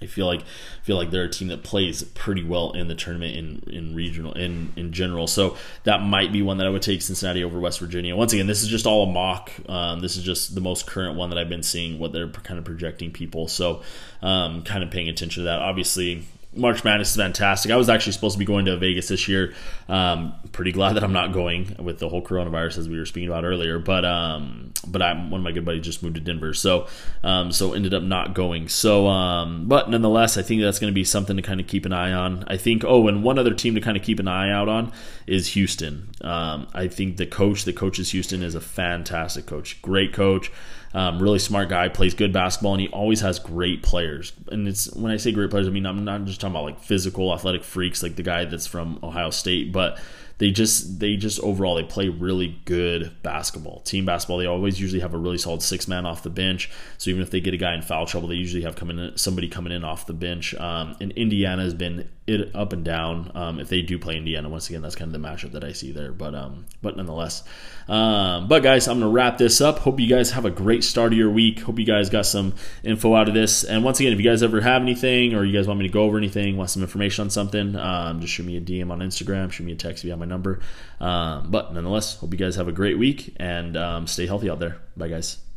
I 0.00 0.06
feel 0.06 0.26
like 0.26 0.42
I 0.42 0.84
feel 0.84 0.96
like 0.96 1.10
they're 1.10 1.24
a 1.24 1.30
team 1.30 1.48
that 1.48 1.64
plays 1.64 2.02
pretty 2.02 2.44
well 2.44 2.72
in 2.72 2.88
the 2.88 2.94
tournament 2.94 3.36
in 3.36 3.74
in 3.74 3.94
regional 3.94 4.32
in 4.32 4.72
in 4.76 4.92
general. 4.92 5.26
So 5.26 5.56
that 5.84 6.02
might 6.02 6.32
be 6.32 6.40
one 6.40 6.58
that 6.58 6.66
I 6.66 6.70
would 6.70 6.82
take 6.82 7.02
Cincinnati 7.02 7.42
over 7.42 7.58
West 7.58 7.80
Virginia. 7.80 8.14
Once 8.14 8.32
again, 8.32 8.46
this 8.46 8.62
is 8.62 8.68
just 8.68 8.86
all 8.86 9.08
a 9.08 9.12
mock. 9.12 9.50
Um, 9.68 10.00
this 10.00 10.16
is 10.16 10.22
just 10.22 10.54
the 10.54 10.60
most 10.60 10.86
current 10.86 11.16
one 11.16 11.30
that 11.30 11.38
I've 11.38 11.48
been 11.48 11.64
seeing 11.64 11.98
what 11.98 12.12
they're 12.12 12.28
kind 12.28 12.58
of 12.58 12.64
projecting 12.64 13.10
people. 13.10 13.48
So 13.48 13.82
um, 14.22 14.62
kind 14.62 14.84
of 14.84 14.90
paying 14.90 15.08
attention 15.08 15.42
to 15.42 15.44
that. 15.46 15.58
Obviously, 15.58 16.26
March 16.58 16.84
Madness 16.84 17.10
is 17.10 17.16
fantastic. 17.16 17.70
I 17.70 17.76
was 17.76 17.88
actually 17.88 18.12
supposed 18.12 18.34
to 18.34 18.38
be 18.38 18.44
going 18.44 18.64
to 18.66 18.76
Vegas 18.76 19.08
this 19.08 19.28
year. 19.28 19.54
Um, 19.88 20.34
pretty 20.52 20.72
glad 20.72 20.94
that 20.94 21.04
I'm 21.04 21.12
not 21.12 21.32
going 21.32 21.76
with 21.78 21.98
the 21.98 22.08
whole 22.08 22.22
coronavirus 22.22 22.78
as 22.78 22.88
we 22.88 22.98
were 22.98 23.06
speaking 23.06 23.28
about 23.28 23.44
earlier. 23.44 23.78
But 23.78 24.04
um, 24.04 24.72
but 24.86 25.00
I, 25.00 25.12
one 25.14 25.40
of 25.40 25.44
my 25.44 25.52
good 25.52 25.64
buddies 25.64 25.84
just 25.84 26.02
moved 26.02 26.16
to 26.16 26.20
Denver, 26.20 26.52
so 26.54 26.86
um, 27.22 27.52
so 27.52 27.72
ended 27.72 27.94
up 27.94 28.02
not 28.02 28.34
going. 28.34 28.68
So 28.68 29.06
um, 29.06 29.68
but 29.68 29.88
nonetheless, 29.88 30.36
I 30.36 30.42
think 30.42 30.60
that's 30.60 30.78
going 30.78 30.92
to 30.92 30.94
be 30.94 31.04
something 31.04 31.36
to 31.36 31.42
kind 31.42 31.60
of 31.60 31.66
keep 31.66 31.86
an 31.86 31.92
eye 31.92 32.12
on. 32.12 32.44
I 32.48 32.56
think. 32.56 32.84
Oh, 32.84 33.08
and 33.08 33.22
one 33.22 33.38
other 33.38 33.54
team 33.54 33.74
to 33.74 33.80
kind 33.80 33.96
of 33.96 34.02
keep 34.02 34.18
an 34.18 34.28
eye 34.28 34.50
out 34.50 34.68
on 34.68 34.92
is 35.26 35.48
Houston. 35.48 36.10
Um, 36.20 36.68
I 36.74 36.88
think 36.88 37.16
the 37.16 37.26
coach 37.26 37.64
that 37.64 37.76
coaches 37.76 38.10
Houston 38.10 38.42
is 38.42 38.54
a 38.54 38.60
fantastic 38.60 39.46
coach, 39.46 39.80
great 39.82 40.12
coach. 40.12 40.50
Um, 40.94 41.20
really 41.20 41.38
smart 41.38 41.68
guy, 41.68 41.88
plays 41.88 42.14
good 42.14 42.32
basketball, 42.32 42.72
and 42.74 42.80
he 42.80 42.88
always 42.88 43.20
has 43.20 43.38
great 43.38 43.82
players. 43.82 44.32
And 44.50 44.66
it's 44.66 44.92
when 44.94 45.12
I 45.12 45.16
say 45.16 45.32
great 45.32 45.50
players, 45.50 45.68
I 45.68 45.70
mean 45.70 45.86
I'm 45.86 46.04
not 46.04 46.24
just 46.24 46.40
talking 46.40 46.54
about 46.54 46.64
like 46.64 46.80
physical, 46.80 47.32
athletic 47.32 47.62
freaks 47.62 48.02
like 48.02 48.16
the 48.16 48.22
guy 48.22 48.44
that's 48.44 48.66
from 48.66 48.98
Ohio 49.02 49.30
State, 49.30 49.72
but 49.72 50.00
they 50.38 50.50
just 50.50 51.00
they 51.00 51.16
just 51.16 51.40
overall 51.40 51.74
they 51.74 51.82
play 51.82 52.08
really 52.08 52.60
good 52.64 53.14
basketball. 53.22 53.80
Team 53.80 54.06
basketball 54.06 54.38
they 54.38 54.46
always 54.46 54.80
usually 54.80 55.00
have 55.00 55.14
a 55.14 55.18
really 55.18 55.38
solid 55.38 55.62
six 55.62 55.86
man 55.88 56.06
off 56.06 56.22
the 56.22 56.30
bench. 56.30 56.70
So 56.96 57.10
even 57.10 57.22
if 57.22 57.30
they 57.30 57.40
get 57.40 57.54
a 57.54 57.58
guy 57.58 57.74
in 57.74 57.82
foul 57.82 58.06
trouble 58.06 58.28
they 58.28 58.36
usually 58.36 58.62
have 58.62 58.76
coming 58.76 58.98
in, 58.98 59.16
somebody 59.18 59.48
coming 59.48 59.72
in 59.72 59.84
off 59.84 60.06
the 60.06 60.14
bench. 60.14 60.54
Um, 60.54 60.96
and 61.00 61.12
indiana 61.12 61.62
has 61.62 61.74
been 61.74 62.08
it 62.30 62.54
up 62.54 62.72
and 62.72 62.84
down 62.84 63.30
um, 63.34 63.60
if 63.60 63.68
they 63.68 63.82
do 63.82 63.98
play 63.98 64.16
indiana 64.16 64.48
once 64.48 64.68
again 64.68 64.82
that's 64.82 64.94
kind 64.94 65.14
of 65.14 65.20
the 65.20 65.28
matchup 65.28 65.52
that 65.52 65.64
i 65.64 65.72
see 65.72 65.92
there 65.92 66.12
but 66.12 66.34
um 66.34 66.64
but 66.82 66.96
nonetheless 66.96 67.42
um, 67.88 68.48
but 68.48 68.62
guys 68.62 68.88
i'm 68.88 69.00
gonna 69.00 69.10
wrap 69.10 69.38
this 69.38 69.60
up 69.60 69.80
hope 69.80 70.00
you 70.00 70.08
guys 70.08 70.30
have 70.30 70.44
a 70.44 70.50
great 70.50 70.84
start 70.84 71.12
of 71.12 71.18
your 71.18 71.30
week 71.30 71.60
hope 71.60 71.78
you 71.78 71.84
guys 71.84 72.10
got 72.10 72.26
some 72.26 72.54
info 72.82 73.14
out 73.14 73.28
of 73.28 73.34
this 73.34 73.64
and 73.64 73.84
once 73.84 74.00
again 74.00 74.12
if 74.12 74.18
you 74.18 74.24
guys 74.24 74.42
ever 74.42 74.60
have 74.60 74.82
anything 74.82 75.34
or 75.34 75.44
you 75.44 75.52
guys 75.52 75.66
want 75.66 75.78
me 75.78 75.86
to 75.86 75.92
go 75.92 76.02
over 76.02 76.16
anything 76.18 76.56
want 76.56 76.70
some 76.70 76.82
information 76.82 77.22
on 77.22 77.30
something 77.30 77.76
um, 77.76 78.20
just 78.20 78.32
shoot 78.32 78.46
me 78.46 78.56
a 78.56 78.60
dm 78.60 78.90
on 78.90 79.00
instagram 79.00 79.50
shoot 79.50 79.64
me 79.64 79.72
a 79.72 79.76
text 79.76 80.02
if 80.02 80.04
you 80.04 80.10
have 80.10 80.18
my 80.18 80.26
number. 80.26 80.60
Um, 81.00 81.50
but 81.50 81.72
nonetheless, 81.72 82.16
hope 82.16 82.32
you 82.32 82.38
guys 82.38 82.56
have 82.56 82.68
a 82.68 82.72
great 82.72 82.98
week 82.98 83.34
and 83.36 83.76
um, 83.76 84.06
stay 84.06 84.26
healthy 84.26 84.50
out 84.50 84.60
there. 84.60 84.78
Bye, 84.96 85.08
guys. 85.08 85.47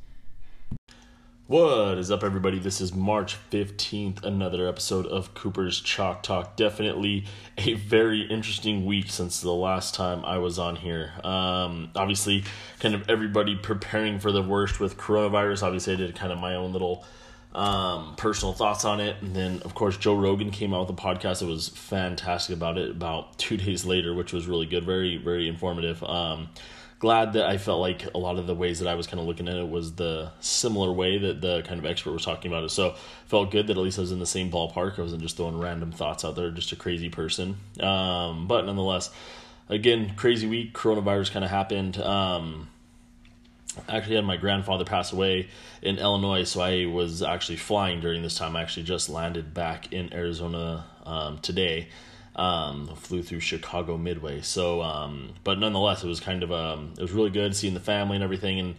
What 1.52 1.97
is 1.97 2.10
up, 2.12 2.24
everybody? 2.24 2.60
This 2.60 2.80
is 2.80 2.93
March 2.93 3.36
15th, 3.52 4.24
another 4.24 4.70
episode 4.70 5.06
of 5.06 5.34
Cooper's 5.34 5.82
Chalk 5.82 6.24
Talk. 6.24 6.56
Definitely 6.56 7.26
a 7.58 7.74
very 7.74 8.22
interesting 8.22 8.86
week 8.86 9.10
since 9.10 9.41
the 9.41 9.52
last 9.52 9.93
time 9.93 10.24
I 10.24 10.38
was 10.38 10.58
on 10.58 10.78
here. 10.78 11.12
Um, 11.26 11.91
obviously, 11.93 12.45
kind 12.80 12.95
of 12.95 13.10
everybody 13.10 13.58
preparing 13.58 14.18
for 14.18 14.32
the 14.32 14.41
worst 14.41 14.80
with 14.80 14.95
coronavirus. 14.95 15.64
Obviously, 15.64 15.91
I 15.91 15.97
did 15.97 16.16
kind 16.16 16.32
of 16.32 16.39
my 16.39 16.56
own 16.56 16.72
little 16.72 17.04
um, 17.54 18.16
personal 18.16 18.54
thoughts 18.54 18.86
on 18.86 19.02
it. 19.02 19.18
And 19.22 19.36
then, 19.36 19.62
of 19.64 19.76
course, 19.76 19.97
Joe 19.97 20.16
Rogan 20.16 20.52
came 20.52 20.74
out 20.74 20.88
with 20.88 20.97
a 20.97 21.02
podcast. 21.02 21.39
that 21.39 21.47
was 21.47 21.68
fantastic 21.68 22.56
about 22.56 22.78
it 22.78 22.91
about 22.91 23.38
two 23.38 23.58
days 23.58 23.84
later, 23.84 24.14
which 24.14 24.32
was 24.32 24.47
really 24.47 24.68
good, 24.68 24.86
very, 24.86 25.18
very 25.18 25.49
informative. 25.49 26.02
Um, 26.02 26.47
glad 27.02 27.34
that 27.34 27.47
I 27.47 27.58
felt 27.58 27.82
like 27.82 28.14
a 28.14 28.20
lot 28.20 28.38
of 28.38 28.45
the 28.45 28.54
ways 28.54 28.78
that 28.78 28.88
I 28.88 28.93
was 28.93 29.08
kind 29.08 29.20
of 29.20 29.26
looking 29.26 29.47
at 29.47 29.56
it 29.56 29.68
was 29.68 29.93
the 29.93 30.32
similar 30.39 30.91
way 30.91 31.18
that 31.18 31.41
the 31.41 31.64
kind 31.64 31.80
of 31.80 31.86
expert 31.88 32.12
was 32.12 32.24
talking 32.24 32.52
about 32.52 32.64
it. 32.64 32.70
So 32.70 32.93
felt 33.26 33.49
good 33.49 33.66
that 33.68 33.76
at 33.76 33.82
least 33.82 33.97
I 33.97 34.02
was 34.02 34.12
in 34.12 34.20
the 34.20 34.28
same 34.28 34.52
ballpark. 34.52 34.99
I 34.99 35.02
wasn't 35.02 35.24
just 35.24 35.36
throwing 35.36 35.60
random 35.60 35.91
thoughts 35.91 36.24
out 36.24 36.36
there, 36.36 36.52
just 36.52 36.72
a 36.74 36.76
crazy 36.76 37.10
person. 37.10 37.58
Um, 37.80 38.47
but 38.47 38.68
nonetheless, 38.68 39.10
again, 39.68 40.14
crazy 40.16 40.45
week. 40.45 40.76
Coronavirus 40.76 41.32
kind 41.32 41.43
of 41.43 41.49
happened. 41.49 41.97
Um, 41.97 42.70
I 43.89 43.97
actually 43.97 44.18
had 44.18 44.26
my 44.26 44.38
grandfather 44.38 44.86
pass 44.86 45.12
away 45.12 45.47
in 45.82 45.97
Illinois, 45.97 46.43
so 46.43 46.62
I 46.62 46.86
was 46.86 47.24
actually 47.24 47.56
flying 47.56 47.99
during 47.99 48.22
this 48.22 48.36
time. 48.36 48.56
I 48.56 48.62
actually 48.62 48.84
just 48.84 49.10
landed 49.10 49.56
back 49.56 49.91
in 49.91 50.14
Arizona 50.14 50.86
um, 51.04 51.39
today 51.39 51.88
um, 52.36 52.88
flew 52.96 53.24
through 53.24 53.42
Chicago 53.42 53.98
Midway. 53.98 54.42
So, 54.42 54.82
um, 54.82 55.34
but 55.44 55.60
nonetheless, 55.60 56.04
it 56.04 56.08
was 56.08 56.20
kind 56.20 56.44
of 56.44 56.52
um, 56.52 56.94
it 56.98 57.02
was 57.02 57.12
really 57.12 57.30
good 57.30 57.56
seeing 57.56 57.74
the 57.74 57.80
family 57.80 58.16
and 58.16 58.24
everything, 58.24 58.60
and 58.60 58.76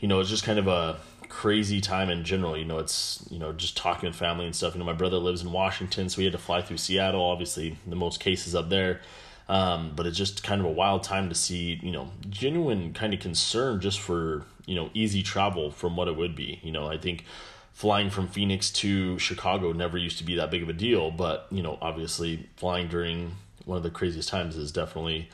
you 0.00 0.08
know, 0.08 0.20
it's 0.20 0.30
just 0.30 0.44
kind 0.44 0.58
of 0.58 0.68
a 0.68 0.98
crazy 1.28 1.80
time 1.80 2.08
in 2.08 2.24
general. 2.24 2.56
You 2.56 2.64
know, 2.64 2.78
it's 2.78 3.24
you 3.30 3.38
know 3.38 3.52
just 3.52 3.76
talking 3.76 4.08
with 4.08 4.16
family 4.16 4.46
and 4.46 4.56
stuff. 4.56 4.74
You 4.74 4.78
know, 4.78 4.86
my 4.86 4.92
brother 4.92 5.18
lives 5.18 5.42
in 5.42 5.52
Washington, 5.52 6.08
so 6.08 6.18
we 6.18 6.24
had 6.24 6.32
to 6.32 6.38
fly 6.38 6.62
through 6.62 6.78
Seattle. 6.78 7.22
Obviously, 7.22 7.76
the 7.86 7.96
most 7.96 8.20
cases 8.20 8.54
up 8.54 8.68
there. 8.68 9.00
Um, 9.48 9.92
but 9.94 10.06
it's 10.06 10.16
just 10.16 10.42
kind 10.42 10.60
of 10.60 10.66
a 10.66 10.70
wild 10.70 11.04
time 11.04 11.28
to 11.28 11.34
see, 11.34 11.78
you 11.80 11.92
know, 11.92 12.10
genuine 12.28 12.92
kind 12.92 13.14
of 13.14 13.20
concern 13.20 13.80
just 13.80 14.00
for, 14.00 14.44
you 14.66 14.74
know, 14.74 14.90
easy 14.92 15.22
travel 15.22 15.70
from 15.70 15.96
what 15.96 16.08
it 16.08 16.16
would 16.16 16.34
be. 16.34 16.58
You 16.64 16.72
know, 16.72 16.88
I 16.88 16.98
think 16.98 17.24
flying 17.76 18.08
from 18.08 18.26
Phoenix 18.26 18.70
to 18.70 19.18
Chicago 19.18 19.70
never 19.70 19.98
used 19.98 20.16
to 20.16 20.24
be 20.24 20.36
that 20.36 20.50
big 20.50 20.62
of 20.62 20.68
a 20.70 20.72
deal, 20.72 21.10
but 21.10 21.46
you 21.50 21.62
know, 21.62 21.76
obviously 21.82 22.48
flying 22.56 22.88
during 22.88 23.32
one 23.66 23.76
of 23.76 23.82
the 23.82 23.90
craziest 23.90 24.30
times 24.30 24.56
is 24.56 24.72
definitely 24.72 25.28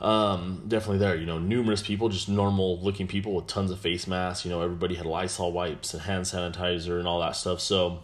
um, 0.00 0.64
definitely 0.66 0.98
there. 0.98 1.14
You 1.16 1.26
know, 1.26 1.38
numerous 1.38 1.82
people, 1.82 2.08
just 2.08 2.30
normal 2.30 2.80
looking 2.80 3.06
people 3.06 3.34
with 3.34 3.46
tons 3.46 3.70
of 3.70 3.78
face 3.78 4.06
masks. 4.06 4.46
You 4.46 4.50
know, 4.50 4.62
everybody 4.62 4.94
had 4.94 5.04
Lysol 5.04 5.52
wipes 5.52 5.92
and 5.92 6.02
hand 6.02 6.24
sanitizer 6.24 6.98
and 6.98 7.06
all 7.06 7.20
that 7.20 7.36
stuff. 7.36 7.60
So, 7.60 8.02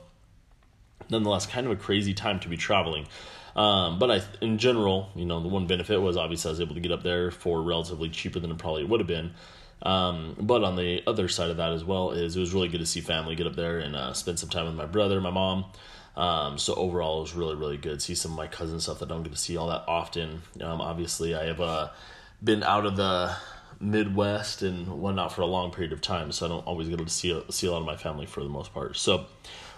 nonetheless, 1.09 1.47
kind 1.47 1.65
of 1.65 1.73
a 1.73 1.77
crazy 1.77 2.13
time 2.13 2.41
to 2.41 2.49
be 2.51 2.59
traveling. 2.59 3.07
Um, 3.57 3.99
but 3.99 4.11
I, 4.11 4.21
in 4.43 4.59
general, 4.59 5.09
you 5.15 5.25
know, 5.25 5.41
the 5.41 5.49
one 5.49 5.67
benefit 5.67 5.99
was 5.99 6.19
obviously 6.19 6.51
I 6.51 6.53
was 6.53 6.61
able 6.61 6.75
to 6.75 6.81
get 6.81 6.93
up 6.93 7.03
there 7.03 7.31
for 7.31 7.63
relatively 7.63 8.11
cheaper 8.11 8.39
than 8.39 8.51
it 8.51 8.59
probably 8.59 8.85
would 8.85 9.01
have 9.01 9.07
been. 9.07 9.33
Um, 9.83 10.37
but 10.41 10.65
on 10.65 10.77
the 10.77 11.03
other 11.07 11.29
side 11.29 11.51
of 11.51 11.59
that 11.59 11.73
as 11.73 11.85
well 11.85 12.11
is 12.11 12.37
it 12.37 12.41
was 12.41 12.53
really 12.53 12.69
good 12.69 12.81
to 12.81 12.87
see 12.87 13.01
family 13.01 13.37
get 13.37 13.47
up 13.47 13.55
there 13.55 13.79
and 13.79 13.95
uh, 13.95 14.13
spend 14.13 14.39
some 14.39 14.49
time 14.49 14.67
with 14.67 14.75
my 14.75 14.87
brother, 14.87 15.21
my 15.21 15.31
mom. 15.31 15.67
Um, 16.17 16.59
so 16.59 16.75
overall, 16.75 17.19
it 17.19 17.23
was 17.23 17.35
really 17.35 17.55
really 17.55 17.77
good. 17.77 18.03
See 18.03 18.17
some 18.17 18.33
of 18.33 18.37
my 18.37 18.49
cousin 18.49 18.81
stuff 18.81 18.99
that 18.99 19.07
I 19.07 19.15
don't 19.15 19.23
get 19.23 19.33
to 19.33 19.39
see 19.39 19.57
all 19.57 19.69
that 19.69 19.85
often. 19.87 20.43
Um, 20.61 20.81
obviously, 20.81 21.35
I 21.35 21.45
have 21.45 21.61
uh, 21.61 21.91
been 22.43 22.65
out 22.65 22.87
of 22.87 22.97
the 22.97 23.37
Midwest 23.81 24.63
and 24.63 24.89
whatnot 25.01 25.33
for 25.33 25.43
a 25.43 25.47
long 25.47 25.71
period 25.71 25.93
of 25.93 26.01
time, 26.01 26.33
so 26.33 26.47
I 26.47 26.49
don't 26.49 26.67
always 26.67 26.89
get 26.89 26.99
to 26.99 27.09
see 27.09 27.41
see 27.51 27.69
a 27.69 27.71
lot 27.71 27.79
of 27.79 27.87
my 27.87 27.97
family 27.97 28.27
for 28.27 28.43
the 28.43 28.49
most 28.49 28.75
part. 28.75 28.97
So 28.97 29.27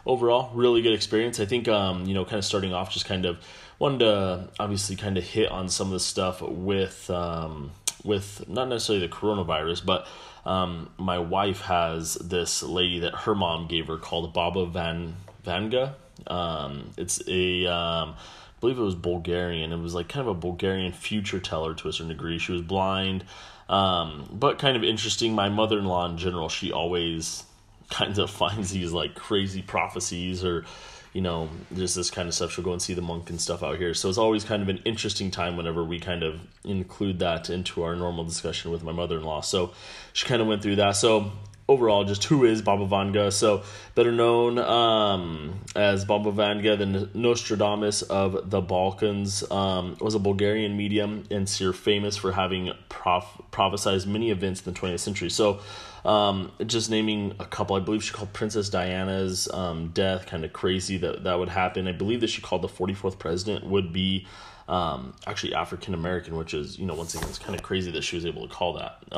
overall, 0.07 0.51
really 0.55 0.81
good 0.81 0.95
experience. 0.95 1.39
I 1.41 1.45
think 1.45 1.69
um, 1.69 2.07
you 2.07 2.15
know, 2.15 2.25
kind 2.25 2.39
of 2.39 2.45
starting 2.47 2.73
off, 2.73 2.91
just 2.91 3.05
kind 3.05 3.27
of 3.27 3.39
wanted 3.79 3.99
to 4.01 4.49
obviously 4.59 4.97
kind 4.97 5.19
of 5.19 5.25
hit 5.25 5.51
on 5.51 5.69
some 5.69 5.89
of 5.89 5.93
the 5.93 6.01
stuff 6.01 6.41
with 6.41 7.11
um, 7.11 7.73
with 8.05 8.49
not 8.49 8.69
necessarily 8.69 9.07
the 9.07 9.13
coronavirus, 9.13 9.85
but 9.85 10.07
um, 10.45 10.91
my 10.97 11.19
wife 11.19 11.63
has 11.63 12.15
this 12.15 12.63
lady 12.63 13.01
that 13.01 13.15
her 13.15 13.35
mom 13.35 13.67
gave 13.67 13.87
her 13.89 13.97
called 13.97 14.33
Baba 14.33 14.67
Van 14.67 15.17
Vanga. 15.45 15.95
Um, 16.27 16.91
it's 16.97 17.23
a 17.29 17.67
um, 17.67 18.15
I 18.15 18.61
believe 18.61 18.79
it 18.79 18.83
was 18.83 18.95
Bulgarian. 18.95 19.73
It 19.73 19.79
was 19.79 19.95
like 19.95 20.09
kind 20.09 20.27
of 20.27 20.37
a 20.37 20.39
Bulgarian 20.39 20.93
future 20.93 21.41
teller 21.41 21.75
to 21.75 21.89
a 21.89 21.93
certain 21.93 22.09
degree. 22.09 22.39
She 22.39 22.53
was 22.53 22.63
blind, 22.63 23.25
um, 23.69 24.29
but 24.33 24.59
kind 24.59 24.77
of 24.77 24.85
interesting. 24.85 25.35
My 25.35 25.49
mother 25.49 25.79
in 25.79 25.85
law 25.85 26.07
in 26.09 26.19
general, 26.19 26.49
she 26.49 26.73
always 26.73 27.45
kind 27.91 28.19
of 28.19 28.31
finds 28.43 28.71
these 28.71 28.93
like 28.93 29.15
crazy 29.15 29.63
prophecies 29.63 30.45
or 30.45 30.65
you 31.13 31.21
know, 31.21 31.49
there's 31.71 31.95
this 31.95 32.11
kind 32.11 32.29
of 32.29 32.35
stuff. 32.35 32.53
She'll 32.53 32.65
go 32.65 32.73
and 32.73 32.81
see 32.81 32.95
the 32.95 33.03
monk 33.03 33.31
and 33.31 33.41
stuff 33.41 33.63
out 33.63 33.79
here. 33.79 33.95
So 33.95 34.09
it's 34.09 34.19
always 34.19 34.45
kind 34.45 34.63
of 34.63 34.69
an 34.69 34.81
interesting 34.85 35.31
time 35.31 35.57
whenever 35.57 35.83
we 35.83 35.99
kind 35.99 36.23
of 36.23 36.41
include 36.65 37.19
that 37.19 37.51
into 37.51 37.83
our 37.83 37.97
normal 37.97 38.25
discussion 38.25 38.71
with 38.71 38.83
my 38.83 38.93
mother 38.93 39.17
in 39.19 39.25
law. 39.25 39.41
So 39.41 39.73
she 40.13 40.27
kind 40.27 40.41
of 40.41 40.47
went 40.47 40.63
through 40.63 40.77
that. 40.77 40.93
So 40.93 41.33
overall, 41.71 42.03
just 42.03 42.25
who 42.25 42.45
is 42.45 42.61
Baba 42.63 42.85
Vanga? 42.85 43.33
So 43.33 43.63
better 43.95 44.11
known 44.11 44.59
um, 44.59 45.61
as 45.77 46.05
Baba 46.05 46.33
Vanga, 46.33 46.77
the 46.77 47.09
Nostradamus 47.17 48.03
of 48.03 48.51
the 48.51 48.61
Balkans, 48.61 49.49
um, 49.53 49.97
was 50.01 50.17
a 50.17 50.19
Bulgarian 50.19 50.77
medium 50.77 51.25
and 51.31 51.49
seer 51.49 51.73
famous 51.73 52.17
for 52.17 52.33
having 52.33 52.73
prof- 52.89 53.41
prophesized 53.53 54.07
many 54.07 54.31
events 54.31 54.67
in 54.67 54.75
the 54.75 54.79
20th 54.79 54.99
century. 54.99 55.31
So 55.31 55.61
um, 56.05 56.51
just 56.67 56.91
naming 56.91 57.35
a 57.39 57.47
couple, 57.47 57.77
I 57.77 57.81
believe 57.81 58.03
she 58.03 58.13
called 58.13 58.33
Princess 58.33 58.69
Diana's 58.69 59.49
um, 59.53 59.89
death 59.95 60.27
kind 60.27 60.45
of 60.45 60.53
crazy 60.53 60.99
that 60.99 61.23
that 61.23 61.39
would 61.39 61.51
happen. 61.51 61.87
I 61.87 61.93
believe 61.93 62.21
that 62.23 62.31
she 62.31 62.43
called 62.43 62.63
the 62.63 62.69
44th 62.69 63.19
president 63.21 63.65
would 63.65 63.93
be 63.93 64.27
um, 64.69 65.15
actually 65.25 65.55
African 65.55 65.95
American, 65.95 66.37
which 66.37 66.53
is, 66.53 66.79
you 66.79 66.87
know, 66.87 66.95
once 66.95 67.15
again, 67.15 67.29
it's 67.29 67.39
kind 67.39 67.55
of 67.55 67.63
crazy 67.63 67.93
that 67.93 68.03
she 68.03 68.17
was 68.17 68.27
able 68.27 68.49
to 68.49 68.53
call 68.53 68.73
that. 68.75 69.17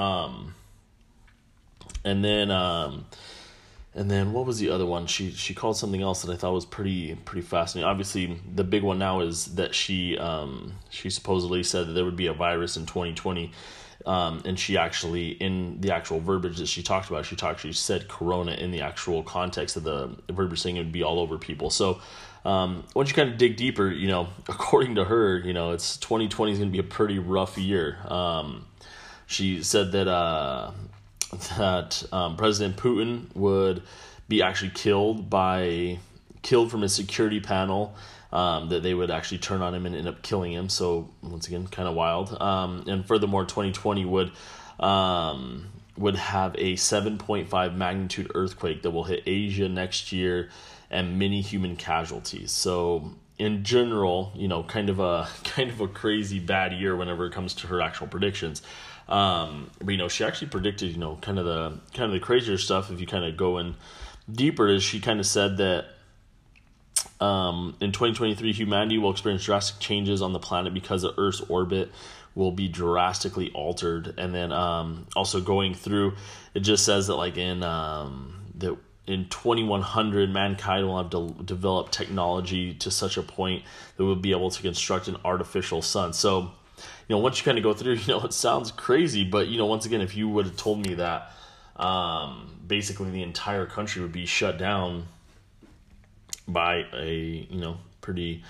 And 2.05 2.25
then, 2.25 2.51
um, 2.51 3.07
and 3.95 4.11
then 4.11 4.33
what 4.33 4.47
was 4.47 4.59
the 4.59 4.71
other 4.71 4.87
one? 4.87 5.07
She 5.07 5.31
she 5.33 5.55
called 5.55 5.77
something 5.77 6.03
else 6.03 6.23
that 6.23 6.33
I 6.33 6.37
thought 6.37 6.53
was 6.53 6.65
pretty 6.65 7.15
pretty 7.15 7.47
fascinating. 7.47 7.89
Obviously, 7.89 8.41
the 8.55 8.65
big 8.65 8.83
one 8.83 8.99
now 8.99 9.21
is 9.21 9.55
that 9.55 9.75
she 9.75 10.19
um, 10.19 10.75
she 10.91 11.11
supposedly 11.11 11.63
said 11.63 11.89
that 11.89 11.93
there 11.93 12.05
would 12.05 12.17
be 12.17 12.27
a 12.27 12.33
virus 12.33 12.77
in 12.77 12.87
2020 12.87 13.53
um, 14.07 14.43
and 14.45 14.59
she 14.59 14.77
actually, 14.77 15.31
in 15.31 15.81
the 15.81 15.93
actual 15.93 16.21
verbiage 16.21 16.59
that 16.59 16.67
she 16.67 16.83
talked 16.83 17.09
about, 17.09 17.25
she 17.25 17.37
talked, 17.37 17.61
she 17.61 17.73
said 17.73 18.09
corona 18.09 18.53
in 18.53 18.71
the 18.71 18.81
actual 18.81 19.23
context 19.23 19.77
of 19.77 19.85
the 19.85 20.11
verbiage 20.31 20.61
saying 20.61 20.77
it 20.77 20.81
would 20.81 20.93
be 20.93 21.03
all 21.03 21.19
over 21.19 21.39
people. 21.39 21.71
So, 21.71 22.01
um, 22.45 22.85
once 22.95 23.09
you 23.09 23.15
kind 23.15 23.31
of 23.31 23.39
dig 23.39 23.57
deeper, 23.57 23.89
you 23.89 24.09
know, 24.09 24.29
according 24.49 24.97
to 24.97 25.05
her, 25.05 25.39
you 25.39 25.53
know, 25.53 25.73
it's 25.73 25.97
2020 25.99 26.53
is 26.53 26.59
going 26.59 26.71
to 26.71 26.73
be 26.73 26.81
a 26.81 26.89
pretty 26.89 27.19
rough 27.19 27.57
year. 27.57 27.99
Um, 28.09 28.67
she 29.27 29.63
said 29.63 29.93
that, 29.93 30.09
uh, 30.09 30.73
that, 31.59 32.03
um, 32.13 32.37
President 32.37 32.77
Putin 32.77 33.35
would 33.35 33.83
be 34.29 34.43
actually 34.43 34.71
killed 34.71 35.29
by, 35.29 35.99
killed 36.43 36.71
from 36.71 36.83
his 36.83 36.95
security 36.95 37.41
panel 37.41 37.95
um, 38.33 38.71
that 38.71 38.83
they 38.83 38.95
would 38.95 39.11
actually 39.11 39.39
turn 39.39 39.61
on 39.61 39.75
him 39.75 39.87
and 39.87 39.95
end 39.95 40.09
up 40.09 40.23
killing 40.23 40.53
him. 40.53 40.69
So 40.69 41.11
once 41.23 41.47
again, 41.47 41.67
kind 41.67 41.89
of 41.89 41.95
wild. 41.95 42.41
Um, 42.41 42.85
and 42.87 43.07
furthermore, 43.07 43.45
2020 43.45 44.05
would 44.07 44.33
um, 44.81 45.67
would 45.97 46.17
have 46.17 46.55
a 46.55 46.75
7.5 46.75 47.77
magnitude 47.77 48.31
earthquake 48.35 48.83
that 48.83 48.91
will 48.91 49.05
hit 49.05 49.23
Asia 49.27 49.69
next 49.69 50.11
year 50.13 50.49
and 50.91 51.19
many 51.19 51.43
human 51.43 51.77
casualties. 51.77 52.51
So 52.51 53.13
in 53.39 53.65
general, 53.65 54.33
you 54.35 54.49
know, 54.49 54.63
kind 54.63 54.89
of 54.89 54.99
a 54.99 55.29
kind 55.45 55.71
of 55.71 55.81
a 55.81 55.89
crazy 55.89 56.39
bad 56.39 56.73
year 56.73 56.97
whenever 56.97 57.27
it 57.27 57.33
comes 57.33 57.55
to 57.57 57.67
her 57.67 57.81
actual 57.81 58.07
predictions. 58.07 58.63
Um, 59.09 59.71
but 59.79 59.91
you 59.91 59.99
know, 59.99 60.09
she 60.09 60.25
actually 60.25 60.49
predicted, 60.49 60.93
you 60.93 60.99
know, 60.99 61.19
kind 61.21 61.39
of 61.39 61.45
the 61.45 61.79
kind 61.95 62.07
of 62.07 62.13
the 62.13 62.21
crazier 62.21 62.59
stuff. 62.59 62.91
If 62.91 63.01
you 63.01 63.07
kind 63.07 63.25
of 63.25 63.37
go 63.37 63.59
in 63.59 63.75
deeper, 64.31 64.69
is 64.69 64.83
she 64.83 65.01
kind 65.01 65.21
of 65.21 65.27
said 65.27 65.57
that 65.59 65.87
um, 67.21 67.77
in 67.81 67.93
2023, 67.93 68.53
humanity 68.53 68.99
will 68.99 69.11
experience 69.11 69.45
drastic 69.45 69.81
changes 69.81 70.23
on 70.23 70.33
the 70.33 70.39
planet 70.39 70.75
because 70.75 71.03
the 71.03 71.15
Earth's 71.19 71.41
orbit 71.43 71.91
will 72.35 72.53
be 72.53 72.69
drastically 72.69 73.51
altered. 73.53 74.15
And 74.19 74.35
then 74.35 74.53
um, 74.53 75.07
also 75.15 75.41
going 75.41 75.75
through, 75.75 76.15
it 76.55 76.61
just 76.61 76.85
says 76.85 77.07
that 77.09 77.17
like 77.17 77.37
in 77.37 77.63
um, 77.63 78.43
that 78.57 78.77
in 79.07 79.29
2100, 79.29 80.33
mankind 80.33 80.87
will 80.87 80.99
have 80.99 81.11
de- 81.11 81.45
developed 81.45 81.93
technology 81.93 82.75
to 82.75 82.91
such 82.91 83.17
a 83.17 83.23
point 83.23 83.65
that 83.97 84.05
we'll 84.05 84.17
be 84.17 84.31
able 84.31 84.51
to 84.51 84.63
construct 84.63 85.09
an 85.09 85.17
artificial 85.25 85.83
sun. 85.83 86.13
So, 86.13 86.53
you 87.09 87.17
know, 87.17 87.19
once 87.19 87.39
you 87.39 87.45
kind 87.45 87.59
of 87.59 87.65
go 87.65 87.75
through, 87.75 87.95
you 88.07 88.09
know, 88.09 88.21
it 88.23 88.33
sounds 88.33 88.73
crazy, 88.73 89.25
but 89.25 89.49
you 89.49 89.59
know, 89.59 89.67
once 89.67 89.87
again, 89.87 90.01
if 90.01 90.17
you 90.17 90.29
would 90.29 90.47
have 90.47 90.57
told 90.57 90.85
me 90.87 90.95
that 90.95 91.33
um, 91.77 92.61
basically 92.67 93.11
the 93.11 93.23
entire 93.23 93.67
country 93.67 94.03
would 94.03 94.13
be 94.13 94.27
shut 94.27 94.59
down 94.59 95.07
by 96.47 96.85
a 96.93 97.47
you 97.49 97.61
know 97.61 97.77
pretty 98.01 98.43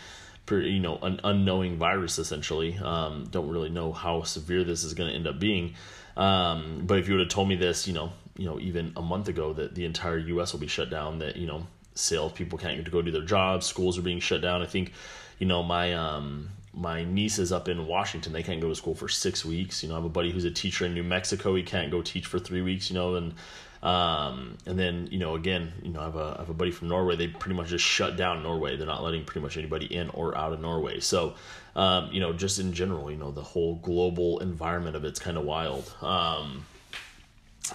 pretty, 0.46 0.70
you 0.70 0.80
know 0.80 0.98
an 1.02 1.20
unknowing 1.24 1.76
virus 1.76 2.18
essentially. 2.18 2.78
Um, 2.78 3.28
don't 3.30 3.48
really 3.48 3.70
know 3.70 3.92
how 3.92 4.22
severe 4.22 4.64
this 4.64 4.84
is 4.84 4.94
going 4.94 5.10
to 5.10 5.16
end 5.16 5.26
up 5.26 5.38
being. 5.38 5.74
Um, 6.16 6.82
but 6.84 6.98
if 6.98 7.08
you 7.08 7.14
would 7.14 7.20
have 7.20 7.30
told 7.30 7.48
me 7.48 7.56
this, 7.56 7.86
you 7.86 7.94
know, 7.94 8.12
you 8.36 8.44
know, 8.44 8.60
even 8.60 8.92
a 8.96 9.02
month 9.02 9.28
ago 9.28 9.52
that 9.54 9.74
the 9.74 9.84
entire 9.84 10.18
U.S. 10.18 10.52
will 10.52 10.60
be 10.60 10.66
shut 10.66 10.90
down, 10.90 11.18
that 11.20 11.36
you 11.36 11.46
know, 11.46 11.66
sales 11.94 12.32
people 12.32 12.58
can't 12.58 12.90
go 12.90 13.02
do 13.02 13.10
their 13.10 13.24
jobs, 13.24 13.66
schools 13.66 13.98
are 13.98 14.02
being 14.02 14.20
shut 14.20 14.42
down. 14.42 14.62
I 14.62 14.66
think, 14.66 14.92
you 15.38 15.46
know, 15.46 15.62
my 15.62 15.94
um, 15.94 16.50
my 16.74 17.04
niece 17.04 17.38
is 17.38 17.52
up 17.52 17.68
in 17.68 17.86
Washington. 17.86 18.32
They 18.32 18.42
can't 18.42 18.60
go 18.60 18.68
to 18.68 18.74
school 18.74 18.94
for 18.94 19.08
six 19.08 19.44
weeks. 19.44 19.82
You 19.82 19.88
know, 19.88 19.94
I 19.94 19.98
have 19.98 20.04
a 20.04 20.10
buddy 20.10 20.32
who's 20.32 20.44
a 20.44 20.50
teacher 20.50 20.86
in 20.86 20.94
New 20.94 21.02
Mexico. 21.02 21.54
He 21.54 21.62
can't 21.62 21.90
go 21.90 22.02
teach 22.02 22.26
for 22.26 22.38
three 22.38 22.62
weeks. 22.62 22.90
You 22.90 22.94
know, 22.94 23.14
and 23.16 23.34
um, 23.82 24.56
and 24.64 24.78
then 24.78 25.08
you 25.10 25.18
know, 25.18 25.34
again, 25.34 25.72
you 25.82 25.90
know, 25.90 26.00
I 26.00 26.04
have 26.04 26.16
a 26.16 26.34
I 26.36 26.40
have 26.40 26.50
a 26.50 26.54
buddy 26.54 26.70
from 26.70 26.88
Norway. 26.88 27.16
They 27.16 27.28
pretty 27.28 27.56
much 27.56 27.68
just 27.68 27.84
shut 27.84 28.16
down 28.16 28.42
Norway. 28.42 28.76
They're 28.76 28.86
not 28.86 29.02
letting 29.02 29.24
pretty 29.24 29.40
much 29.40 29.56
anybody 29.56 29.86
in 29.86 30.08
or 30.10 30.36
out 30.36 30.52
of 30.52 30.60
Norway. 30.60 31.00
So, 31.00 31.34
um, 31.76 32.10
you 32.12 32.20
know, 32.20 32.32
just 32.32 32.58
in 32.58 32.72
general, 32.72 33.10
you 33.10 33.18
know, 33.18 33.32
the 33.32 33.42
whole 33.42 33.76
global 33.76 34.38
environment 34.38 34.96
of 34.96 35.04
it's 35.04 35.18
kind 35.18 35.36
of 35.36 35.44
wild. 35.44 35.92
Um, 36.00 36.64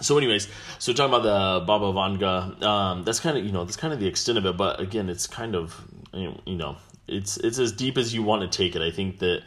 so 0.01 0.17
anyways 0.17 0.47
so 0.79 0.93
talking 0.93 1.13
about 1.13 1.23
the 1.23 1.65
baba 1.65 1.85
vanga 1.85 2.61
um, 2.61 3.03
that's 3.03 3.19
kind 3.19 3.37
of 3.37 3.45
you 3.45 3.51
know 3.51 3.63
that's 3.63 3.77
kind 3.77 3.93
of 3.93 3.99
the 3.99 4.05
extent 4.05 4.37
of 4.37 4.45
it 4.45 4.57
but 4.57 4.79
again 4.79 5.09
it's 5.09 5.25
kind 5.25 5.55
of 5.55 5.81
you 6.13 6.35
know 6.45 6.77
it's 7.07 7.37
it's 7.37 7.59
as 7.59 7.71
deep 7.71 7.97
as 7.97 8.13
you 8.13 8.23
want 8.23 8.41
to 8.49 8.57
take 8.57 8.75
it 8.75 8.81
i 8.81 8.91
think 8.91 9.19
that 9.19 9.43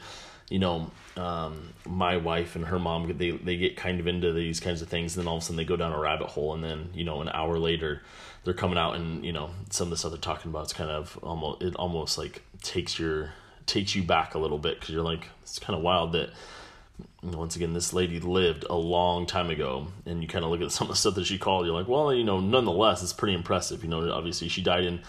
you 0.48 0.58
know 0.58 0.90
um, 1.16 1.74
my 1.86 2.16
wife 2.16 2.56
and 2.56 2.64
her 2.66 2.78
mom 2.78 3.16
they 3.18 3.32
they 3.32 3.56
get 3.56 3.76
kind 3.76 4.00
of 4.00 4.06
into 4.06 4.32
these 4.32 4.60
kinds 4.60 4.80
of 4.80 4.88
things 4.88 5.16
and 5.16 5.22
then 5.22 5.28
all 5.28 5.36
of 5.36 5.42
a 5.42 5.44
sudden 5.44 5.56
they 5.56 5.64
go 5.64 5.76
down 5.76 5.92
a 5.92 5.98
rabbit 5.98 6.28
hole 6.28 6.54
and 6.54 6.62
then 6.62 6.88
you 6.94 7.04
know 7.04 7.20
an 7.20 7.28
hour 7.28 7.58
later 7.58 8.00
they're 8.44 8.54
coming 8.54 8.78
out 8.78 8.94
and 8.94 9.24
you 9.24 9.32
know 9.32 9.50
some 9.70 9.86
of 9.86 9.90
the 9.90 9.96
stuff 9.96 10.12
they're 10.12 10.20
talking 10.20 10.50
about 10.50 10.66
is 10.66 10.72
kind 10.72 10.90
of 10.90 11.18
almost 11.22 11.62
it 11.62 11.74
almost 11.76 12.16
like 12.16 12.42
takes 12.62 12.98
your 12.98 13.32
takes 13.66 13.94
you 13.94 14.02
back 14.02 14.34
a 14.34 14.38
little 14.38 14.58
bit 14.58 14.78
because 14.78 14.94
you're 14.94 15.04
like 15.04 15.28
it's 15.42 15.58
kind 15.58 15.76
of 15.76 15.82
wild 15.82 16.12
that 16.12 16.30
once 17.22 17.56
again, 17.56 17.72
this 17.72 17.92
lady 17.92 18.18
lived 18.20 18.64
a 18.68 18.74
long 18.74 19.26
time 19.26 19.50
ago, 19.50 19.88
and 20.06 20.22
you 20.22 20.28
kind 20.28 20.44
of 20.44 20.50
look 20.50 20.60
at 20.60 20.72
some 20.72 20.86
of 20.86 20.92
the 20.92 20.96
stuff 20.96 21.14
that 21.14 21.26
she 21.26 21.38
called. 21.38 21.66
You're 21.66 21.74
like, 21.74 21.88
well, 21.88 22.12
you 22.14 22.24
know, 22.24 22.40
nonetheless, 22.40 23.02
it's 23.02 23.12
pretty 23.12 23.34
impressive. 23.34 23.82
You 23.82 23.90
know, 23.90 24.10
obviously 24.12 24.48
she 24.48 24.62
died 24.62 24.84
in 24.84 25.00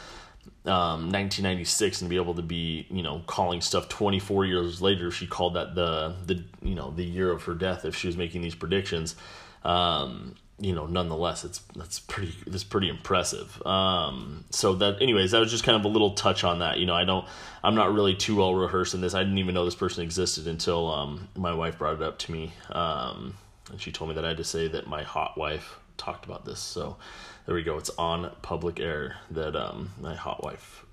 um, 0.66 1.10
1996, 1.12 2.02
and 2.02 2.10
be 2.10 2.18
able 2.18 2.36
to 2.36 2.42
be, 2.42 2.86
you 2.90 3.02
know, 3.02 3.24
calling 3.26 3.62
stuff 3.62 3.90
24 3.90 4.46
years 4.46 4.82
later. 4.82 5.10
She 5.12 5.28
called 5.28 5.56
that 5.56 5.76
the 5.76 6.16
the 6.26 6.44
you 6.62 6.76
know 6.76 6.92
the 6.92 7.04
year 7.04 7.32
of 7.32 7.44
her 7.44 7.54
death 7.54 7.86
if 7.86 7.96
she 7.96 8.08
was 8.08 8.18
making 8.18 8.42
these 8.42 8.56
predictions. 8.56 9.16
Um, 9.64 10.36
you 10.62 10.76
know, 10.76 10.86
nonetheless, 10.86 11.44
it's 11.44 11.60
that's 11.76 12.00
pretty 12.00 12.36
that's 12.46 12.64
pretty 12.64 12.88
impressive. 12.88 13.66
Um, 13.66 14.46
so 14.52 14.76
that, 14.76 15.02
anyways, 15.02 15.32
that 15.32 15.40
was 15.40 15.50
just 15.50 15.64
kind 15.64 15.76
of 15.76 15.84
a 15.86 15.88
little 15.88 16.12
touch 16.12 16.44
on 16.44 16.60
that. 16.60 16.78
You 16.78 16.86
know, 16.86 16.94
I 16.94 17.04
don't, 17.04 17.28
I'm 17.64 17.74
not 17.74 17.94
really 17.94 18.16
too 18.16 18.36
well 18.36 18.54
rehearsed 18.54 18.94
in 18.94 19.02
this. 19.02 19.16
I 19.16 19.24
didn't 19.24 19.40
even 19.40 19.56
know 19.56 19.66
this 19.66 19.76
person 19.76 20.04
existed 20.04 20.46
until 20.46 20.92
um, 20.92 21.28
my 21.36 21.54
wife 21.54 21.80
brought 21.80 21.96
it 21.96 22.04
up 22.04 22.20
to 22.20 22.32
me, 22.32 22.54
um, 22.70 23.36
and 23.72 23.82
she 23.82 23.92
told 23.92 24.10
me 24.10 24.16
that 24.16 24.24
I 24.24 24.30
had 24.30 24.38
to 24.38 24.44
say 24.44 24.68
that 24.68 24.86
my 24.86 25.02
hot 25.02 25.36
wife 25.36 25.80
talked 25.98 26.26
about 26.26 26.46
this. 26.46 26.60
So 26.60 26.98
there 27.46 27.56
we 27.56 27.64
go. 27.64 27.78
It's 27.78 27.92
on 27.98 28.32
public 28.42 28.80
air 28.80 29.18
that 29.32 29.56
um, 29.56 29.92
my 30.00 30.16
hot 30.16 30.44
wife 30.44 30.86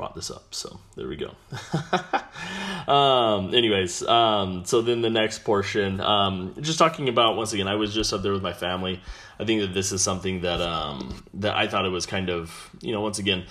brought 0.00 0.14
this 0.14 0.30
up. 0.30 0.54
So 0.54 0.80
there 0.96 1.06
we 1.06 1.16
go. 1.16 1.34
um, 2.90 3.54
anyways, 3.54 4.02
um, 4.04 4.64
so 4.64 4.80
then 4.80 5.02
the 5.02 5.10
next 5.10 5.44
portion, 5.44 6.00
um, 6.00 6.54
just 6.60 6.78
talking 6.78 7.10
about 7.10 7.36
once 7.36 7.52
again, 7.52 7.68
I 7.68 7.74
was 7.74 7.92
just 7.92 8.12
up 8.14 8.22
there 8.22 8.32
with 8.32 8.42
my 8.42 8.54
family. 8.54 9.02
I 9.38 9.44
think 9.44 9.60
that 9.60 9.74
this 9.74 9.92
is 9.92 10.02
something 10.02 10.40
that 10.40 10.62
um, 10.62 11.22
that 11.34 11.54
I 11.54 11.68
thought 11.68 11.84
it 11.84 11.90
was 11.90 12.06
kind 12.06 12.30
of 12.30 12.70
you 12.80 12.92
know 12.92 13.02
once 13.02 13.18
again. 13.18 13.44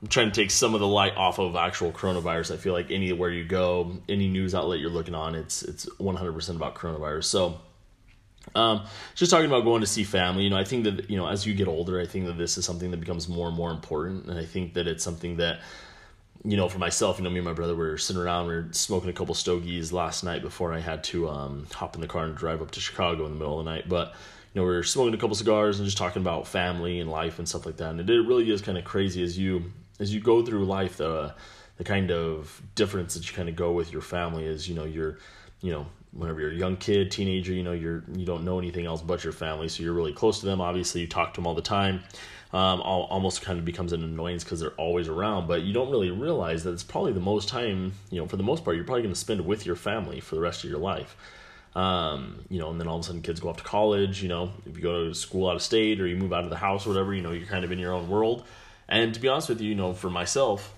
I'm 0.00 0.08
trying 0.08 0.32
to 0.32 0.34
take 0.34 0.50
some 0.50 0.74
of 0.74 0.80
the 0.80 0.88
light 0.88 1.16
off 1.16 1.38
of 1.38 1.54
actual 1.54 1.92
coronavirus. 1.92 2.54
I 2.54 2.56
feel 2.56 2.72
like 2.72 2.90
anywhere 2.90 3.30
you 3.30 3.44
go, 3.44 3.98
any 4.08 4.26
news 4.26 4.52
outlet 4.52 4.80
you're 4.80 4.90
looking 4.90 5.14
on, 5.14 5.36
it's 5.36 5.62
it's 5.62 5.86
100% 5.86 6.56
about 6.56 6.74
coronavirus. 6.74 7.24
So, 7.24 7.60
um, 8.54 8.84
just 9.14 9.30
talking 9.30 9.46
about 9.46 9.64
going 9.64 9.80
to 9.80 9.86
see 9.86 10.04
family, 10.04 10.44
you 10.44 10.50
know, 10.50 10.58
I 10.58 10.64
think 10.64 10.84
that, 10.84 11.08
you 11.08 11.16
know, 11.16 11.26
as 11.26 11.46
you 11.46 11.54
get 11.54 11.68
older, 11.68 12.00
I 12.00 12.06
think 12.06 12.26
that 12.26 12.38
this 12.38 12.58
is 12.58 12.64
something 12.64 12.90
that 12.90 13.00
becomes 13.00 13.28
more 13.28 13.48
and 13.48 13.56
more 13.56 13.70
important. 13.70 14.26
And 14.26 14.38
I 14.38 14.44
think 14.44 14.74
that 14.74 14.86
it's 14.86 15.04
something 15.04 15.36
that, 15.36 15.60
you 16.44 16.56
know, 16.56 16.68
for 16.68 16.78
myself, 16.78 17.18
you 17.18 17.24
know, 17.24 17.30
me 17.30 17.38
and 17.38 17.46
my 17.46 17.52
brother 17.52 17.74
were 17.74 17.96
sitting 17.96 18.20
around, 18.20 18.48
we 18.48 18.54
were 18.54 18.68
smoking 18.72 19.08
a 19.08 19.12
couple 19.12 19.34
stogies 19.34 19.92
last 19.92 20.24
night 20.24 20.42
before 20.42 20.72
I 20.72 20.80
had 20.80 21.04
to 21.04 21.28
um, 21.28 21.66
hop 21.72 21.94
in 21.94 22.00
the 22.00 22.08
car 22.08 22.24
and 22.24 22.36
drive 22.36 22.60
up 22.60 22.72
to 22.72 22.80
Chicago 22.80 23.24
in 23.26 23.32
the 23.32 23.38
middle 23.38 23.60
of 23.60 23.64
the 23.64 23.70
night. 23.70 23.88
But, 23.88 24.08
you 24.52 24.60
know, 24.60 24.66
we 24.66 24.74
were 24.74 24.82
smoking 24.82 25.14
a 25.14 25.18
couple 25.18 25.36
cigars 25.36 25.78
and 25.78 25.86
just 25.86 25.96
talking 25.96 26.20
about 26.20 26.46
family 26.46 27.00
and 27.00 27.10
life 27.10 27.38
and 27.38 27.48
stuff 27.48 27.64
like 27.64 27.76
that. 27.76 27.90
And 27.90 28.00
it 28.00 28.26
really 28.26 28.50
is 28.50 28.60
kind 28.60 28.76
of 28.76 28.84
crazy 28.84 29.22
as 29.22 29.38
you 29.38 29.72
as 30.00 30.12
you 30.12 30.20
go 30.20 30.44
through 30.44 30.64
life, 30.64 30.96
the 30.96 31.34
the 31.78 31.84
kind 31.84 32.10
of 32.10 32.60
difference 32.74 33.14
that 33.14 33.28
you 33.28 33.34
kind 33.34 33.48
of 33.48 33.56
go 33.56 33.72
with 33.72 33.92
your 33.92 34.02
family 34.02 34.44
is, 34.44 34.68
you 34.68 34.74
know, 34.74 34.84
you're, 34.84 35.18
you 35.62 35.72
know, 35.72 35.86
whenever 36.12 36.40
you're 36.40 36.50
a 36.50 36.54
young 36.54 36.76
kid, 36.76 37.10
teenager, 37.10 37.52
you 37.52 37.62
know, 37.62 37.72
you're 37.72 38.04
you 38.14 38.26
don't 38.26 38.44
know 38.44 38.58
anything 38.58 38.86
else 38.86 39.02
but 39.02 39.24
your 39.24 39.32
family, 39.32 39.68
so 39.68 39.82
you're 39.82 39.92
really 39.92 40.12
close 40.12 40.40
to 40.40 40.46
them. 40.46 40.60
Obviously, 40.60 41.02
you 41.02 41.06
talk 41.06 41.34
to 41.34 41.40
them 41.40 41.46
all 41.46 41.54
the 41.54 41.62
time 41.62 42.02
um, 42.52 42.82
almost 42.82 43.40
kind 43.40 43.58
of 43.58 43.64
becomes 43.64 43.92
an 43.92 44.04
annoyance 44.04 44.44
because 44.44 44.60
they're 44.60 44.70
always 44.72 45.08
around. 45.08 45.48
But 45.48 45.62
you 45.62 45.72
don't 45.72 45.90
really 45.90 46.10
realize 46.10 46.64
that 46.64 46.72
it's 46.72 46.82
probably 46.82 47.12
the 47.12 47.20
most 47.20 47.48
time, 47.48 47.94
you 48.10 48.20
know, 48.20 48.28
for 48.28 48.36
the 48.36 48.42
most 48.42 48.64
part, 48.64 48.76
you're 48.76 48.84
probably 48.84 49.02
going 49.02 49.14
to 49.14 49.20
spend 49.20 49.40
with 49.46 49.64
your 49.64 49.76
family 49.76 50.20
for 50.20 50.34
the 50.34 50.40
rest 50.40 50.62
of 50.62 50.70
your 50.70 50.78
life. 50.78 51.16
Um, 51.74 52.44
you 52.50 52.58
know, 52.58 52.70
and 52.70 52.78
then 52.78 52.86
all 52.88 52.96
of 52.96 53.00
a 53.00 53.04
sudden 53.04 53.22
kids 53.22 53.40
go 53.40 53.48
off 53.48 53.56
to 53.56 53.64
college, 53.64 54.22
you 54.22 54.28
know, 54.28 54.52
if 54.66 54.76
you 54.76 54.82
go 54.82 55.08
to 55.08 55.14
school 55.14 55.48
out 55.48 55.56
of 55.56 55.62
state 55.62 56.02
or 56.02 56.06
you 56.06 56.16
move 56.16 56.32
out 56.34 56.44
of 56.44 56.50
the 56.50 56.56
house 56.56 56.84
or 56.84 56.90
whatever, 56.90 57.14
you 57.14 57.22
know, 57.22 57.32
you're 57.32 57.46
kind 57.46 57.64
of 57.64 57.72
in 57.72 57.78
your 57.78 57.94
own 57.94 58.10
world. 58.10 58.44
And 58.88 59.14
to 59.14 59.20
be 59.20 59.28
honest 59.28 59.48
with 59.48 59.62
you, 59.62 59.70
you 59.70 59.74
know, 59.74 59.94
for 59.94 60.10
myself, 60.10 60.74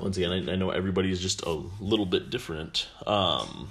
once 0.00 0.16
again, 0.16 0.32
I, 0.32 0.52
I 0.52 0.56
know 0.56 0.70
everybody 0.70 1.12
is 1.12 1.20
just 1.20 1.42
a 1.44 1.62
little 1.80 2.06
bit 2.06 2.30
different. 2.30 2.88
Um, 3.06 3.68